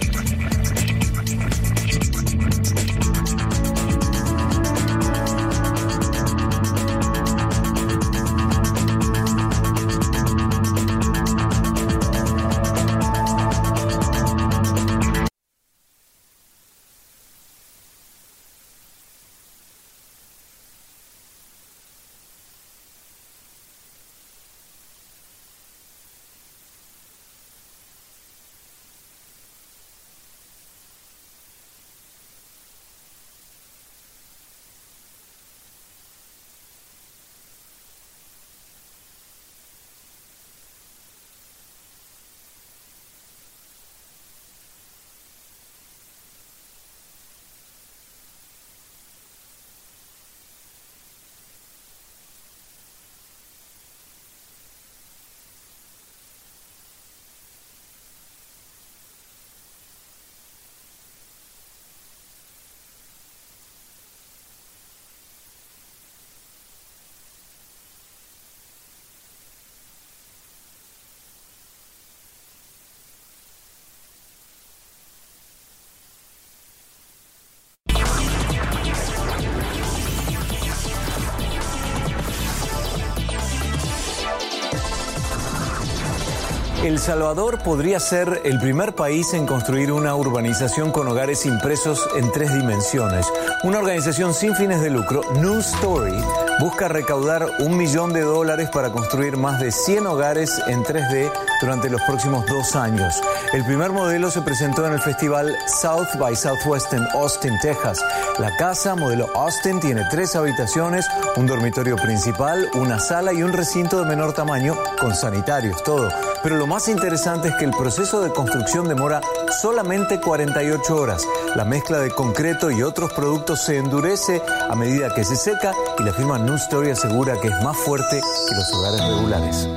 Salvador 87.04 87.60
podría 87.60 88.00
ser 88.00 88.44
el 88.46 88.60
primer 88.60 88.96
país 88.96 89.34
en 89.34 89.46
construir 89.46 89.92
una 89.92 90.16
urbanización 90.16 90.90
con 90.94 91.06
hogares 91.10 91.46
impresos 91.46 92.00
en 92.16 92.32
tres 92.32 92.54
dimensiones. 92.54 93.28
Una 93.64 93.80
organización 93.80 94.34
sin 94.34 94.56
fines 94.56 94.80
de 94.80 94.90
lucro, 94.90 95.22
New 95.34 95.60
Story, 95.60 96.16
busca 96.60 96.88
recaudar 96.88 97.48
un 97.60 97.78
millón 97.78 98.14
de 98.14 98.22
dólares 98.22 98.70
para 98.70 98.92
construir 98.92 99.38
más 99.38 99.60
de 99.60 99.72
100 99.72 100.08
hogares 100.08 100.62
en 100.68 100.84
3D 100.84 101.32
durante 101.62 101.90
los 101.90 102.02
próximos 102.04 102.46
dos 102.46 102.76
años. 102.76 103.22
El 103.54 103.66
primer 103.66 103.92
modelo 103.92 104.30
se 104.32 104.42
presentó 104.42 104.86
en 104.86 104.94
el 104.94 105.02
festival 105.02 105.56
South 105.82 106.08
by 106.20 106.36
Southwest 106.36 106.94
en 106.94 107.04
Austin, 107.14 107.58
Texas. 107.62 108.00
La 108.40 108.56
casa, 108.58 108.96
modelo 108.96 109.28
Austin, 109.36 109.80
tiene 109.80 110.04
tres 110.10 110.36
habitaciones, 110.36 111.06
un 111.36 111.48
dormitorio 111.48 111.96
principal, 111.96 112.70
una 112.76 113.00
sala 113.00 113.34
y 113.34 113.44
un 113.44 113.54
recinto 113.54 114.00
de 114.00 114.06
menor 114.06 114.34
tamaño 114.34 114.76
con 115.00 115.16
sanitarios, 115.16 115.84
todo. 115.84 116.10
Pero 116.42 116.58
lo 116.58 116.68
más 116.68 116.88
interesante 116.90 117.50
es 117.50 117.56
que 117.56 117.66
el 117.66 117.72
proceso 117.72 118.22
de 118.22 118.32
construcción 118.32 118.88
demora 118.88 119.22
solamente 119.62 120.20
48 120.20 120.96
horas. 120.96 121.26
La 121.56 121.64
mezcla 121.64 122.00
de 122.00 122.12
concreto 122.12 122.72
y 122.72 122.84
otros 122.84 123.14
productos 123.14 123.62
se 123.62 123.78
endurece 123.78 124.42
a 124.70 124.76
medida 124.76 125.14
que 125.14 125.24
se 125.24 125.36
seca 125.36 125.72
y 126.00 126.04
la 126.04 126.14
firma 126.14 126.40
New 126.44 126.56
Story 126.56 126.90
asegura 126.90 127.40
que 127.40 127.48
es 127.48 127.64
más 127.64 127.78
fuerte 127.78 128.20
que 128.50 128.56
los 128.56 128.74
hogares 128.74 129.02
regulares. 129.08 129.70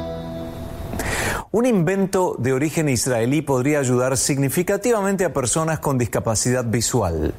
Un 1.53 1.65
invento 1.65 2.35
de 2.39 2.53
origen 2.53 2.89
israelí 2.89 3.41
podría 3.41 3.79
ayudar 3.79 4.17
significativamente 4.17 5.25
a 5.25 5.33
personas 5.33 5.79
con 5.79 5.97
discapacidad 5.97 6.65
visual. 6.65 7.35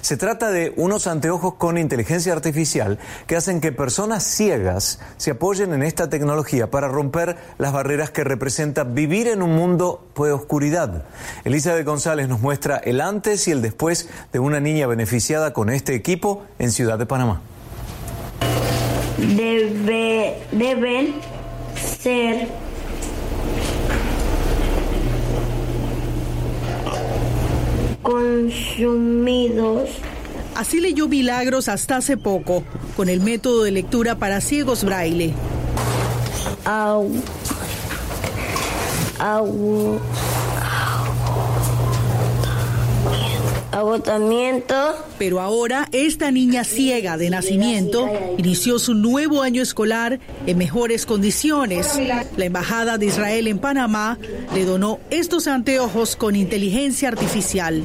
Se 0.00 0.16
trata 0.16 0.50
de 0.50 0.74
unos 0.76 1.06
anteojos 1.06 1.54
con 1.54 1.78
inteligencia 1.78 2.32
artificial 2.32 2.98
que 3.28 3.36
hacen 3.36 3.60
que 3.60 3.70
personas 3.70 4.24
ciegas 4.24 4.98
se 5.16 5.30
apoyen 5.30 5.72
en 5.72 5.84
esta 5.84 6.10
tecnología 6.10 6.70
para 6.70 6.88
romper 6.88 7.36
las 7.56 7.72
barreras 7.72 8.10
que 8.10 8.24
representa 8.24 8.82
vivir 8.82 9.28
en 9.28 9.42
un 9.42 9.54
mundo 9.54 10.08
de 10.16 10.32
oscuridad. 10.32 11.04
Elizabeth 11.44 11.86
González 11.86 12.28
nos 12.28 12.40
muestra 12.40 12.78
el 12.78 13.00
antes 13.00 13.46
y 13.46 13.52
el 13.52 13.62
después 13.62 14.08
de 14.32 14.40
una 14.40 14.58
niña 14.58 14.88
beneficiada 14.88 15.52
con 15.52 15.70
este 15.70 15.94
equipo 15.94 16.42
en 16.58 16.72
Ciudad 16.72 16.98
de 16.98 17.06
Panamá. 17.06 17.40
Debe, 19.18 20.38
deben 20.52 21.14
ser 21.76 22.48
consumidos. 28.02 29.90
Así 30.54 30.80
leyó 30.80 31.08
Milagros 31.08 31.68
hasta 31.68 31.96
hace 31.96 32.16
poco, 32.16 32.62
con 32.96 33.08
el 33.08 33.20
método 33.20 33.64
de 33.64 33.72
lectura 33.72 34.14
para 34.16 34.40
ciegos 34.40 34.84
braille. 34.84 35.34
Au, 36.64 37.10
au, 39.18 40.00
agotamiento. 43.74 44.74
Pero 45.18 45.40
ahora 45.40 45.88
esta 45.92 46.30
niña 46.30 46.64
ciega 46.64 47.16
de 47.16 47.30
nacimiento 47.30 48.08
inició 48.38 48.78
su 48.78 48.94
nuevo 48.94 49.42
año 49.42 49.62
escolar 49.62 50.20
en 50.46 50.58
mejores 50.58 51.06
condiciones. 51.06 51.98
La 52.36 52.44
Embajada 52.44 52.98
de 52.98 53.06
Israel 53.06 53.48
en 53.48 53.58
Panamá 53.58 54.18
le 54.54 54.64
donó 54.64 55.00
estos 55.10 55.48
anteojos 55.48 56.16
con 56.16 56.36
inteligencia 56.36 57.08
artificial. 57.08 57.82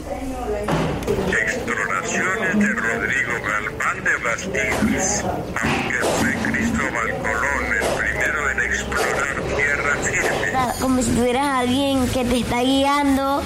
Exploraciones 1.43 2.59
de 2.59 2.67
Rodrigo 2.67 3.31
Galván 3.47 4.03
de 4.03 4.15
Bastidas, 4.23 5.23
aunque 5.23 5.97
fue 6.19 6.51
Cristóbal 6.51 7.17
Colón 7.17 7.65
el 7.73 7.85
primero 7.99 8.49
en 8.51 8.59
explorar 8.61 9.35
tierra 9.55 9.93
firme. 10.03 10.79
Como 10.81 11.01
si 11.01 11.11
tuvieras 11.11 11.45
a 11.45 11.59
alguien 11.59 12.07
que 12.09 12.25
te 12.25 12.37
está 12.37 12.61
guiando. 12.61 13.41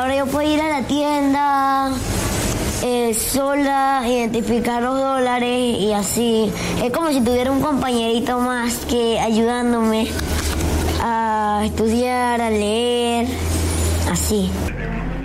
Ahora 0.00 0.16
yo 0.16 0.24
puedo 0.24 0.50
ir 0.50 0.58
a 0.62 0.80
la 0.80 0.86
tienda 0.86 1.90
eh, 2.82 3.12
sola, 3.12 4.02
identificar 4.06 4.82
los 4.82 4.98
dólares 4.98 5.76
y 5.78 5.92
así. 5.92 6.50
Es 6.82 6.90
como 6.90 7.10
si 7.10 7.20
tuviera 7.20 7.52
un 7.52 7.60
compañerito 7.60 8.38
más 8.38 8.76
que 8.88 9.20
ayudándome 9.20 10.08
a 11.02 11.60
estudiar, 11.66 12.40
a 12.40 12.48
leer, 12.48 13.26
así. 14.10 14.50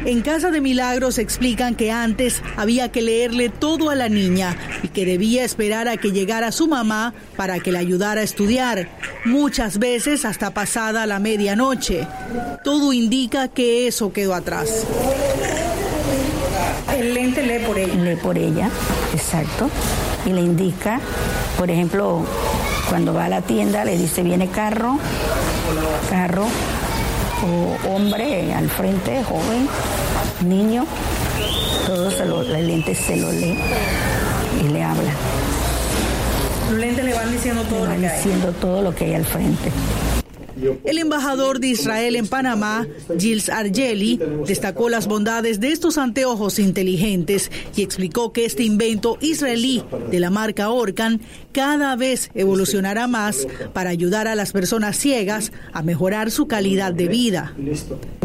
En 0.05 0.21
Casa 0.21 0.51
de 0.51 0.61
Milagros 0.61 1.17
explican 1.17 1.73
que 1.73 1.91
antes 1.91 2.43
había 2.57 2.91
que 2.91 3.01
leerle 3.01 3.49
todo 3.49 3.89
a 3.89 3.95
la 3.95 4.07
niña 4.07 4.55
y 4.83 4.89
que 4.89 5.03
debía 5.03 5.43
esperar 5.43 5.87
a 5.87 5.97
que 5.97 6.11
llegara 6.11 6.51
su 6.51 6.67
mamá 6.67 7.15
para 7.35 7.59
que 7.59 7.71
la 7.71 7.79
ayudara 7.79 8.21
a 8.21 8.23
estudiar, 8.23 8.87
muchas 9.25 9.79
veces 9.79 10.23
hasta 10.23 10.51
pasada 10.51 11.07
la 11.07 11.17
medianoche. 11.17 12.07
Todo 12.63 12.93
indica 12.93 13.47
que 13.47 13.87
eso 13.87 14.13
quedó 14.13 14.35
atrás. 14.35 14.85
El 16.95 17.15
lente 17.15 17.41
lee 17.41 17.65
por 17.65 17.79
ella. 17.79 17.95
Lee 17.95 18.15
por 18.15 18.37
ella, 18.37 18.69
exacto. 19.11 19.71
Y 20.27 20.29
le 20.29 20.41
indica, 20.41 21.01
por 21.57 21.71
ejemplo, 21.71 22.23
cuando 22.89 23.11
va 23.11 23.25
a 23.25 23.29
la 23.29 23.41
tienda 23.41 23.83
le 23.83 23.97
dice 23.97 24.21
viene 24.21 24.49
carro, 24.49 24.99
carro, 26.11 26.45
hombre 27.89 28.53
al 28.53 28.69
frente, 28.69 29.23
joven, 29.23 29.67
niño, 30.45 30.85
todo 31.87 32.11
se 32.11 32.25
lo, 32.25 32.41
el 32.41 32.67
lente 32.67 32.95
se 32.95 33.17
lo 33.17 33.31
lee 33.31 33.57
y 34.61 34.67
le 34.69 34.83
habla. 34.83 35.11
Los 36.69 36.79
lentes 36.79 37.05
le 37.05 37.13
van 37.13 37.31
diciendo 37.31 37.63
todo 37.63 37.81
le 37.81 37.87
van 37.87 38.01
lo 38.01 38.07
que 38.07 38.13
diciendo 38.15 38.51
todo 38.59 38.81
lo 38.81 38.95
que 38.95 39.05
hay 39.05 39.13
al 39.15 39.25
frente. 39.25 39.71
El 40.83 40.97
embajador 40.97 41.59
de 41.59 41.67
Israel 41.67 42.15
en 42.15 42.27
Panamá, 42.27 42.87
Gilles 43.17 43.49
Argeli, 43.49 44.19
destacó 44.47 44.89
las 44.89 45.07
bondades 45.07 45.59
de 45.59 45.71
estos 45.71 45.97
anteojos 45.97 46.59
inteligentes 46.59 47.51
y 47.75 47.83
explicó 47.83 48.31
que 48.31 48.45
este 48.45 48.63
invento 48.63 49.17
israelí 49.21 49.83
de 50.09 50.19
la 50.19 50.29
marca 50.29 50.69
Orcan 50.69 51.21
cada 51.51 51.95
vez 51.95 52.31
evolucionará 52.35 53.07
más 53.07 53.47
para 53.73 53.89
ayudar 53.89 54.27
a 54.27 54.35
las 54.35 54.51
personas 54.51 54.97
ciegas 54.97 55.51
a 55.73 55.81
mejorar 55.81 56.31
su 56.31 56.47
calidad 56.47 56.93
de 56.93 57.07
vida. 57.07 57.53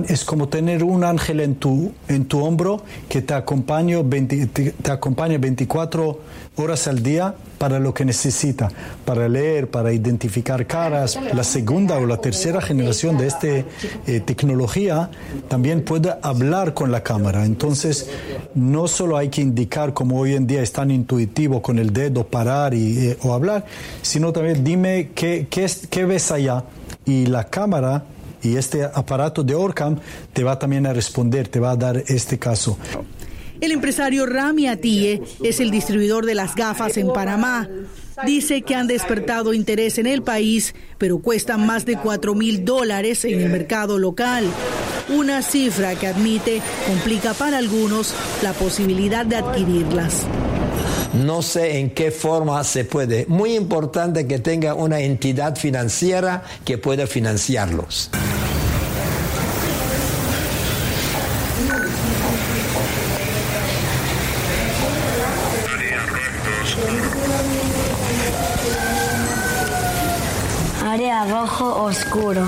Es 0.09 0.25
como 0.25 0.49
tener 0.49 0.85
un 0.85 1.05
ángel 1.05 1.41
en 1.41 1.57
tu, 1.57 1.93
en 2.09 2.25
tu 2.27 2.41
hombro 2.41 2.85
que 3.09 3.23
te 3.23 3.35
acompaña, 3.35 4.03
20 4.03 4.47
te, 4.47 4.71
te 4.71 4.91
acompaña 4.91 5.39
24 5.39 6.21
horas 6.61 6.87
al 6.89 7.03
día 7.03 7.35
para 7.59 7.79
lo 7.79 7.93
que 7.93 8.05
necesita, 8.05 8.71
para 9.05 9.29
leer, 9.29 9.69
para 9.69 9.93
identificar 9.93 10.67
caras. 10.67 11.19
La 11.35 11.45
segunda 11.45 11.99
o 11.99 12.07
la 12.07 12.17
tercera 12.17 12.61
generación 12.61 13.19
de 13.19 13.27
esta 13.27 13.49
eh, 13.49 13.65
tecnología 14.25 15.11
también 15.49 15.85
puede 15.85 16.15
hablar 16.23 16.75
con 16.75 16.91
la 16.91 17.03
cámara. 17.03 17.45
Entonces, 17.45 18.09
no 18.55 18.89
solo 18.89 19.17
hay 19.17 19.29
que 19.29 19.43
indicar, 19.43 19.93
como 19.93 20.19
hoy 20.19 20.35
en 20.35 20.47
día 20.47 20.63
es 20.63 20.73
tan 20.73 20.91
intuitivo 20.91 21.61
con 21.61 21.79
el 21.79 21.93
dedo, 21.93 22.27
parar 22.27 22.75
y, 22.75 23.09
eh, 23.09 23.19
o 23.23 23.35
hablar, 23.35 23.65
sino 24.03 24.33
también 24.33 24.65
dime 24.65 25.11
qué, 25.15 25.47
qué, 25.51 25.71
qué 25.91 26.05
ves 26.05 26.31
allá. 26.31 26.65
Y 27.05 27.27
la 27.27 27.45
cámara 27.45 28.05
y 28.43 28.57
este 28.57 28.85
aparato 28.85 29.43
de 29.43 29.55
Orcam 29.55 29.99
te 30.33 30.45
va 30.45 30.59
también 30.59 30.87
a 30.87 30.93
responder, 30.93 31.49
te 31.49 31.61
va 31.61 31.73
a 31.73 31.77
dar 31.77 32.03
este 32.07 32.39
caso. 32.39 32.79
El 33.61 33.73
empresario 33.73 34.27
Rami 34.27 34.69
Atie 34.69 35.23
es 35.43 35.61
el 35.61 35.71
distribuidor 35.71 36.25
de 36.25 36.35
las 36.35 36.55
gafas 36.55 36.97
en 36.97 37.13
Panamá. 37.13 37.69
Dice 38.25 38.63
que 38.63 38.75
han 38.75 38.87
despertado 38.87 39.53
interés 39.53 39.99
en 39.99 40.07
el 40.07 40.23
país, 40.23 40.75
pero 40.99 41.19
cuestan 41.19 41.67
más 41.67 41.85
de 41.85 41.97
4 41.97 42.35
mil 42.35 42.65
dólares 42.65 43.25
en 43.25 43.41
el 43.41 43.49
mercado 43.51 43.99
local. 43.99 44.45
Una 45.09 45.43
cifra 45.43 45.95
que 45.95 46.07
admite 46.07 46.63
complica 46.87 47.35
para 47.35 47.59
algunos 47.59 48.15
la 48.43 48.53
posibilidad 48.53 49.27
de 49.27 49.37
adquirirlas. 49.37 50.27
No 51.13 51.43
sé 51.43 51.79
en 51.79 51.91
qué 51.91 52.11
forma 52.11 52.63
se 52.63 52.85
puede. 52.85 53.27
Muy 53.27 53.57
importante 53.57 54.27
que 54.27 54.39
tenga 54.39 54.75
una 54.75 55.01
entidad 55.01 55.57
financiera 55.57 56.45
que 56.65 56.79
pueda 56.79 57.07
financiarlos. 57.07 58.11
Área 71.01 71.25
rojo 71.25 71.85
oscuro. 71.85 72.47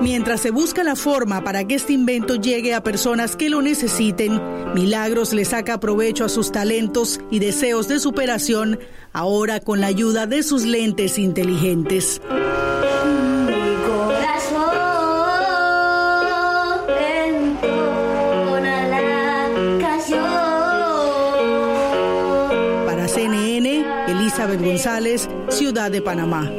Mientras 0.00 0.40
se 0.40 0.52
busca 0.52 0.84
la 0.84 0.94
forma 0.94 1.42
para 1.42 1.66
que 1.66 1.74
este 1.74 1.92
invento 1.92 2.36
llegue 2.36 2.72
a 2.72 2.84
personas 2.84 3.34
que 3.34 3.50
lo 3.50 3.62
necesiten, 3.62 4.40
Milagros 4.74 5.32
le 5.32 5.44
saca 5.44 5.80
provecho 5.80 6.24
a 6.24 6.28
sus 6.28 6.52
talentos 6.52 7.18
y 7.32 7.40
deseos 7.40 7.88
de 7.88 7.98
superación, 7.98 8.78
ahora 9.12 9.58
con 9.58 9.80
la 9.80 9.88
ayuda 9.88 10.28
de 10.28 10.44
sus 10.44 10.64
lentes 10.64 11.18
inteligentes. 11.18 12.20
Ciudad 25.48 25.92
de 25.92 26.02
Panamá. 26.02 26.50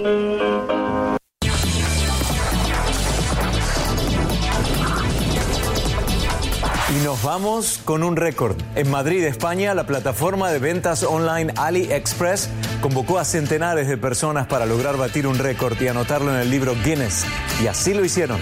Y 6.89 7.03
nos 7.03 7.21
vamos 7.21 7.81
con 7.83 8.01
un 8.01 8.15
récord. 8.15 8.55
En 8.75 8.89
Madrid, 8.89 9.25
España, 9.25 9.73
la 9.73 9.85
plataforma 9.85 10.51
de 10.51 10.59
ventas 10.59 11.03
online 11.03 11.51
AliExpress 11.57 12.49
convocó 12.81 13.19
a 13.19 13.25
centenares 13.25 13.89
de 13.89 13.97
personas 13.97 14.47
para 14.47 14.65
lograr 14.65 14.95
batir 14.95 15.27
un 15.27 15.37
récord 15.37 15.75
y 15.81 15.89
anotarlo 15.89 16.33
en 16.33 16.39
el 16.39 16.49
libro 16.49 16.75
Guinness. 16.81 17.25
Y 17.61 17.67
así 17.67 17.93
lo 17.93 18.05
hicieron. 18.05 18.39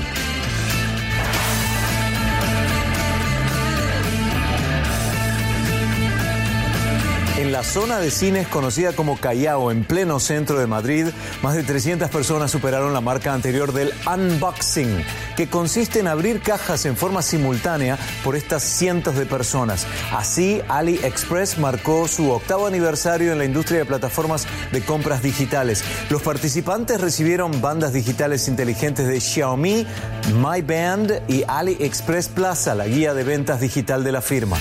La 7.58 7.64
zona 7.64 7.98
de 7.98 8.12
cines 8.12 8.48
conocida 8.48 8.94
como 8.94 9.18
Callao, 9.18 9.72
en 9.72 9.84
pleno 9.84 10.20
centro 10.20 10.60
de 10.60 10.68
Madrid, 10.68 11.08
más 11.42 11.56
de 11.56 11.64
300 11.64 12.08
personas 12.12 12.52
superaron 12.52 12.94
la 12.94 13.02
marca 13.02 13.34
anterior 13.34 13.74
del 13.74 13.92
unboxing, 14.06 15.04
que 15.36 15.50
consiste 15.50 16.00
en 16.00 16.08
abrir 16.08 16.40
cajas 16.42 16.86
en 16.86 16.96
forma 16.96 17.24
simultánea 17.24 17.98
por 18.24 18.36
estas 18.36 18.62
cientos 18.62 19.16
de 19.16 19.26
personas. 19.26 19.88
Así, 20.16 20.62
AliExpress 20.68 21.58
marcó 21.58 22.08
su 22.08 22.30
octavo 22.30 22.68
aniversario 22.68 23.32
en 23.32 23.40
la 23.40 23.46
industria 23.46 23.80
de 23.80 23.86
plataformas 23.86 24.46
de 24.72 24.82
compras 24.84 25.24
digitales. 25.24 25.84
Los 26.12 26.22
participantes 26.22 27.02
recibieron 27.02 27.60
bandas 27.60 27.92
digitales 27.92 28.48
inteligentes 28.48 29.08
de 29.08 29.20
Xiaomi, 29.20 29.88
My 30.36 30.62
Band 30.62 31.24
y 31.28 31.44
AliExpress 31.48 32.28
Plaza, 32.28 32.76
la 32.76 32.86
guía 32.86 33.16
de 33.16 33.24
ventas 33.24 33.60
digital 33.60 34.04
de 34.04 34.12
la 34.12 34.22
firma. 34.22 34.60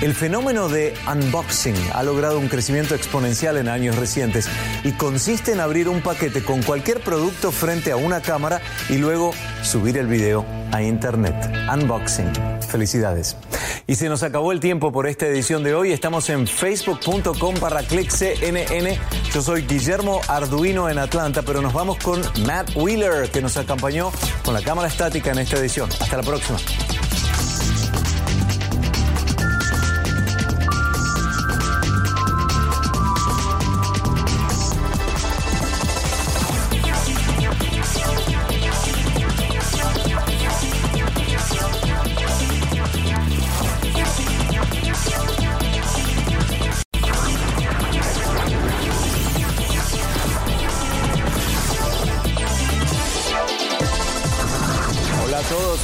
El 0.00 0.14
fenómeno 0.14 0.68
de 0.68 0.94
unboxing 1.12 1.74
ha 1.92 2.04
logrado 2.04 2.38
un 2.38 2.46
crecimiento 2.46 2.94
exponencial 2.94 3.56
en 3.56 3.66
años 3.66 3.96
recientes 3.96 4.48
y 4.84 4.92
consiste 4.92 5.50
en 5.50 5.58
abrir 5.58 5.88
un 5.88 6.02
paquete 6.02 6.44
con 6.44 6.62
cualquier 6.62 7.00
producto 7.00 7.50
frente 7.50 7.90
a 7.90 7.96
una 7.96 8.20
cámara 8.20 8.60
y 8.88 8.98
luego 8.98 9.32
subir 9.62 9.98
el 9.98 10.06
video 10.06 10.46
a 10.70 10.82
internet. 10.82 11.34
Unboxing. 11.72 12.30
Felicidades. 12.68 13.36
Y 13.88 13.96
se 13.96 14.08
nos 14.08 14.22
acabó 14.22 14.52
el 14.52 14.60
tiempo 14.60 14.92
por 14.92 15.08
esta 15.08 15.26
edición 15.26 15.64
de 15.64 15.74
hoy. 15.74 15.90
Estamos 15.90 16.30
en 16.30 16.46
facebook.com 16.46 17.56
barra 17.60 17.82
cnn. 17.82 19.00
Yo 19.34 19.42
soy 19.42 19.62
Guillermo 19.62 20.20
Arduino 20.28 20.88
en 20.88 20.98
Atlanta, 20.98 21.42
pero 21.42 21.60
nos 21.60 21.72
vamos 21.72 21.98
con 21.98 22.20
Matt 22.46 22.76
Wheeler, 22.76 23.30
que 23.30 23.42
nos 23.42 23.56
acompañó 23.56 24.12
con 24.44 24.54
la 24.54 24.62
cámara 24.62 24.86
estática 24.86 25.32
en 25.32 25.38
esta 25.38 25.56
edición. 25.56 25.90
Hasta 25.98 26.18
la 26.18 26.22
próxima. 26.22 26.58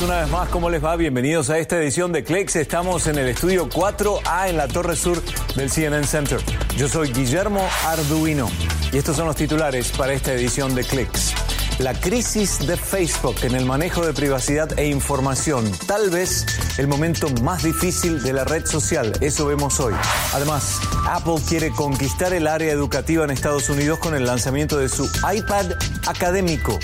Una 0.04 0.20
vez 0.20 0.30
más, 0.30 0.48
¿cómo 0.50 0.68
les 0.68 0.84
va? 0.84 0.96
Bienvenidos 0.96 1.48
a 1.48 1.58
esta 1.58 1.78
edición 1.78 2.12
de 2.12 2.24
Clicks. 2.24 2.56
Estamos 2.56 3.06
en 3.06 3.16
el 3.16 3.28
estudio 3.28 3.70
4A 3.70 4.50
en 4.50 4.58
la 4.58 4.68
torre 4.68 4.96
sur 4.96 5.22
del 5.56 5.70
CNN 5.70 6.06
Center. 6.06 6.38
Yo 6.76 6.88
soy 6.88 7.10
Guillermo 7.10 7.66
Arduino 7.86 8.50
y 8.92 8.98
estos 8.98 9.16
son 9.16 9.26
los 9.26 9.36
titulares 9.36 9.92
para 9.92 10.12
esta 10.12 10.34
edición 10.34 10.74
de 10.74 10.84
Clicks. 10.84 11.32
La 11.78 11.94
crisis 11.94 12.66
de 12.66 12.76
Facebook 12.76 13.36
en 13.44 13.54
el 13.54 13.64
manejo 13.64 14.04
de 14.04 14.12
privacidad 14.12 14.78
e 14.78 14.88
información, 14.88 15.70
tal 15.86 16.10
vez 16.10 16.44
el 16.76 16.86
momento 16.86 17.28
más 17.42 17.62
difícil 17.62 18.22
de 18.22 18.34
la 18.34 18.44
red 18.44 18.66
social, 18.66 19.12
eso 19.22 19.46
vemos 19.46 19.80
hoy. 19.80 19.94
Además, 20.34 20.80
Apple 21.06 21.36
quiere 21.48 21.70
conquistar 21.70 22.34
el 22.34 22.46
área 22.46 22.72
educativa 22.72 23.24
en 23.24 23.30
Estados 23.30 23.70
Unidos 23.70 24.00
con 24.00 24.14
el 24.14 24.26
lanzamiento 24.26 24.76
de 24.76 24.90
su 24.90 25.06
iPad 25.32 25.72
académico. 26.06 26.78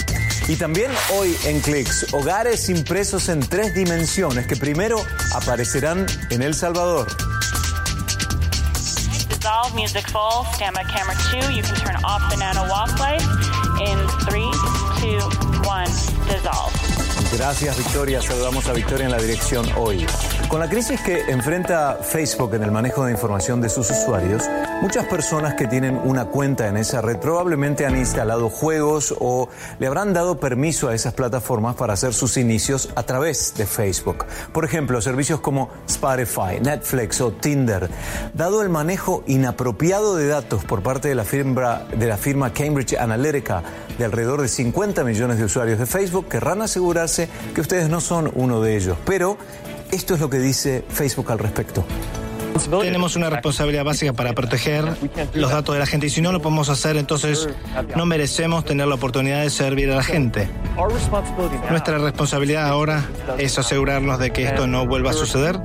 Y 0.51 0.57
también 0.57 0.91
hoy 1.17 1.37
en 1.45 1.61
Clicks, 1.61 2.13
hogares 2.13 2.69
impresos 2.71 3.29
en 3.29 3.39
tres 3.39 3.73
dimensiones 3.73 4.49
que 4.49 4.57
primero 4.57 5.01
aparecerán 5.33 6.07
en 6.31 6.43
El 6.43 6.57
Salvador. 6.57 7.07
Dissolve 9.29 9.73
music 9.77 10.11
full, 10.11 10.45
stand 10.53 10.75
by 10.75 10.83
camera 10.93 11.17
two. 11.31 11.53
You 11.53 11.63
can 11.63 11.77
turn 11.77 11.95
off 12.05 12.29
the 12.31 12.37
nano 12.37 12.63
walk 12.69 12.99
light 12.99 13.23
in 13.81 13.97
three, 14.27 14.51
two, 14.99 15.21
one, 15.65 15.87
dissolve. 16.27 16.73
Gracias 17.33 17.77
Victoria, 17.79 18.21
saludamos 18.21 18.67
a 18.67 18.73
Victoria 18.73 19.05
en 19.05 19.13
la 19.13 19.19
dirección 19.19 19.65
hoy. 19.77 20.05
Con 20.51 20.59
la 20.59 20.69
crisis 20.69 21.01
que 21.01 21.31
enfrenta 21.31 21.99
Facebook 22.03 22.57
en 22.57 22.65
el 22.65 22.73
manejo 22.73 23.05
de 23.05 23.13
información 23.13 23.61
de 23.61 23.69
sus 23.69 23.89
usuarios, 23.89 24.51
muchas 24.83 25.07
personas 25.07 25.55
que 25.55 25.69
tienen 25.69 25.97
una 26.03 26.25
cuenta 26.25 26.67
en 26.67 26.77
esa 26.77 27.01
red 27.01 27.19
probablemente 27.19 27.87
han 27.87 27.97
instalado 27.97 28.51
juegos 28.51 29.15
o 29.21 29.49
le 29.79 29.87
habrán 29.87 30.13
dado 30.13 30.41
permiso 30.41 30.89
a 30.89 30.95
esas 30.97 31.15
plataformas 31.15 31.77
para 31.77 31.93
hacer 31.93 32.15
sus 32.15 32.37
inicios 32.37 32.91
a 32.97 33.05
través 33.05 33.55
de 33.57 33.65
Facebook. 33.65 34.25
Por 34.53 34.65
ejemplo, 34.65 35.01
servicios 35.01 35.39
como 35.39 35.71
Spotify, 35.87 36.59
Netflix 36.61 37.21
o 37.21 37.31
Tinder. 37.31 37.89
Dado 38.35 38.61
el 38.63 38.71
manejo 38.71 39.23
inapropiado 39.29 40.17
de 40.17 40.27
datos 40.27 40.65
por 40.65 40.83
parte 40.83 41.07
de 41.07 41.15
la 41.15 41.23
firma, 41.23 41.83
de 41.97 42.09
la 42.09 42.17
firma 42.17 42.53
Cambridge 42.53 42.95
Analytica 42.99 43.63
de 43.97 44.05
alrededor 44.05 44.43
de 44.43 44.49
50 44.49 45.05
millones 45.05 45.39
de 45.39 45.45
usuarios 45.45 45.79
de 45.79 45.87
Facebook, 45.87 46.27
querrán 46.27 46.61
asegurarse 46.61 47.29
que 47.55 47.61
ustedes 47.61 47.89
no 47.89 48.01
son 48.01 48.33
uno 48.35 48.61
de 48.61 48.77
ellos. 48.77 48.99
Pero 49.05 49.39
esto 49.93 50.15
es 50.15 50.21
lo 50.21 50.31
que 50.31 50.39
dice 50.39 50.85
Facebook 50.89 51.31
al 51.33 51.39
respecto. 51.39 51.85
Tenemos 52.83 53.17
una 53.17 53.31
responsabilidad 53.31 53.85
básica 53.85 54.13
para 54.13 54.33
proteger 54.33 54.85
los 55.35 55.51
datos 55.51 55.75
de 55.75 55.79
la 55.79 55.87
gente 55.87 56.07
y 56.07 56.11
si 56.11 56.21
no 56.21 56.33
lo 56.33 56.43
podemos 56.43 56.69
hacer, 56.69 56.97
entonces 56.97 57.49
no 57.97 58.07
merecemos 58.07 58.65
tener 58.65 58.87
la 58.87 58.97
oportunidad 58.97 59.43
de 59.43 59.51
servir 59.51 59.91
a 59.91 59.97
la 59.97 60.03
gente. 60.03 60.49
Nuestra 61.71 61.99
responsabilidad 61.99 62.67
ahora 62.67 63.05
es 63.39 63.59
asegurarnos 63.59 64.19
de 64.19 64.33
que 64.33 64.45
esto 64.45 64.67
no 64.67 64.87
vuelva 64.87 65.11
a 65.11 65.15
suceder 65.15 65.61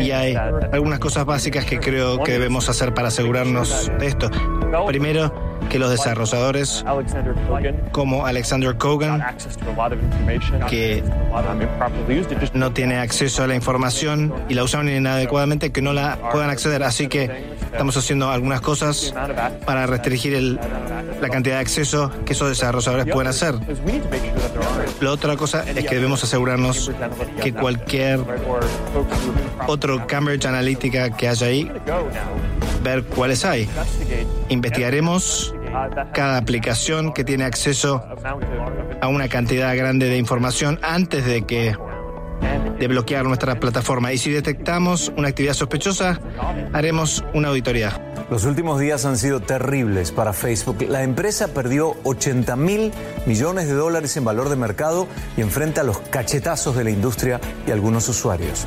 y 0.00 0.10
hay 0.10 0.34
algunas 0.72 0.98
cosas 0.98 1.26
básicas 1.26 1.64
que 1.64 1.78
creo 1.78 2.22
que 2.22 2.32
debemos 2.32 2.68
hacer 2.68 2.94
para 2.94 3.08
asegurarnos 3.08 3.90
de 3.98 4.06
esto. 4.06 4.30
Primero, 4.86 5.51
que 5.72 5.78
los 5.78 5.90
desarrolladores 5.90 6.84
como 7.92 8.26
Alexander 8.26 8.76
Kogan, 8.76 9.24
que 10.68 11.02
no 12.52 12.72
tiene 12.74 12.98
acceso 12.98 13.42
a 13.42 13.46
la 13.46 13.54
información 13.54 14.34
y 14.50 14.54
la 14.54 14.64
usaron 14.64 14.90
inadecuadamente, 14.90 15.72
que 15.72 15.80
no 15.80 15.94
la 15.94 16.18
puedan 16.30 16.50
acceder. 16.50 16.82
Así 16.82 17.08
que 17.08 17.46
estamos 17.72 17.96
haciendo 17.96 18.30
algunas 18.30 18.60
cosas 18.60 19.14
para 19.64 19.86
restringir 19.86 20.58
la 21.22 21.28
cantidad 21.30 21.54
de 21.54 21.62
acceso 21.62 22.12
que 22.26 22.34
esos 22.34 22.50
desarrolladores 22.50 23.06
pueden 23.06 23.28
hacer. 23.28 23.54
La 25.00 25.10
otra 25.10 25.38
cosa 25.38 25.64
es 25.66 25.86
que 25.86 25.94
debemos 25.94 26.22
asegurarnos 26.22 26.92
que 27.42 27.54
cualquier 27.54 28.20
otro 29.66 30.06
Cambridge 30.06 30.44
Analytica 30.44 31.16
que 31.16 31.28
haya 31.28 31.46
ahí, 31.46 31.72
ver 32.82 33.04
cuáles 33.04 33.46
hay. 33.46 33.66
Investigaremos 34.50 35.54
cada 36.12 36.36
aplicación 36.36 37.12
que 37.12 37.24
tiene 37.24 37.44
acceso 37.44 38.04
a 39.00 39.08
una 39.08 39.28
cantidad 39.28 39.76
grande 39.76 40.08
de 40.08 40.16
información 40.18 40.78
antes 40.82 41.24
de 41.24 41.42
que 41.42 41.74
de 42.78 42.88
bloquear 42.88 43.24
nuestra 43.24 43.60
plataforma. 43.60 44.12
Y 44.12 44.18
si 44.18 44.30
detectamos 44.30 45.12
una 45.16 45.28
actividad 45.28 45.54
sospechosa, 45.54 46.20
haremos 46.72 47.24
una 47.34 47.48
auditoría. 47.48 48.12
Los 48.30 48.44
últimos 48.44 48.80
días 48.80 49.04
han 49.04 49.18
sido 49.18 49.40
terribles 49.40 50.10
para 50.10 50.32
Facebook. 50.32 50.82
La 50.88 51.02
empresa 51.02 51.48
perdió 51.48 51.96
80 52.04 52.56
mil 52.56 52.92
millones 53.26 53.68
de 53.68 53.74
dólares 53.74 54.16
en 54.16 54.24
valor 54.24 54.48
de 54.48 54.56
mercado 54.56 55.06
y 55.36 55.42
enfrenta 55.42 55.82
los 55.82 55.98
cachetazos 55.98 56.74
de 56.76 56.84
la 56.84 56.90
industria 56.90 57.40
y 57.66 57.70
algunos 57.70 58.08
usuarios. 58.08 58.66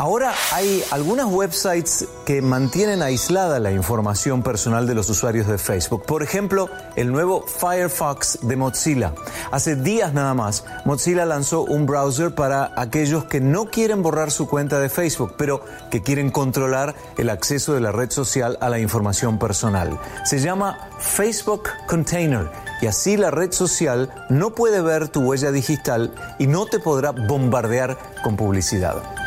Ahora 0.00 0.32
hay 0.54 0.82
algunas 0.92 1.26
websites 1.26 2.08
que 2.24 2.40
mantienen 2.40 3.02
aislada 3.02 3.60
la 3.60 3.70
información 3.70 4.42
personal 4.42 4.86
de 4.86 4.94
los 4.94 5.10
usuarios 5.10 5.46
de 5.46 5.58
Facebook. 5.58 6.06
Por 6.06 6.22
ejemplo, 6.22 6.70
el 6.96 7.12
nuevo 7.12 7.44
Firefox 7.46 8.38
de 8.40 8.56
Mozilla. 8.56 9.12
Hace 9.50 9.76
días 9.76 10.14
nada 10.14 10.32
más, 10.32 10.64
Mozilla 10.86 11.26
lanzó 11.26 11.64
un 11.64 11.84
browser 11.84 12.34
para 12.34 12.72
aquellos 12.80 13.26
que 13.26 13.42
no 13.42 13.66
quieren 13.66 14.02
borrar 14.02 14.30
su 14.30 14.48
cuenta 14.48 14.80
de 14.80 14.88
Facebook, 14.88 15.34
pero 15.36 15.62
que 15.90 16.00
quieren 16.00 16.30
controlar 16.30 16.94
el 17.18 17.28
acceso 17.28 17.74
de 17.74 17.82
la 17.82 17.92
red 17.92 18.10
social 18.10 18.56
a 18.62 18.70
la 18.70 18.78
información 18.78 19.38
personal. 19.38 20.00
Se 20.24 20.38
llama 20.38 20.88
Facebook 20.98 21.64
Container 21.86 22.50
y 22.80 22.86
así 22.86 23.18
la 23.18 23.30
red 23.30 23.52
social 23.52 24.10
no 24.30 24.54
puede 24.54 24.80
ver 24.80 25.08
tu 25.08 25.20
huella 25.20 25.52
digital 25.52 26.14
y 26.38 26.46
no 26.46 26.64
te 26.64 26.78
podrá 26.78 27.10
bombardear 27.10 27.98
con 28.24 28.38
publicidad. 28.38 29.19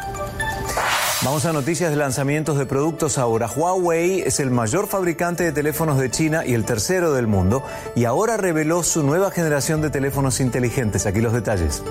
Vamos 1.23 1.45
a 1.45 1.53
noticias 1.53 1.89
de 1.89 1.95
lanzamientos 1.95 2.57
de 2.57 2.65
productos 2.65 3.17
ahora. 3.17 3.47
Huawei 3.47 4.21
es 4.21 4.39
el 4.39 4.51
mayor 4.51 4.87
fabricante 4.87 5.43
de 5.43 5.51
teléfonos 5.51 5.97
de 5.97 6.11
China 6.11 6.45
y 6.45 6.53
el 6.53 6.65
tercero 6.65 7.13
del 7.13 7.27
mundo 7.27 7.63
y 7.95 8.05
ahora 8.05 8.35
reveló 8.35 8.83
su 8.83 9.03
nueva 9.03 9.31
generación 9.31 9.81
de 9.81 9.89
teléfonos 9.89 10.39
inteligentes. 10.39 11.05
Aquí 11.05 11.21
los 11.21 11.33
detalles. 11.33 11.81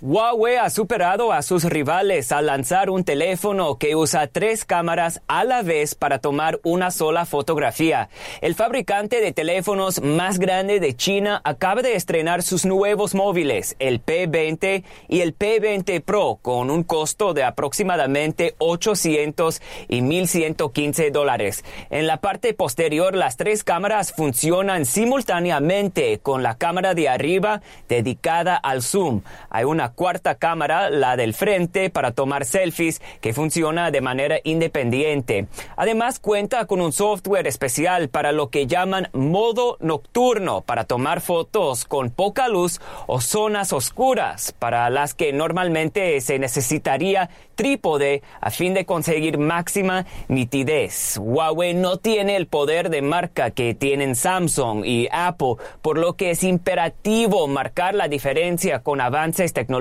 Huawei 0.00 0.54
ha 0.58 0.70
superado 0.70 1.32
a 1.32 1.42
sus 1.42 1.64
rivales 1.64 2.30
al 2.30 2.46
lanzar 2.46 2.88
un 2.88 3.02
teléfono 3.02 3.78
que 3.78 3.96
usa 3.96 4.28
tres 4.28 4.64
cámaras 4.64 5.22
a 5.26 5.42
la 5.42 5.62
vez 5.62 5.96
para 5.96 6.20
tomar 6.20 6.60
una 6.62 6.92
sola 6.92 7.26
fotografía. 7.26 8.08
El 8.40 8.54
fabricante 8.54 9.20
de 9.20 9.32
teléfonos 9.32 10.00
más 10.00 10.38
grande 10.38 10.78
de 10.78 10.94
China 10.94 11.40
acaba 11.42 11.82
de 11.82 11.96
estrenar 11.96 12.44
sus 12.44 12.64
nuevos 12.64 13.16
móviles, 13.16 13.74
el 13.80 14.00
P20 14.00 14.84
y 15.08 15.20
el 15.20 15.36
P20 15.36 16.00
Pro, 16.00 16.38
con 16.42 16.70
un 16.70 16.84
costo 16.84 17.34
de 17.34 17.42
aproximadamente 17.42 18.54
800 18.58 19.60
y 19.88 20.02
1115 20.02 21.10
dólares. 21.10 21.64
En 21.90 22.06
la 22.06 22.18
parte 22.20 22.54
posterior, 22.54 23.16
las 23.16 23.36
tres 23.36 23.64
cámaras 23.64 24.12
funcionan 24.12 24.86
simultáneamente 24.86 26.20
con 26.20 26.44
la 26.44 26.56
cámara 26.56 26.94
de 26.94 27.08
arriba 27.08 27.62
dedicada 27.88 28.54
al 28.54 28.82
zoom. 28.82 29.22
Hay 29.50 29.64
una 29.64 29.87
cuarta 29.92 30.36
cámara, 30.36 30.90
la 30.90 31.16
del 31.16 31.34
frente, 31.34 31.90
para 31.90 32.12
tomar 32.12 32.44
selfies 32.44 33.00
que 33.20 33.32
funciona 33.32 33.90
de 33.90 34.00
manera 34.00 34.38
independiente. 34.44 35.46
Además 35.76 36.18
cuenta 36.18 36.66
con 36.66 36.80
un 36.80 36.92
software 36.92 37.46
especial 37.46 38.08
para 38.08 38.32
lo 38.32 38.50
que 38.50 38.66
llaman 38.66 39.08
modo 39.12 39.76
nocturno, 39.80 40.60
para 40.60 40.84
tomar 40.84 41.20
fotos 41.20 41.84
con 41.84 42.10
poca 42.10 42.48
luz 42.48 42.80
o 43.06 43.20
zonas 43.20 43.72
oscuras, 43.72 44.54
para 44.58 44.90
las 44.90 45.14
que 45.14 45.32
normalmente 45.32 46.20
se 46.20 46.38
necesitaría 46.38 47.30
trípode 47.54 48.22
a 48.40 48.50
fin 48.50 48.72
de 48.72 48.86
conseguir 48.86 49.36
máxima 49.36 50.06
nitidez. 50.28 51.18
Huawei 51.18 51.74
no 51.74 51.96
tiene 51.96 52.36
el 52.36 52.46
poder 52.46 52.88
de 52.88 53.02
marca 53.02 53.50
que 53.50 53.74
tienen 53.74 54.14
Samsung 54.14 54.84
y 54.84 55.08
Apple, 55.10 55.56
por 55.82 55.98
lo 55.98 56.14
que 56.14 56.30
es 56.30 56.44
imperativo 56.44 57.48
marcar 57.48 57.94
la 57.94 58.06
diferencia 58.06 58.80
con 58.82 59.00
avances 59.00 59.52
tecnológicos 59.52 59.77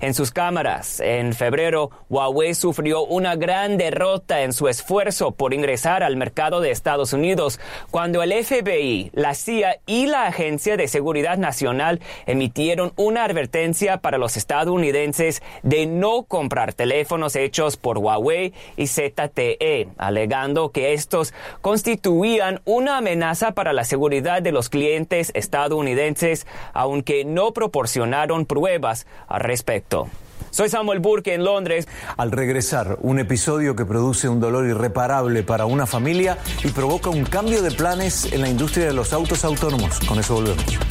en 0.00 0.14
sus 0.14 0.30
cámaras. 0.30 1.00
En 1.00 1.32
febrero, 1.32 1.90
Huawei 2.08 2.54
sufrió 2.54 3.04
una 3.04 3.36
gran 3.36 3.76
derrota 3.76 4.42
en 4.42 4.52
su 4.52 4.68
esfuerzo 4.68 5.32
por 5.32 5.54
ingresar 5.54 6.02
al 6.02 6.16
mercado 6.16 6.60
de 6.60 6.70
Estados 6.70 7.12
Unidos 7.12 7.60
cuando 7.90 8.22
el 8.22 8.32
FBI, 8.32 9.10
la 9.14 9.34
CIA 9.34 9.80
y 9.86 10.06
la 10.06 10.26
Agencia 10.26 10.76
de 10.76 10.88
Seguridad 10.88 11.38
Nacional 11.38 12.00
emitieron 12.26 12.92
una 12.96 13.24
advertencia 13.24 13.98
para 13.98 14.18
los 14.18 14.36
estadounidenses 14.36 15.42
de 15.62 15.86
no 15.86 16.24
comprar 16.24 16.74
teléfonos 16.74 17.36
hechos 17.36 17.76
por 17.76 17.98
Huawei 17.98 18.52
y 18.76 18.86
ZTE, 18.86 19.88
alegando 19.96 20.70
que 20.70 20.92
estos 20.92 21.34
constituían 21.60 22.60
una 22.64 22.98
amenaza 22.98 23.52
para 23.52 23.72
la 23.72 23.84
seguridad 23.84 24.42
de 24.42 24.52
los 24.52 24.68
clientes 24.68 25.30
estadounidenses, 25.34 26.46
aunque 26.72 27.24
no 27.24 27.52
proporcionaron 27.52 28.46
pruebas 28.46 28.97
al 29.26 29.40
respecto. 29.40 30.08
Soy 30.50 30.68
Samuel 30.68 31.00
Burke 31.00 31.34
en 31.34 31.44
Londres. 31.44 31.86
Al 32.16 32.32
regresar, 32.32 32.98
un 33.02 33.18
episodio 33.18 33.76
que 33.76 33.84
produce 33.84 34.28
un 34.28 34.40
dolor 34.40 34.66
irreparable 34.66 35.42
para 35.42 35.66
una 35.66 35.86
familia 35.86 36.38
y 36.64 36.68
provoca 36.68 37.10
un 37.10 37.24
cambio 37.24 37.62
de 37.62 37.70
planes 37.70 38.32
en 38.32 38.40
la 38.40 38.48
industria 38.48 38.86
de 38.86 38.92
los 38.92 39.12
autos 39.12 39.44
autónomos. 39.44 40.00
Con 40.00 40.18
eso 40.18 40.34
volvemos. 40.34 40.87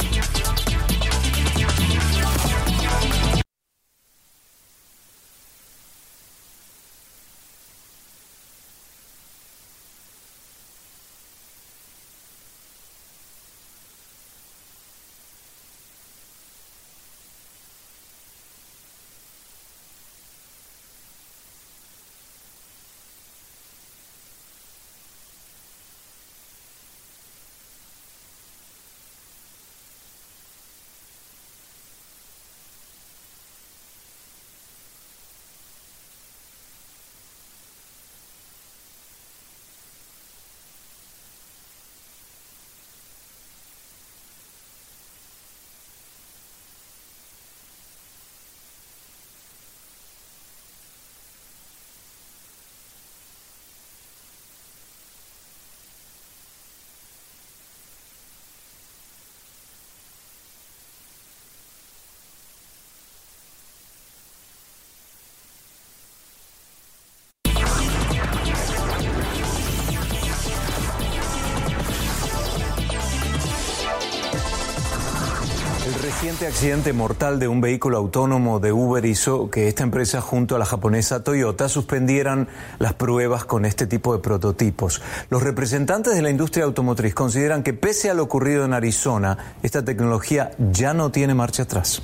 Accidente 76.48 76.94
mortal 76.94 77.38
de 77.38 77.46
un 77.46 77.60
vehículo 77.60 77.98
autónomo 77.98 78.58
de 78.58 78.72
Uber 78.72 79.04
hizo 79.04 79.50
que 79.50 79.68
esta 79.68 79.82
empresa 79.82 80.22
junto 80.22 80.56
a 80.56 80.58
la 80.58 80.64
japonesa 80.64 81.22
Toyota 81.22 81.68
suspendieran 81.68 82.48
las 82.78 82.94
pruebas 82.94 83.44
con 83.44 83.66
este 83.66 83.86
tipo 83.86 84.14
de 84.14 84.22
prototipos. 84.22 85.02
Los 85.28 85.42
representantes 85.42 86.14
de 86.14 86.22
la 86.22 86.30
industria 86.30 86.64
automotriz 86.64 87.14
consideran 87.14 87.62
que 87.62 87.74
pese 87.74 88.08
a 88.08 88.14
lo 88.14 88.22
ocurrido 88.22 88.64
en 88.64 88.72
Arizona, 88.72 89.36
esta 89.62 89.84
tecnología 89.84 90.52
ya 90.72 90.94
no 90.94 91.10
tiene 91.10 91.34
marcha 91.34 91.64
atrás. 91.64 92.00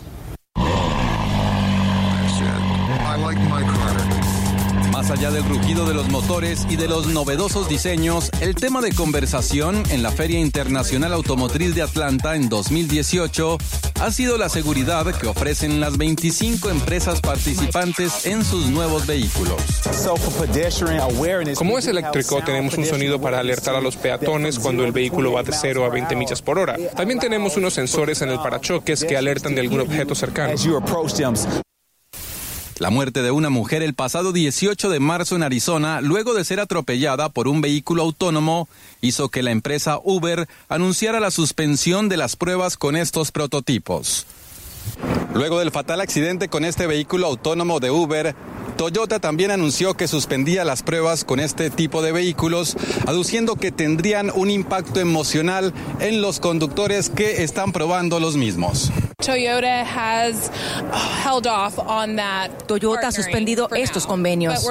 Allá 5.15 5.31
del 5.31 5.45
rugido 5.45 5.87
de 5.87 5.95
los 5.95 6.09
motores 6.09 6.67
y 6.69 6.75
de 6.75 6.89
los 6.89 7.07
novedosos 7.07 7.69
diseños, 7.69 8.31
el 8.41 8.57
tema 8.57 8.81
de 8.81 8.93
conversación 8.93 9.85
en 9.91 10.03
la 10.03 10.11
Feria 10.11 10.41
Internacional 10.41 11.13
Automotriz 11.13 11.77
de 11.77 11.83
Atlanta 11.83 12.35
en 12.35 12.49
2018 12.49 13.59
ha 14.01 14.11
sido 14.11 14.39
la 14.39 14.49
seguridad 14.49 15.07
que 15.17 15.29
ofrecen 15.29 15.79
las 15.81 15.97
25 15.99 16.69
empresas 16.69 17.21
participantes 17.21 18.27
en 18.27 18.45
sus 18.45 18.67
nuevos 18.67 19.07
vehículos. 19.07 19.55
Como 21.57 21.79
es 21.79 21.87
eléctrico, 21.87 22.43
tenemos 22.43 22.77
un 22.77 22.85
sonido 22.85 23.21
para 23.21 23.39
alertar 23.39 23.77
a 23.77 23.81
los 23.81 23.97
peatones 23.97 24.59
cuando 24.59 24.85
el 24.85 24.91
vehículo 24.91 25.33
va 25.33 25.45
de 25.45 25.53
0 25.53 25.85
a 25.85 25.91
20 25.91 26.17
millas 26.17 26.43
por 26.43 26.59
hora. 26.59 26.77
También 26.97 27.21
tenemos 27.21 27.57
unos 27.57 27.73
sensores 27.73 28.21
en 28.23 28.31
el 28.31 28.39
parachoques 28.39 29.05
que 29.05 29.17
alertan 29.17 29.55
de 29.55 29.61
algún 29.61 29.81
objeto 29.81 30.17
cercano. 30.17 30.55
La 32.79 32.91
muerte 32.91 33.23
de 33.23 33.31
una 33.31 33.51
mujer 33.51 33.83
el 33.83 33.95
pasado 33.95 34.33
18 34.33 34.91
de 34.91 34.99
marzo 34.99 35.37
en 35.37 35.45
Arizona, 35.45 36.01
luego 36.01 36.35
de 36.35 36.45
ser 36.45 36.59
atropellada 36.59 37.29
por 37.29 37.47
un 37.47 37.61
vehículo 37.61 38.03
autónomo, 38.03 38.69
hizo 39.01 39.29
que 39.29 39.45
la 39.45 39.53
empresa 39.53 40.01
Uber 40.03 40.49
anunciara 40.69 41.21
la 41.21 41.31
suspensión 41.31 42.09
de 42.09 42.17
las 42.17 42.35
pruebas 42.35 42.77
con 42.77 42.97
estos 42.97 43.31
prototipos. 43.31 44.27
Luego 45.35 45.61
del 45.61 45.71
fatal 45.71 46.01
accidente 46.01 46.49
con 46.49 46.65
este 46.65 46.89
vehículo 46.89 47.29
autónomo 47.29 47.79
de 47.79 47.93
Uber, 47.93 48.35
Toyota 48.77 49.21
también 49.21 49.53
anunció 49.53 49.95
que 49.95 50.09
suspendía 50.09 50.65
las 50.65 50.83
pruebas 50.83 51.25
con 51.25 51.39
este 51.39 51.71
tipo 51.71 52.03
de 52.03 52.11
vehículos, 52.11 52.77
aduciendo 53.07 53.55
que 53.55 53.71
tendrían 53.71 54.33
un 54.35 54.51
impacto 54.51 54.99
emocional 54.99 55.73
en 56.01 56.21
los 56.21 56.41
conductores 56.41 57.09
que 57.09 57.45
están 57.45 57.71
probando 57.71 58.19
los 58.19 58.37
mismos. 58.37 58.91
Toyota 62.67 63.09
ha 63.09 63.13
suspendido 63.13 63.69
estos 63.75 64.07
convenios, 64.07 64.67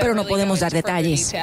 pero 0.00 0.14
no 0.14 0.26
podemos 0.26 0.60
dar 0.60 0.72
detalles. 0.72 1.34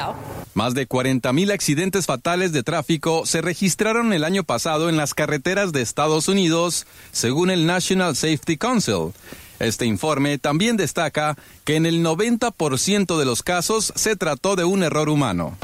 Más 0.54 0.74
de 0.74 0.88
40.000 0.88 1.54
accidentes 1.54 2.06
fatales 2.08 2.52
de 2.52 2.64
tráfico 2.64 3.26
se 3.26 3.42
registraron 3.42 4.12
el 4.12 4.24
año 4.24 4.44
pasado 4.44 4.90
en 4.90 4.98
las 4.98 5.14
carreteras 5.14 5.72
de 5.72 5.82
Estados 5.82 6.28
Unidos, 6.28 6.88
según 7.12 7.52
el 7.52 7.66
National 7.66 8.16
Safety 8.16 8.58
Council. 8.58 9.14
Este 9.62 9.86
informe 9.86 10.38
también 10.40 10.76
destaca 10.76 11.36
que 11.64 11.76
en 11.76 11.86
el 11.86 12.04
90% 12.04 13.18
de 13.18 13.26
los 13.26 13.44
casos 13.44 13.94
se 13.96 14.16
trató 14.16 14.56
de 14.56 14.64
un 14.64 14.82
error 14.82 15.08
humano. 15.10 15.58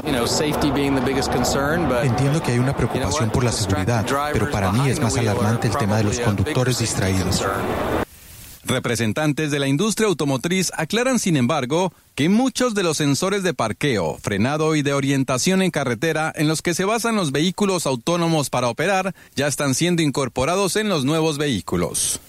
Entiendo 2.02 2.42
que 2.42 2.52
hay 2.52 2.58
una 2.58 2.76
preocupación 2.76 3.30
por 3.30 3.44
la 3.44 3.52
seguridad, 3.52 4.06
pero 4.32 4.50
para 4.50 4.70
mí 4.72 4.88
es 4.88 5.00
más 5.00 5.16
alarmante 5.16 5.68
el 5.68 5.76
tema 5.76 5.96
de 5.96 6.04
los 6.04 6.20
conductores 6.20 6.78
distraídos. 6.78 7.44
Representantes 8.64 9.50
de 9.50 9.58
la 9.58 9.66
industria 9.66 10.08
automotriz 10.08 10.70
aclaran, 10.76 11.18
sin 11.18 11.38
embargo, 11.38 11.92
que 12.14 12.28
muchos 12.28 12.74
de 12.74 12.82
los 12.82 12.98
sensores 12.98 13.42
de 13.42 13.54
parqueo, 13.54 14.18
frenado 14.20 14.76
y 14.76 14.82
de 14.82 14.92
orientación 14.92 15.62
en 15.62 15.70
carretera 15.70 16.30
en 16.36 16.48
los 16.48 16.60
que 16.60 16.74
se 16.74 16.84
basan 16.84 17.16
los 17.16 17.32
vehículos 17.32 17.86
autónomos 17.86 18.50
para 18.50 18.68
operar 18.68 19.14
ya 19.34 19.46
están 19.46 19.74
siendo 19.74 20.02
incorporados 20.02 20.76
en 20.76 20.90
los 20.90 21.06
nuevos 21.06 21.38
vehículos. 21.38 22.20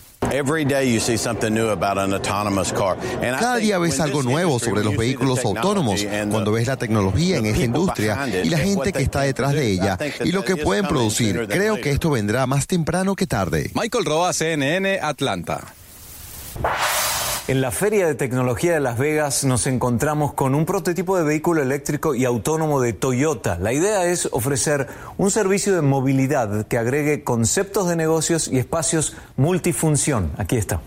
Cada 3.39 3.55
día 3.57 3.77
ves 3.79 3.99
algo 3.99 4.21
nuevo 4.21 4.59
sobre 4.59 4.83
los 4.83 4.95
vehículos 4.95 5.43
autónomos 5.43 6.05
cuando 6.29 6.51
ves 6.51 6.67
la 6.67 6.77
tecnología 6.77 7.37
en 7.37 7.45
esta 7.45 7.63
industria 7.63 8.27
y 8.43 8.49
la 8.49 8.57
gente 8.57 8.93
que 8.93 9.01
está 9.01 9.21
detrás 9.21 9.53
de 9.53 9.71
ella 9.71 9.97
y 10.23 10.31
lo 10.31 10.43
que 10.43 10.57
pueden 10.57 10.87
producir. 10.87 11.47
Creo 11.47 11.79
que 11.79 11.91
esto 11.91 12.11
vendrá 12.11 12.45
más 12.47 12.67
temprano 12.67 13.15
que 13.15 13.27
tarde. 13.27 13.71
Michael 13.73 14.05
Roa, 14.05 14.33
CNN, 14.33 14.99
Atlanta. 15.01 15.73
En 17.49 17.61
la 17.61 17.71
Feria 17.71 18.05
de 18.05 18.13
Tecnología 18.13 18.75
de 18.75 18.79
Las 18.79 18.99
Vegas 18.99 19.43
nos 19.43 19.65
encontramos 19.65 20.33
con 20.33 20.53
un 20.53 20.67
prototipo 20.67 21.17
de 21.17 21.23
vehículo 21.23 21.63
eléctrico 21.63 22.13
y 22.13 22.23
autónomo 22.23 22.79
de 22.79 22.93
Toyota. 22.93 23.57
La 23.57 23.73
idea 23.73 24.05
es 24.05 24.29
ofrecer 24.31 24.85
un 25.17 25.31
servicio 25.31 25.73
de 25.73 25.81
movilidad 25.81 26.67
que 26.67 26.77
agregue 26.77 27.23
conceptos 27.23 27.89
de 27.89 27.95
negocios 27.95 28.49
y 28.49 28.59
espacios 28.59 29.15
multifunción. 29.35 30.31
Aquí 30.37 30.57
está. 30.57 30.79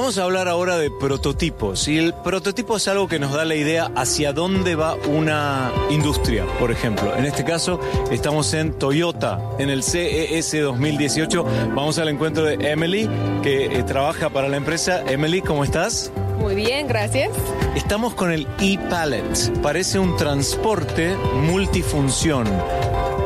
Vamos 0.00 0.16
a 0.16 0.24
hablar 0.24 0.48
ahora 0.48 0.78
de 0.78 0.90
prototipos. 0.90 1.86
Y 1.86 1.98
el 1.98 2.14
prototipo 2.14 2.78
es 2.78 2.88
algo 2.88 3.06
que 3.06 3.18
nos 3.18 3.34
da 3.34 3.44
la 3.44 3.54
idea 3.54 3.92
hacia 3.94 4.32
dónde 4.32 4.74
va 4.74 4.94
una 4.94 5.70
industria, 5.90 6.46
por 6.58 6.70
ejemplo. 6.70 7.14
En 7.14 7.26
este 7.26 7.44
caso, 7.44 7.78
estamos 8.10 8.54
en 8.54 8.72
Toyota, 8.72 9.38
en 9.58 9.68
el 9.68 9.82
CES 9.82 10.52
2018. 10.62 11.44
Vamos 11.74 11.98
al 11.98 12.08
encuentro 12.08 12.44
de 12.44 12.54
Emily, 12.54 13.10
que 13.42 13.66
eh, 13.66 13.82
trabaja 13.82 14.30
para 14.30 14.48
la 14.48 14.56
empresa. 14.56 15.02
Emily, 15.06 15.42
¿cómo 15.42 15.64
estás? 15.64 16.10
Muy 16.38 16.54
bien, 16.54 16.88
gracias. 16.88 17.32
Estamos 17.76 18.14
con 18.14 18.32
el 18.32 18.46
e-Pallet. 18.58 19.60
Parece 19.60 19.98
un 19.98 20.16
transporte 20.16 21.14
multifunción. 21.42 22.46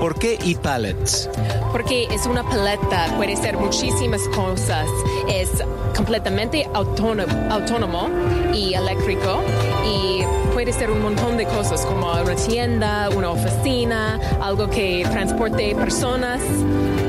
¿Por 0.01 0.19
qué 0.19 0.39
e-pallets? 0.45 1.31
Porque 1.71 2.09
es 2.11 2.27
una 2.27 2.43
paleta, 2.43 3.15
puede 3.17 3.37
ser 3.37 3.57
muchísimas 3.57 4.21
cosas. 4.29 4.87
Es 5.29 5.51
completamente 5.97 6.64
autónomo, 6.73 7.33
autónomo 7.51 8.09
y 8.55 8.75
eléctrico 8.75 9.43
y 9.85 10.23
puede 10.53 10.73
ser 10.73 10.91
un 10.91 11.03
montón 11.03 11.37
de 11.37 11.45
cosas 11.47 11.85
como 11.85 12.11
una 12.11 12.35
tienda, 12.35 13.11
una 13.11 13.31
oficina, 13.31 14.19
algo 14.41 14.69
que 14.69 15.07
transporte 15.11 15.75
personas. 15.75 16.41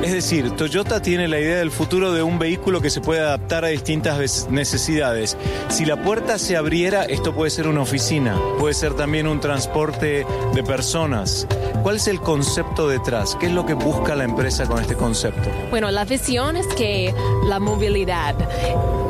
Es 0.05 0.13
decir, 0.13 0.51
Toyota 0.51 1.01
tiene 1.01 1.27
la 1.27 1.39
idea 1.39 1.57
del 1.57 1.71
futuro 1.71 2.13
de 2.13 2.21
un 2.21 2.37
vehículo 2.37 2.79
que 2.79 2.91
se 2.91 3.01
puede 3.01 3.21
adaptar 3.21 3.65
a 3.65 3.69
distintas 3.69 4.47
necesidades. 4.51 5.35
Si 5.69 5.83
la 5.83 5.99
puerta 5.99 6.37
se 6.37 6.55
abriera, 6.55 7.05
esto 7.05 7.33
puede 7.33 7.49
ser 7.49 7.67
una 7.67 7.81
oficina, 7.81 8.39
puede 8.59 8.75
ser 8.75 8.93
también 8.93 9.25
un 9.25 9.39
transporte 9.39 10.23
de 10.53 10.63
personas. 10.63 11.47
¿Cuál 11.81 11.95
es 11.95 12.07
el 12.07 12.21
concepto 12.21 12.87
detrás? 12.87 13.35
¿Qué 13.39 13.47
es 13.47 13.51
lo 13.51 13.65
que 13.65 13.73
busca 13.73 14.13
la 14.13 14.25
empresa 14.25 14.67
con 14.67 14.79
este 14.79 14.93
concepto? 14.93 15.49
Bueno, 15.71 15.89
la 15.89 16.05
visión 16.05 16.55
es 16.55 16.67
que 16.67 17.11
la 17.47 17.59
movilidad, 17.59 18.35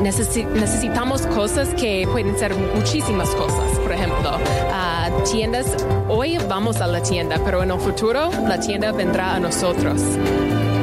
necesitamos 0.00 1.26
cosas 1.26 1.68
que 1.74 2.08
pueden 2.10 2.38
ser 2.38 2.54
muchísimas 2.54 3.28
cosas. 3.34 3.78
Por 3.80 3.92
ejemplo, 3.92 4.30
uh, 4.30 5.30
tiendas, 5.30 5.66
hoy 6.08 6.38
vamos 6.48 6.78
a 6.78 6.86
la 6.86 7.02
tienda, 7.02 7.38
pero 7.44 7.62
en 7.62 7.70
el 7.70 7.80
futuro 7.80 8.30
la 8.48 8.58
tienda 8.58 8.92
vendrá 8.92 9.34
a 9.34 9.40
nosotros. 9.40 10.00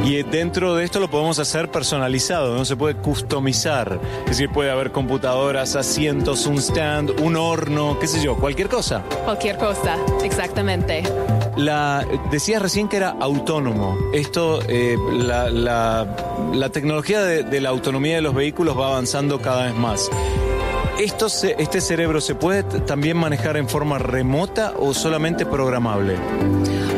Y 0.04 0.22
dentro 0.24 0.76
de 0.76 0.84
esto 0.84 1.00
lo 1.00 1.10
podemos 1.10 1.40
hacer 1.40 1.72
personalizado, 1.72 2.58
no 2.58 2.66
se 2.66 2.76
puede 2.76 2.96
customizar. 2.96 4.00
Es 4.24 4.32
decir, 4.32 4.50
puede 4.50 4.70
haber 4.70 4.92
computadoras, 4.92 5.78
asientos, 5.78 6.46
un 6.46 6.58
stand, 6.58 7.22
un 7.22 7.38
horno, 7.38 7.98
qué 8.00 8.08
sé 8.08 8.22
yo, 8.22 8.36
cualquier 8.36 8.68
cosa. 8.68 9.04
Cualquier 9.24 9.58
cosa, 9.58 9.98
exactamente. 10.22 11.04
La, 11.56 12.06
decías 12.32 12.62
recién 12.62 12.90
que 12.90 12.98
era 12.98 13.12
autónomo. 13.12 13.98
Esto, 14.14 14.60
eh, 14.68 14.98
la, 15.14 15.50
la, 15.50 16.70
tecnología 16.70 17.22
de, 17.22 17.44
de 17.44 17.62
la 17.62 17.70
autonomía 17.70 18.16
de 18.16 18.22
los 18.22 18.34
vehículos 18.34 18.78
va 18.78 18.88
avanzando 18.88 19.40
cada 19.40 19.66
vez 19.68 19.76
más. 19.76 20.10
¿Esto 21.00 21.28
¿Este 21.58 21.82
cerebro 21.82 22.22
se 22.22 22.36
puede 22.36 22.64
también 22.82 23.18
manejar 23.18 23.58
en 23.58 23.68
forma 23.68 23.98
remota 23.98 24.74
o 24.78 24.94
solamente 24.94 25.46
programable? 25.46 26.18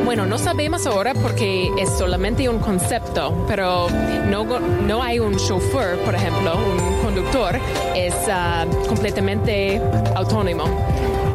Bueno, 0.06 0.28
no 0.28 0.38
sabemos 0.38 0.86
ahora 0.86 1.16
porque 1.16 1.72
es 1.80 1.90
solamente 1.90 2.48
un 2.48 2.60
concepto, 2.60 3.44
pero 3.48 3.88
no, 4.30 4.46
no 4.60 5.02
hay 5.02 5.18
un 5.18 5.36
chauffeur, 5.36 5.98
por 6.06 6.14
ejemplo, 6.14 6.56
un 6.56 7.04
conductor, 7.04 7.60
es 7.96 8.14
ah, 8.30 8.68
completamente 8.88 9.82
autónomo. 10.14 10.66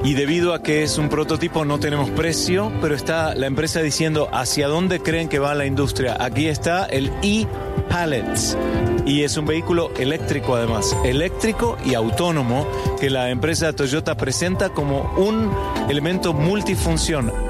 Y 0.04 0.14
debido 0.14 0.54
a 0.54 0.62
que 0.62 0.84
es 0.84 0.98
un 0.98 1.08
prototipo 1.08 1.64
no 1.64 1.80
tenemos 1.80 2.10
precio, 2.10 2.70
pero 2.80 2.94
está 2.94 3.34
la 3.34 3.48
empresa 3.48 3.80
diciendo 3.80 4.28
hacia 4.32 4.68
dónde 4.68 5.00
creen 5.00 5.28
que 5.28 5.40
va 5.40 5.52
la 5.56 5.66
industria. 5.66 6.16
Aquí 6.20 6.46
está 6.46 6.84
el 6.84 7.10
e-Pallets 7.22 8.56
y 9.04 9.24
es 9.24 9.36
un 9.36 9.46
vehículo 9.46 9.90
eléctrico 9.98 10.54
además, 10.54 10.96
eléctrico 11.04 11.76
y 11.84 11.94
autónomo 11.94 12.68
que 13.00 13.10
la 13.10 13.30
empresa 13.30 13.72
Toyota 13.72 14.16
presenta 14.16 14.68
como 14.68 15.12
un 15.16 15.50
elemento 15.88 16.32
multifunción 16.32 17.49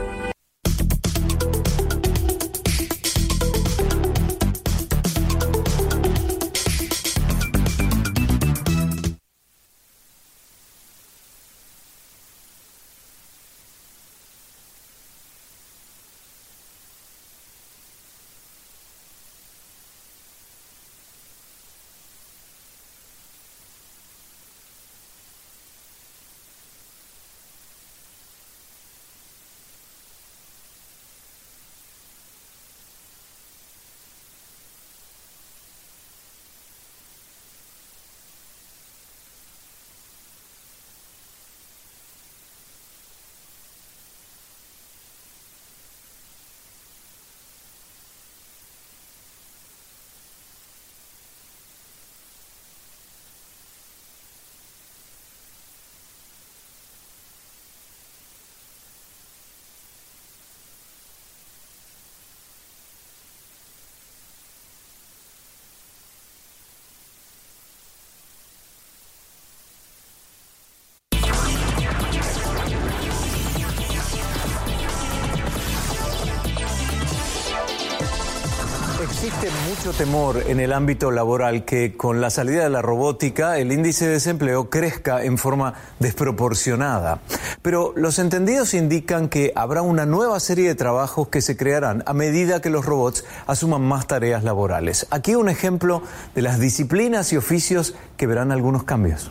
Existe 79.23 79.51
mucho 79.69 79.93
temor 79.93 80.45
en 80.47 80.61
el 80.61 80.73
ámbito 80.73 81.11
laboral 81.11 81.67
que 81.67 81.95
con 81.95 82.23
la 82.23 82.31
salida 82.31 82.63
de 82.65 82.71
la 82.71 82.81
robótica 82.81 83.59
el 83.59 83.71
índice 83.71 84.07
de 84.07 84.13
desempleo 84.13 84.71
crezca 84.71 85.23
en 85.23 85.37
forma 85.37 85.75
desproporcionada. 85.99 87.21
Pero 87.61 87.93
los 87.97 88.19
entendidos 88.19 88.73
indican 88.73 89.29
que 89.29 89.53
habrá 89.55 89.83
una 89.83 90.07
nueva 90.07 90.41
serie 90.41 90.69
de 90.69 90.75
trabajos 90.75 91.29
que 91.29 91.43
se 91.43 91.55
crearán 91.59 92.03
a 92.07 92.15
medida 92.15 92.63
que 92.63 92.71
los 92.71 92.87
robots 92.87 93.27
asuman 93.47 93.83
más 93.83 94.07
tareas 94.07 94.43
laborales. 94.43 95.07
Aquí 95.11 95.35
un 95.35 95.51
ejemplo 95.51 96.03
de 96.35 96.41
las 96.41 96.59
disciplinas 96.59 97.31
y 97.35 97.37
oficios 97.37 97.95
que 98.17 98.27
verán 98.27 98.53
algunos 98.53 98.85
cambios. 98.85 99.31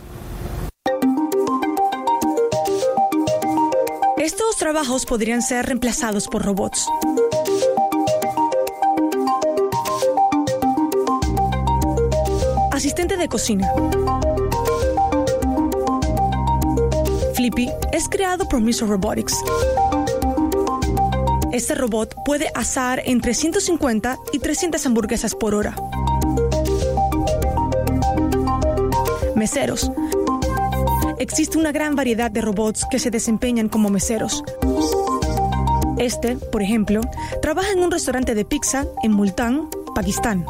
Estos 4.18 4.56
trabajos 4.60 5.08
podrían 5.08 5.42
ser 5.42 5.66
reemplazados 5.66 6.28
por 6.28 6.46
robots. 6.46 6.86
De 13.20 13.28
cocina, 13.28 13.72
Sleepy 17.36 17.70
es 17.92 18.08
creado 18.10 18.48
por 18.48 18.62
Miso 18.62 18.86
Robotics. 18.86 19.36
Este 21.52 21.76
robot 21.76 22.16
puede 22.26 22.50
asar 22.56 23.02
entre 23.06 23.34
150 23.34 24.18
y 24.32 24.40
300 24.40 24.86
hamburguesas 24.86 25.36
por 25.36 25.54
hora. 25.54 25.76
Meseros. 29.36 29.92
Existe 31.18 31.58
una 31.58 31.72
gran 31.72 31.96
variedad 31.96 32.32
de 32.32 32.42
robots 32.42 32.86
que 32.90 33.00
se 33.00 33.12
desempeñan 33.12 33.68
como 33.68 33.90
meseros. 33.90 34.44
Este, 35.98 36.38
por 36.38 36.62
ejemplo, 36.62 37.02
trabaja 37.42 37.72
en 37.72 37.84
un 37.84 37.92
restaurante 37.92 38.34
de 38.34 38.46
pizza 38.46 38.86
en 39.04 39.12
Multan, 39.12 39.70
Pakistán. 39.94 40.46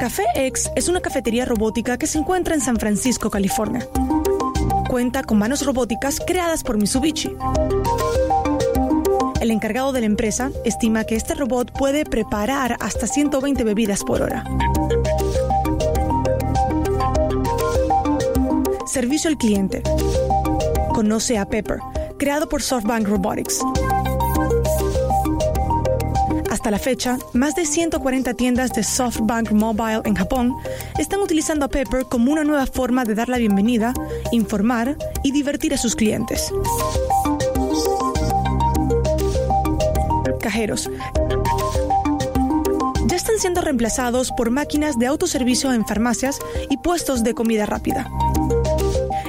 Café 0.00 0.24
X 0.34 0.68
es 0.74 0.88
una 0.88 1.00
cafetería 1.00 1.44
robótica 1.44 1.98
que 1.98 2.08
se 2.08 2.18
encuentra 2.18 2.54
en 2.54 2.60
San 2.60 2.78
Francisco, 2.78 3.30
California. 3.30 3.86
Cuenta 4.88 5.22
con 5.22 5.38
manos 5.38 5.64
robóticas 5.64 6.18
creadas 6.26 6.64
por 6.64 6.76
Mitsubishi. 6.78 7.36
El 9.40 9.50
encargado 9.52 9.92
de 9.92 10.00
la 10.00 10.06
empresa 10.06 10.50
estima 10.64 11.04
que 11.04 11.14
este 11.14 11.34
robot 11.34 11.70
puede 11.72 12.04
preparar 12.04 12.76
hasta 12.80 13.06
120 13.06 13.62
bebidas 13.62 14.02
por 14.02 14.20
hora. 14.20 14.44
Servicio 18.86 19.30
al 19.30 19.38
cliente. 19.38 19.82
Conoce 20.92 21.38
a 21.38 21.46
Pepper, 21.46 21.78
creado 22.18 22.48
por 22.48 22.62
SoftBank 22.62 23.06
Robotics. 23.06 23.60
Hasta 26.62 26.70
la 26.70 26.78
fecha, 26.78 27.18
más 27.32 27.56
de 27.56 27.66
140 27.66 28.34
tiendas 28.34 28.72
de 28.72 28.84
SoftBank 28.84 29.50
Mobile 29.50 30.02
en 30.04 30.14
Japón 30.14 30.54
están 30.96 31.18
utilizando 31.18 31.64
a 31.64 31.68
Pepper 31.68 32.04
como 32.04 32.30
una 32.30 32.44
nueva 32.44 32.66
forma 32.66 33.04
de 33.04 33.16
dar 33.16 33.28
la 33.28 33.38
bienvenida, 33.38 33.92
informar 34.30 34.96
y 35.24 35.32
divertir 35.32 35.74
a 35.74 35.76
sus 35.76 35.96
clientes. 35.96 36.52
Cajeros. 40.40 40.88
Ya 43.08 43.16
están 43.16 43.40
siendo 43.40 43.60
reemplazados 43.60 44.30
por 44.30 44.50
máquinas 44.50 44.96
de 45.00 45.08
autoservicio 45.08 45.72
en 45.72 45.84
farmacias 45.84 46.38
y 46.70 46.76
puestos 46.76 47.24
de 47.24 47.34
comida 47.34 47.66
rápida. 47.66 48.08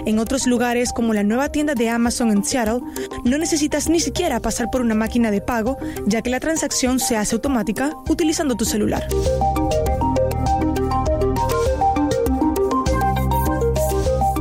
En 0.05 0.19
otros 0.19 0.47
lugares, 0.47 0.91
como 0.91 1.13
la 1.13 1.23
nueva 1.23 1.49
tienda 1.49 1.75
de 1.75 1.89
Amazon 1.89 2.31
en 2.31 2.43
Seattle, 2.43 2.81
no 3.23 3.37
necesitas 3.37 3.89
ni 3.89 3.99
siquiera 3.99 4.41
pasar 4.41 4.69
por 4.69 4.81
una 4.81 4.95
máquina 4.95 5.31
de 5.31 5.41
pago, 5.41 5.77
ya 6.05 6.21
que 6.21 6.29
la 6.29 6.39
transacción 6.39 6.99
se 6.99 7.15
hace 7.15 7.35
automática 7.35 7.93
utilizando 8.09 8.55
tu 8.55 8.65
celular. 8.65 9.07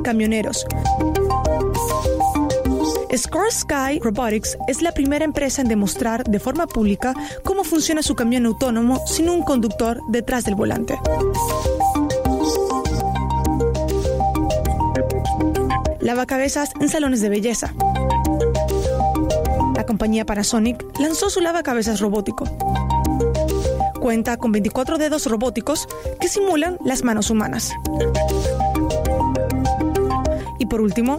Camioneros. 0.03 0.67
Score 3.17 3.53
Sky 3.53 4.01
Robotics 4.01 4.57
es 4.69 4.83
la 4.83 4.93
primera 4.93 5.25
empresa 5.25 5.63
en 5.63 5.69
demostrar 5.69 6.25
de 6.25 6.41
forma 6.41 6.67
pública 6.67 7.15
cómo 7.45 7.63
funciona 7.63 8.03
su 8.03 8.15
camión 8.15 8.47
autónomo 8.47 9.07
sin 9.07 9.29
un 9.29 9.43
conductor 9.43 10.01
detrás 10.09 10.45
del 10.45 10.55
volante. 10.55 10.99
Lavacabezas 16.03 16.73
en 16.81 16.89
salones 16.89 17.21
de 17.21 17.29
belleza. 17.29 17.73
La 19.77 19.87
compañía 19.87 20.27
Panasonic 20.27 20.85
lanzó 20.99 21.31
su 21.31 21.41
lavacabezas 21.41 22.01
robótico. 22.01 22.45
Cuenta 24.01 24.37
con 24.37 24.53
24 24.53 24.99
dedos 24.99 25.27
robóticos 25.27 25.89
que 26.21 26.29
simulan 26.29 26.77
las 26.85 27.05
manos 27.05 27.31
humanas. 27.31 27.71
Y 30.59 30.67
por 30.67 30.81
último, 30.81 31.19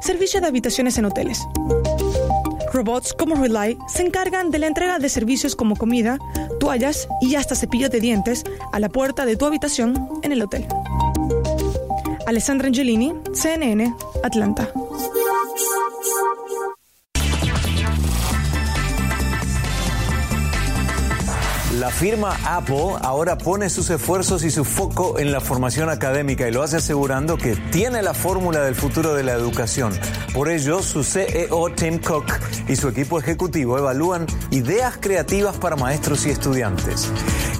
servicio 0.00 0.40
de 0.40 0.46
habitaciones 0.46 0.98
en 0.98 1.04
hoteles. 1.04 1.46
Robots 2.72 3.12
como 3.12 3.36
Relay 3.36 3.78
se 3.88 4.02
encargan 4.02 4.50
de 4.50 4.58
la 4.58 4.66
entrega 4.66 4.98
de 4.98 5.08
servicios 5.08 5.54
como 5.54 5.76
comida, 5.76 6.18
toallas 6.60 7.08
y 7.20 7.36
hasta 7.36 7.54
cepillo 7.54 7.88
de 7.88 8.00
dientes 8.00 8.44
a 8.72 8.80
la 8.80 8.88
puerta 8.88 9.24
de 9.24 9.36
tu 9.36 9.46
habitación 9.46 10.08
en 10.22 10.32
el 10.32 10.42
hotel. 10.42 10.66
Alessandra 12.26 12.66
Angelini, 12.66 13.12
CNN, 13.32 13.94
Atlanta. 14.24 14.85
Firma 21.96 22.36
Apple 22.44 22.98
ahora 23.00 23.38
pone 23.38 23.70
sus 23.70 23.88
esfuerzos 23.88 24.44
y 24.44 24.50
su 24.50 24.66
foco 24.66 25.18
en 25.18 25.32
la 25.32 25.40
formación 25.40 25.88
académica 25.88 26.46
y 26.46 26.52
lo 26.52 26.62
hace 26.62 26.76
asegurando 26.76 27.38
que 27.38 27.56
tiene 27.56 28.02
la 28.02 28.12
fórmula 28.12 28.60
del 28.60 28.74
futuro 28.74 29.14
de 29.14 29.22
la 29.22 29.32
educación. 29.32 29.98
Por 30.34 30.50
ello, 30.50 30.82
su 30.82 31.02
CEO 31.02 31.70
Tim 31.74 31.98
Cook 31.98 32.26
y 32.68 32.76
su 32.76 32.88
equipo 32.88 33.18
ejecutivo 33.18 33.78
evalúan 33.78 34.26
ideas 34.50 34.98
creativas 35.00 35.56
para 35.56 35.76
maestros 35.76 36.26
y 36.26 36.30
estudiantes. 36.30 37.10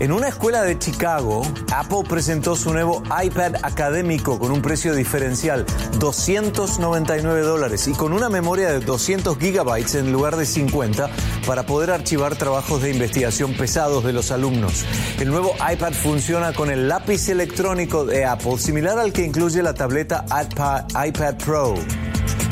En 0.00 0.12
una 0.12 0.28
escuela 0.28 0.60
de 0.60 0.78
Chicago, 0.78 1.40
Apple 1.74 2.02
presentó 2.06 2.54
su 2.54 2.70
nuevo 2.74 3.02
iPad 3.24 3.54
académico 3.62 4.38
con 4.38 4.50
un 4.50 4.60
precio 4.60 4.94
diferencial, 4.94 5.64
299 5.98 7.40
dólares, 7.40 7.88
y 7.88 7.92
con 7.92 8.12
una 8.12 8.28
memoria 8.28 8.70
de 8.70 8.80
200 8.80 9.38
gigabytes 9.38 9.94
en 9.94 10.12
lugar 10.12 10.36
de 10.36 10.44
50 10.44 11.08
para 11.46 11.64
poder 11.64 11.90
archivar 11.90 12.36
trabajos 12.36 12.82
de 12.82 12.90
investigación 12.90 13.54
pesados 13.54 14.04
de 14.04 14.12
los 14.12 14.26
alumnos. 14.31 14.85
El 15.20 15.28
nuevo 15.28 15.55
iPad 15.55 15.93
funciona 15.93 16.53
con 16.53 16.70
el 16.70 16.89
lápiz 16.89 17.28
electrónico 17.28 18.05
de 18.05 18.24
Apple, 18.24 18.59
similar 18.59 18.98
al 18.98 19.12
que 19.12 19.24
incluye 19.24 19.62
la 19.62 19.74
tableta 19.74 20.24
iPad, 20.31 21.36
Pro. 21.44 21.74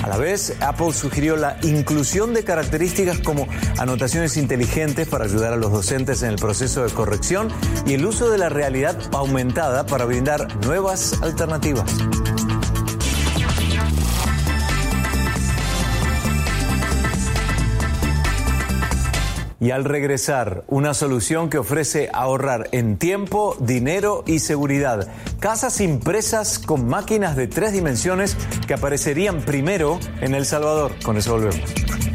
A 0.03 0.09
la 0.09 0.19
vez, 0.19 0.55
Apple 0.61 0.93
sugirió 0.93 1.37
la 1.37 1.57
inclusión 1.63 2.35
de 2.35 2.45
características 2.45 3.21
como 3.21 3.49
anotaciones 3.79 4.37
inteligentes 4.37 5.09
para 5.09 5.25
ayudar 5.25 5.55
a 5.55 5.57
los 5.57 5.73
docentes 5.73 6.23
en 6.23 6.29
el 6.31 6.37
proceso 6.37 6.85
de 6.85 6.93
corrección 6.93 7.49
y 7.87 7.95
el 7.95 8.05
uso 8.05 8.31
de 8.31 8.37
la 8.37 8.51
realidad 8.51 8.99
aumentada 9.13 9.87
para 9.87 10.05
brindar 10.05 10.55
nuevas 10.67 11.23
alternativas. 11.23 11.91
Y 19.65 19.71
al 19.71 19.87
regresar 19.87 20.63
una 20.69 20.93
solución 20.93 21.49
que 21.49 21.57
ofrece 21.57 22.11
ahorrar 22.13 22.69
en 22.73 22.99
tiempo, 22.99 23.57
dinero 23.59 24.23
y 24.27 24.41
seguridad. 24.41 25.09
Casas 25.41 25.81
impresas 25.81 26.59
con 26.59 26.87
máquinas 26.87 27.35
de 27.35 27.47
tres 27.47 27.73
dimensiones 27.73 28.37
que 28.67 28.75
aparecerían 28.75 29.41
primero 29.41 29.99
en 30.21 30.35
El 30.35 30.45
Salvador. 30.45 30.93
Con 31.03 31.17
eso 31.17 31.33
volvemos. 31.33 32.14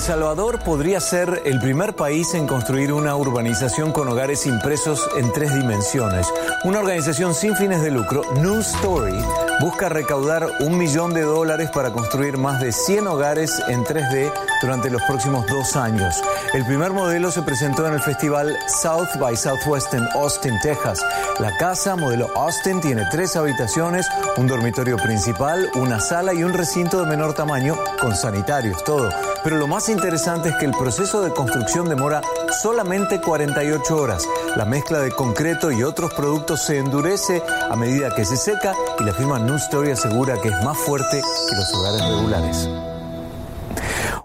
El 0.00 0.06
Salvador 0.06 0.60
podría 0.60 0.98
ser 0.98 1.42
el 1.44 1.60
primer 1.60 1.94
país 1.94 2.32
en 2.32 2.46
construir 2.46 2.90
una 2.90 3.14
urbanización 3.16 3.92
con 3.92 4.08
hogares 4.08 4.46
impresos 4.46 5.06
en 5.18 5.30
tres 5.30 5.54
dimensiones. 5.54 6.26
Una 6.64 6.78
organización 6.78 7.34
sin 7.34 7.54
fines 7.54 7.82
de 7.82 7.90
lucro, 7.90 8.22
New 8.36 8.60
Story, 8.60 9.22
busca 9.60 9.90
recaudar 9.90 10.46
un 10.60 10.78
millón 10.78 11.12
de 11.12 11.20
dólares 11.20 11.70
para 11.70 11.92
construir 11.92 12.38
más 12.38 12.60
de 12.60 12.72
100 12.72 13.06
hogares 13.06 13.62
en 13.68 13.84
3D 13.84 14.32
durante 14.62 14.90
los 14.90 15.02
próximos 15.02 15.46
dos 15.46 15.76
años. 15.76 16.22
El 16.54 16.64
primer 16.64 16.92
modelo 16.92 17.30
se 17.30 17.42
presentó 17.42 17.86
en 17.86 17.92
el 17.92 18.00
festival 18.00 18.56
South 18.80 19.18
by 19.18 19.36
Southwest 19.36 19.92
en 19.92 20.08
Austin, 20.14 20.58
Texas. 20.62 21.04
La 21.38 21.56
casa, 21.58 21.94
modelo 21.94 22.28
Austin, 22.36 22.80
tiene 22.80 23.04
tres 23.10 23.36
habitaciones, 23.36 24.06
un 24.36 24.46
dormitorio 24.46 24.96
principal, 24.96 25.70
una 25.74 26.00
sala 26.00 26.32
y 26.32 26.42
un 26.42 26.54
recinto 26.54 27.00
de 27.00 27.06
menor 27.06 27.34
tamaño 27.34 27.76
con 28.00 28.16
sanitarios, 28.16 28.82
todo. 28.84 29.10
Pero 29.44 29.56
lo 29.56 29.66
más 29.66 29.88
interesante 29.88 30.50
es 30.50 30.56
que 30.56 30.66
el 30.66 30.72
proceso 30.72 31.22
de 31.22 31.32
construcción 31.32 31.88
demora 31.88 32.20
solamente 32.62 33.20
48 33.20 33.96
horas. 33.96 34.26
La 34.56 34.64
mezcla 34.64 35.00
de 35.00 35.12
concreto 35.12 35.70
y 35.70 35.82
otros 35.82 36.12
productos 36.12 36.62
se 36.62 36.78
endurece 36.78 37.42
a 37.70 37.76
medida 37.76 38.14
que 38.14 38.24
se 38.24 38.36
seca 38.36 38.74
y 38.98 39.04
la 39.04 39.14
firma 39.14 39.38
New 39.38 39.49
Story 39.56 39.90
asegura 39.90 40.40
que 40.40 40.48
es 40.48 40.64
más 40.64 40.76
fuerte 40.76 41.20
que 41.20 41.56
los 41.56 41.74
hogares 41.74 42.02
regulares. 42.08 42.68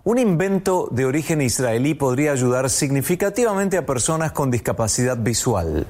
Un 0.04 0.20
invento 0.20 0.88
de 0.92 1.06
origen 1.06 1.42
israelí 1.42 1.94
podría 1.96 2.32
ayudar 2.32 2.70
significativamente 2.70 3.78
a 3.78 3.86
personas 3.86 4.32
con 4.32 4.52
discapacidad 4.52 5.18
visual. 5.18 5.88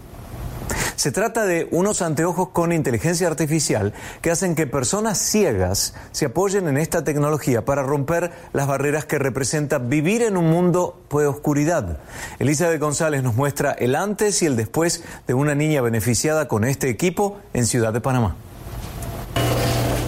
Se 0.95 1.12
trata 1.12 1.45
de 1.45 1.68
unos 1.72 2.02
anteojos 2.02 2.49
con 2.49 2.72
inteligencia 2.72 3.28
artificial 3.28 3.94
que 4.22 4.32
hacen 4.32 4.56
que 4.56 4.66
personas 4.66 5.18
ciegas 5.18 5.94
se 6.12 6.26
apoyen 6.26 6.68
en 6.68 6.78
esta 6.78 7.03
tecnología 7.03 7.66
para 7.66 7.84
romper 7.84 8.32
las 8.53 8.68
barreras 8.68 9.06
que 9.06 9.20
representa 9.20 9.78
vivir 9.78 10.22
en 10.22 10.38
un 10.38 10.49
mundo 10.49 11.02
de 11.12 11.28
oscuridad. 11.28 11.99
Elizabeth 12.40 12.80
González 12.80 13.22
nos 13.22 13.36
muestra 13.36 13.74
el 13.74 13.95
antes 13.95 14.41
y 14.41 14.45
el 14.45 14.56
después 14.56 15.03
de 15.28 15.34
una 15.34 15.56
niña 15.56 15.82
beneficiada 15.82 16.48
con 16.48 16.64
este 16.64 16.90
equipo 16.90 17.40
en 17.53 17.66
Ciudad 17.66 17.91
de 17.91 18.02
Panamá. 18.02 18.38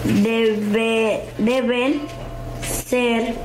Debe, 0.03 1.23
deben 1.37 2.01
ser 2.61 3.35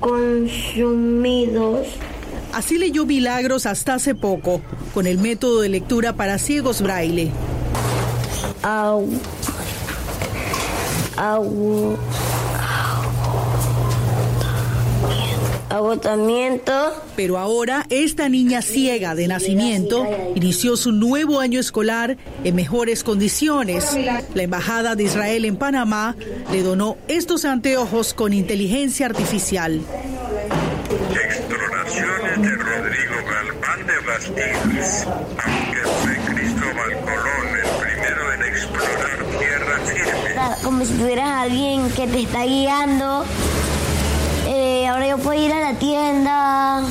consumidos. 0.00 1.86
Así 2.52 2.78
leyó 2.78 3.04
Milagros 3.04 3.66
hasta 3.66 3.94
hace 3.94 4.14
poco, 4.14 4.60
con 4.94 5.06
el 5.06 5.18
método 5.18 5.60
de 5.60 5.68
lectura 5.68 6.14
para 6.14 6.38
ciegos 6.38 6.80
braille. 6.82 7.30
Au, 8.62 9.06
au, 11.16 11.96
agotamiento. 15.68 16.72
Pero 17.16 17.38
ahora 17.38 17.86
esta 17.90 18.28
niña 18.28 18.62
ciega 18.62 19.14
de 19.14 19.28
nacimiento 19.28 20.06
inició 20.34 20.76
su 20.76 20.92
nuevo 20.92 21.40
año 21.40 21.60
escolar 21.60 22.16
en 22.44 22.54
mejores 22.54 23.04
condiciones. 23.04 23.96
La 24.34 24.42
Embajada 24.42 24.94
de 24.94 25.04
Israel 25.04 25.44
en 25.44 25.56
Panamá 25.56 26.16
le 26.52 26.62
donó 26.62 26.96
estos 27.08 27.44
anteojos 27.44 28.14
con 28.14 28.32
inteligencia 28.32 29.06
artificial. 29.06 29.80
Exploraciones 31.24 32.42
de 32.42 32.56
Rodrigo 32.56 33.14
Galván 33.26 33.86
de 33.86 33.98
Bastidas, 34.06 35.06
aunque 35.06 35.80
fue 36.02 36.34
Cristóbal 36.34 36.92
Colón 37.00 37.48
el 37.56 37.70
primero 37.82 38.32
en 38.32 38.42
explorar 38.42 39.18
tierra 39.38 39.80
firme. 39.86 40.62
Como 40.62 40.84
si 40.84 40.92
tuvieras 40.94 41.28
a 41.28 41.40
alguien 41.42 41.90
que 41.90 42.06
te 42.06 42.20
está 42.20 42.44
guiando. 42.44 43.24
Ahora 44.88 45.06
yo 45.06 45.18
puedo 45.18 45.38
ir 45.38 45.52
a 45.52 45.60
la 45.60 45.78
tienda 45.78 46.82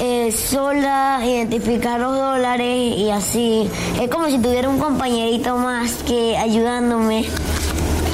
eh, 0.00 0.32
sola, 0.32 1.20
identificar 1.24 2.00
los 2.00 2.12
dólares 2.16 2.94
y 2.98 3.08
así. 3.10 3.70
Es 4.02 4.10
como 4.10 4.26
si 4.26 4.38
tuviera 4.38 4.68
un 4.68 4.80
compañerito 4.80 5.56
más 5.56 6.02
que 6.02 6.36
ayudándome 6.36 7.24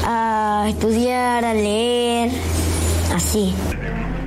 a 0.05 0.67
estudiar, 0.69 1.47
a 1.47 1.55
leer, 1.55 2.31
así. 3.15 3.55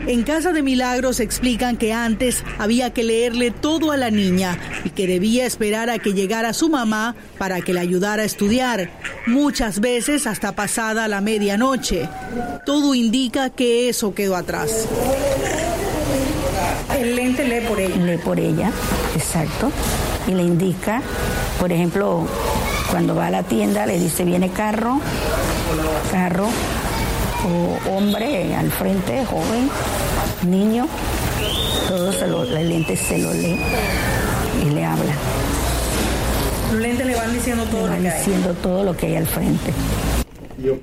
En 0.05 0.23
Casa 0.23 0.51
de 0.51 0.61
Milagros 0.61 1.21
explican 1.21 1.77
que 1.77 1.93
antes 1.93 2.43
había 2.59 2.91
que 2.91 3.03
leerle 3.03 3.51
todo 3.51 3.91
a 3.91 3.97
la 3.97 4.11
niña 4.11 4.57
y 4.83 4.89
que 4.89 5.07
debía 5.07 5.45
esperar 5.45 5.89
a 5.89 5.97
que 5.97 6.13
llegara 6.13 6.53
su 6.53 6.69
mamá 6.69 7.15
para 7.37 7.61
que 7.61 7.73
la 7.73 7.81
ayudara 7.81 8.23
a 8.23 8.25
estudiar, 8.25 8.89
muchas 9.27 9.79
veces 9.79 10.27
hasta 10.27 10.55
pasada 10.55 11.07
la 11.07 11.21
medianoche. 11.21 12.09
Todo 12.65 12.93
indica 12.95 13.49
que 13.49 13.87
eso 13.87 14.13
quedó 14.13 14.35
atrás. 14.35 14.87
El 16.99 17.15
lente 17.15 17.47
lee 17.47 17.65
por 17.65 17.79
ella. 17.79 17.95
Lee 17.95 18.17
por 18.17 18.39
ella, 18.39 18.71
exacto. 19.15 19.71
Y 20.27 20.31
le 20.31 20.43
indica, 20.43 21.01
por 21.59 21.71
ejemplo, 21.71 22.27
cuando 22.91 23.15
va 23.15 23.27
a 23.27 23.31
la 23.31 23.43
tienda 23.43 23.85
le 23.85 23.97
dice 23.99 24.25
viene 24.25 24.49
carro, 24.49 24.99
carro, 26.11 26.49
o 27.45 27.91
hombre 27.91 28.55
al 28.55 28.71
frente, 28.71 29.25
joven, 29.25 29.69
niño, 30.47 30.87
todos 31.87 32.21
los 32.27 32.49
lentes 32.49 32.99
se 32.99 33.17
lo 33.17 33.33
lee 33.33 33.59
y 34.65 34.69
le 34.69 34.85
habla. 34.85 35.13
Los 36.71 36.81
lentes 36.81 37.05
le 37.05 37.15
van 37.15 37.33
diciendo 37.33 37.65
todo 37.65 37.83
le 37.83 37.89
van 37.89 38.03
lo 38.03 38.09
que 38.09 38.17
diciendo 38.17 38.49
hay. 38.49 38.55
todo 38.63 38.83
lo 38.83 38.97
que 38.97 39.05
hay 39.07 39.15
al 39.15 39.27
frente. 39.27 39.73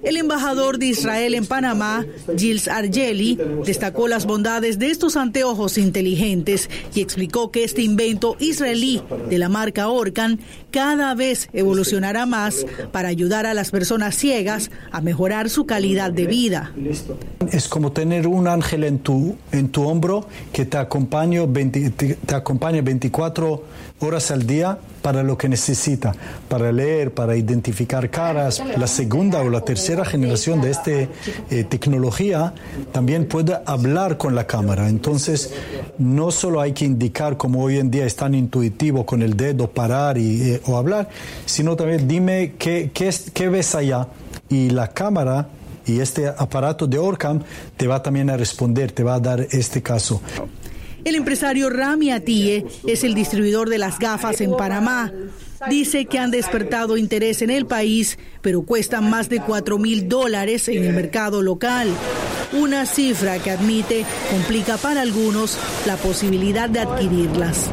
El 0.02 0.16
embajador 0.16 0.78
de 0.78 0.86
Israel 0.86 1.34
en 1.34 1.46
Panamá, 1.46 2.04
Gilles 2.36 2.68
Argeli, 2.68 3.38
destacó 3.64 4.08
las 4.08 4.26
bondades 4.26 4.78
de 4.78 4.90
estos 4.90 5.16
anteojos 5.16 5.78
inteligentes 5.78 6.68
y 6.94 7.00
explicó 7.00 7.50
que 7.50 7.64
este 7.64 7.82
invento 7.82 8.36
israelí 8.38 9.02
de 9.28 9.38
la 9.38 9.48
marca 9.48 9.88
Orcan 9.88 10.40
cada 10.70 11.14
vez 11.14 11.48
evolucionará 11.52 12.26
más 12.26 12.66
para 12.92 13.08
ayudar 13.08 13.46
a 13.46 13.54
las 13.54 13.70
personas 13.70 14.14
ciegas 14.14 14.70
a 14.92 15.00
mejorar 15.00 15.50
su 15.50 15.66
calidad 15.66 16.10
de 16.10 16.26
vida. 16.26 16.72
Es 17.52 17.68
como 17.68 17.92
tener 17.92 18.26
un 18.26 18.48
ángel 18.48 18.84
en 18.84 18.98
tu, 18.98 19.36
en 19.52 19.68
tu 19.70 19.86
hombro 19.86 20.26
que 20.52 20.64
te 20.64 20.76
acompaña, 20.76 21.44
20, 21.46 21.90
te, 21.90 22.14
te 22.14 22.34
acompaña 22.34 22.82
24 22.82 23.64
horas 24.00 24.30
al 24.30 24.46
día 24.46 24.78
para 25.02 25.22
lo 25.22 25.36
que 25.38 25.48
necesita, 25.48 26.14
para 26.48 26.72
leer, 26.72 27.12
para 27.12 27.36
identificar 27.36 28.10
caras. 28.10 28.62
La 28.76 28.86
segunda 28.86 29.40
o 29.40 29.48
la 29.48 29.62
tercera 29.62 30.04
generación 30.04 30.60
de 30.60 30.70
esta 30.70 30.90
eh, 30.90 31.08
tecnología 31.68 32.52
también 32.92 33.26
puede 33.26 33.58
hablar 33.64 34.16
con 34.16 34.34
la 34.34 34.46
cámara. 34.46 34.88
Entonces, 34.88 35.52
no 35.98 36.30
solo 36.30 36.60
hay 36.60 36.72
que 36.72 36.84
indicar, 36.84 37.36
como 37.36 37.62
hoy 37.62 37.78
en 37.78 37.90
día 37.90 38.06
es 38.06 38.16
tan 38.16 38.34
intuitivo 38.34 39.06
con 39.06 39.22
el 39.22 39.36
dedo, 39.36 39.70
parar 39.70 40.18
y, 40.18 40.42
eh, 40.42 40.60
o 40.66 40.76
hablar, 40.76 41.08
sino 41.46 41.76
también 41.76 42.08
dime 42.08 42.54
qué, 42.58 42.90
qué, 42.92 43.14
qué 43.32 43.48
ves 43.48 43.74
allá. 43.74 44.08
Y 44.48 44.70
la 44.70 44.88
cámara 44.88 45.48
y 45.86 46.00
este 46.00 46.28
aparato 46.28 46.86
de 46.86 46.98
Orcam 46.98 47.42
te 47.76 47.86
va 47.86 48.02
también 48.02 48.30
a 48.30 48.36
responder, 48.36 48.92
te 48.92 49.02
va 49.02 49.14
a 49.14 49.20
dar 49.20 49.46
este 49.50 49.82
caso. 49.82 50.20
El 51.04 51.14
empresario 51.14 51.70
Rami 51.70 52.10
Atie 52.10 52.66
es 52.86 53.04
el 53.04 53.14
distribuidor 53.14 53.68
de 53.68 53.78
las 53.78 53.98
gafas 53.98 54.40
en 54.40 54.56
Panamá. 54.56 55.12
Dice 55.68 56.06
que 56.06 56.18
han 56.18 56.30
despertado 56.30 56.96
interés 56.96 57.42
en 57.42 57.50
el 57.50 57.66
país, 57.66 58.18
pero 58.40 58.62
cuestan 58.62 59.10
más 59.10 59.28
de 59.28 59.40
4 59.40 59.78
mil 59.78 60.08
dólares 60.08 60.68
en 60.68 60.84
el 60.84 60.92
mercado 60.92 61.42
local. 61.42 61.88
Una 62.52 62.86
cifra 62.86 63.38
que 63.38 63.50
admite 63.50 64.04
complica 64.30 64.76
para 64.76 65.02
algunos 65.02 65.56
la 65.86 65.96
posibilidad 65.96 66.68
de 66.68 66.80
adquirirlas. 66.80 67.70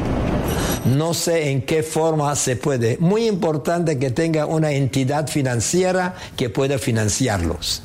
No 0.84 1.12
sé 1.14 1.50
en 1.50 1.62
qué 1.62 1.82
forma 1.82 2.34
se 2.36 2.56
puede. 2.56 2.96
Muy 2.98 3.26
importante 3.26 3.98
que 3.98 4.10
tenga 4.10 4.46
una 4.46 4.72
entidad 4.72 5.26
financiera 5.28 6.14
que 6.36 6.48
pueda 6.50 6.78
financiarlos. 6.78 7.82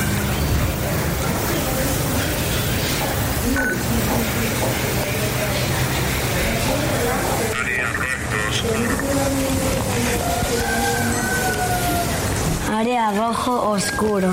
Área 12.83 13.13
rojo 13.13 13.69
oscuro. 13.69 14.29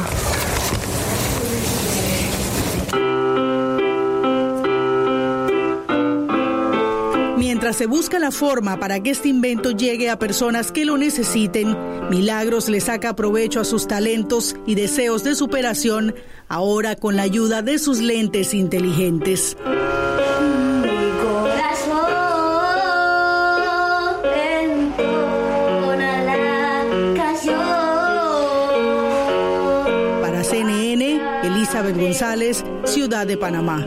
Mientras 7.38 7.76
se 7.76 7.86
busca 7.86 8.18
la 8.18 8.32
forma 8.32 8.80
para 8.80 9.00
que 9.00 9.10
este 9.10 9.28
invento 9.28 9.70
llegue 9.70 10.10
a 10.10 10.18
personas 10.18 10.72
que 10.72 10.84
lo 10.84 10.98
necesiten, 10.98 11.76
Milagros 12.10 12.68
le 12.68 12.80
saca 12.80 13.14
provecho 13.14 13.60
a 13.60 13.64
sus 13.64 13.86
talentos 13.86 14.56
y 14.66 14.74
deseos 14.74 15.22
de 15.22 15.36
superación, 15.36 16.16
ahora 16.48 16.96
con 16.96 17.14
la 17.14 17.22
ayuda 17.22 17.62
de 17.62 17.78
sus 17.78 18.00
lentes 18.00 18.52
inteligentes. 18.52 19.56
González, 32.10 32.64
Ciudad 32.86 33.24
de 33.24 33.36
Panamá. 33.36 33.86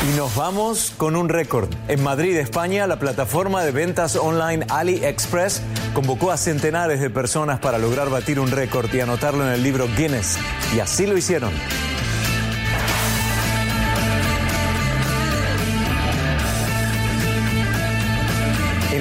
Y 0.00 0.16
nos 0.16 0.34
vamos 0.34 0.94
con 0.96 1.16
un 1.16 1.28
récord. 1.28 1.68
En 1.88 2.02
Madrid, 2.02 2.34
España, 2.38 2.86
la 2.86 2.98
plataforma 2.98 3.62
de 3.62 3.72
ventas 3.72 4.16
online 4.16 4.64
AliExpress 4.70 5.60
convocó 5.92 6.32
a 6.32 6.38
centenares 6.38 6.98
de 6.98 7.10
personas 7.10 7.60
para 7.60 7.76
lograr 7.76 8.08
batir 8.08 8.40
un 8.40 8.50
récord 8.50 8.88
y 8.94 9.00
anotarlo 9.00 9.46
en 9.46 9.52
el 9.52 9.62
libro 9.62 9.86
Guinness. 9.98 10.38
Y 10.74 10.80
así 10.80 11.06
lo 11.06 11.18
hicieron. 11.18 11.52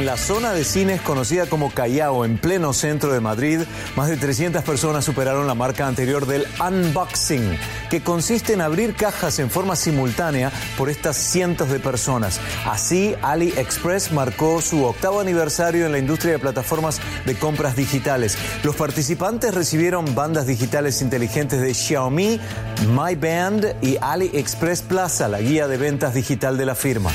La 0.08 0.16
zona 0.16 0.54
de 0.54 0.64
cines 0.64 1.02
conocida 1.02 1.48
como 1.48 1.70
Callao, 1.70 2.24
en 2.24 2.38
pleno 2.38 2.72
centro 2.72 3.12
de 3.12 3.20
Madrid, 3.20 3.60
más 3.98 4.08
de 4.08 4.16
300 4.16 4.64
personas 4.64 5.04
superaron 5.04 5.48
la 5.48 5.54
marca 5.54 5.86
anterior 5.86 6.26
del 6.26 6.48
unboxing, 6.66 7.60
que 7.90 8.02
consiste 8.02 8.54
en 8.54 8.62
abrir 8.62 8.96
cajas 8.96 9.38
en 9.40 9.50
forma 9.50 9.76
simultánea 9.76 10.50
por 10.78 10.90
estas 10.90 11.18
cientos 11.18 11.70
de 11.70 11.82
personas. 11.82 12.40
Así, 12.66 13.16
AliExpress 13.22 14.14
marcó 14.14 14.62
su 14.62 14.86
octavo 14.86 15.20
aniversario 15.20 15.86
en 15.86 15.92
la 15.92 16.00
industria 16.00 16.32
de 16.32 16.40
plataformas 16.40 17.02
de 17.26 17.36
compras 17.36 17.76
digitales. 17.76 18.38
Los 18.64 18.78
participantes 18.78 19.54
recibieron 19.54 20.16
bandas 20.16 20.48
digitales 20.48 21.02
inteligentes 21.02 21.60
de 21.60 21.74
Xiaomi, 21.74 22.40
My 22.94 23.16
Band 23.16 23.76
y 23.82 23.98
AliExpress 24.00 24.84
Plaza, 24.84 25.28
la 25.28 25.42
guía 25.42 25.68
de 25.68 25.76
ventas 25.76 26.14
digital 26.14 26.58
de 26.58 26.66
la 26.66 26.76
firma. 26.76 27.12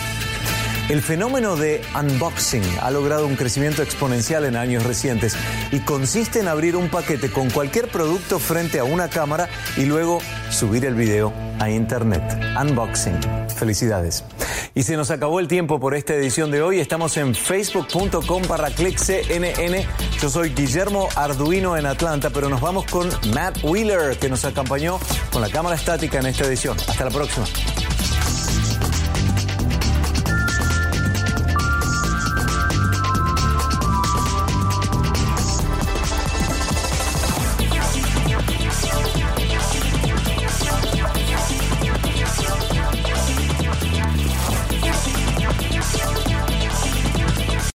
El 0.88 1.00
fenómeno 1.00 1.56
de 1.56 1.80
unboxing 1.98 2.62
ha 2.80 2.90
logrado 2.90 3.26
un 3.26 3.36
crecimiento 3.36 3.82
exponencial 3.82 4.44
en 4.44 4.56
años 4.56 4.84
recientes 4.84 5.36
y 5.70 5.78
consiste 5.80 6.40
en 6.40 6.48
abrir 6.48 6.76
un 6.76 6.88
paquete 6.88 7.30
con 7.30 7.50
cualquier 7.50 7.88
producto 7.88 8.38
frente 8.38 8.78
a 8.78 8.84
una 8.84 9.08
cámara 9.08 9.48
y 9.76 9.84
luego 9.84 10.20
subir 10.50 10.84
el 10.84 10.94
video 10.94 11.32
a 11.60 11.70
internet. 11.70 12.22
Unboxing. 12.60 13.18
Felicidades. 13.56 14.24
Y 14.74 14.82
se 14.82 14.96
nos 14.96 15.10
acabó 15.10 15.38
el 15.38 15.48
tiempo 15.48 15.78
por 15.78 15.94
esta 15.94 16.14
edición 16.14 16.50
de 16.50 16.62
hoy. 16.62 16.80
Estamos 16.80 17.16
en 17.16 17.34
facebook.com 17.34 18.42
cnn. 18.42 19.86
Yo 20.20 20.30
soy 20.30 20.50
Guillermo 20.50 21.08
Arduino 21.14 21.76
en 21.76 21.86
Atlanta, 21.86 22.30
pero 22.30 22.48
nos 22.48 22.60
vamos 22.60 22.86
con 22.86 23.08
Matt 23.32 23.62
Wheeler, 23.62 24.18
que 24.18 24.28
nos 24.28 24.44
acompañó 24.44 24.98
con 25.30 25.40
la 25.40 25.48
cámara 25.48 25.76
estática 25.76 26.18
en 26.18 26.26
esta 26.26 26.44
edición. 26.44 26.76
Hasta 26.88 27.04
la 27.04 27.10
próxima. 27.10 27.46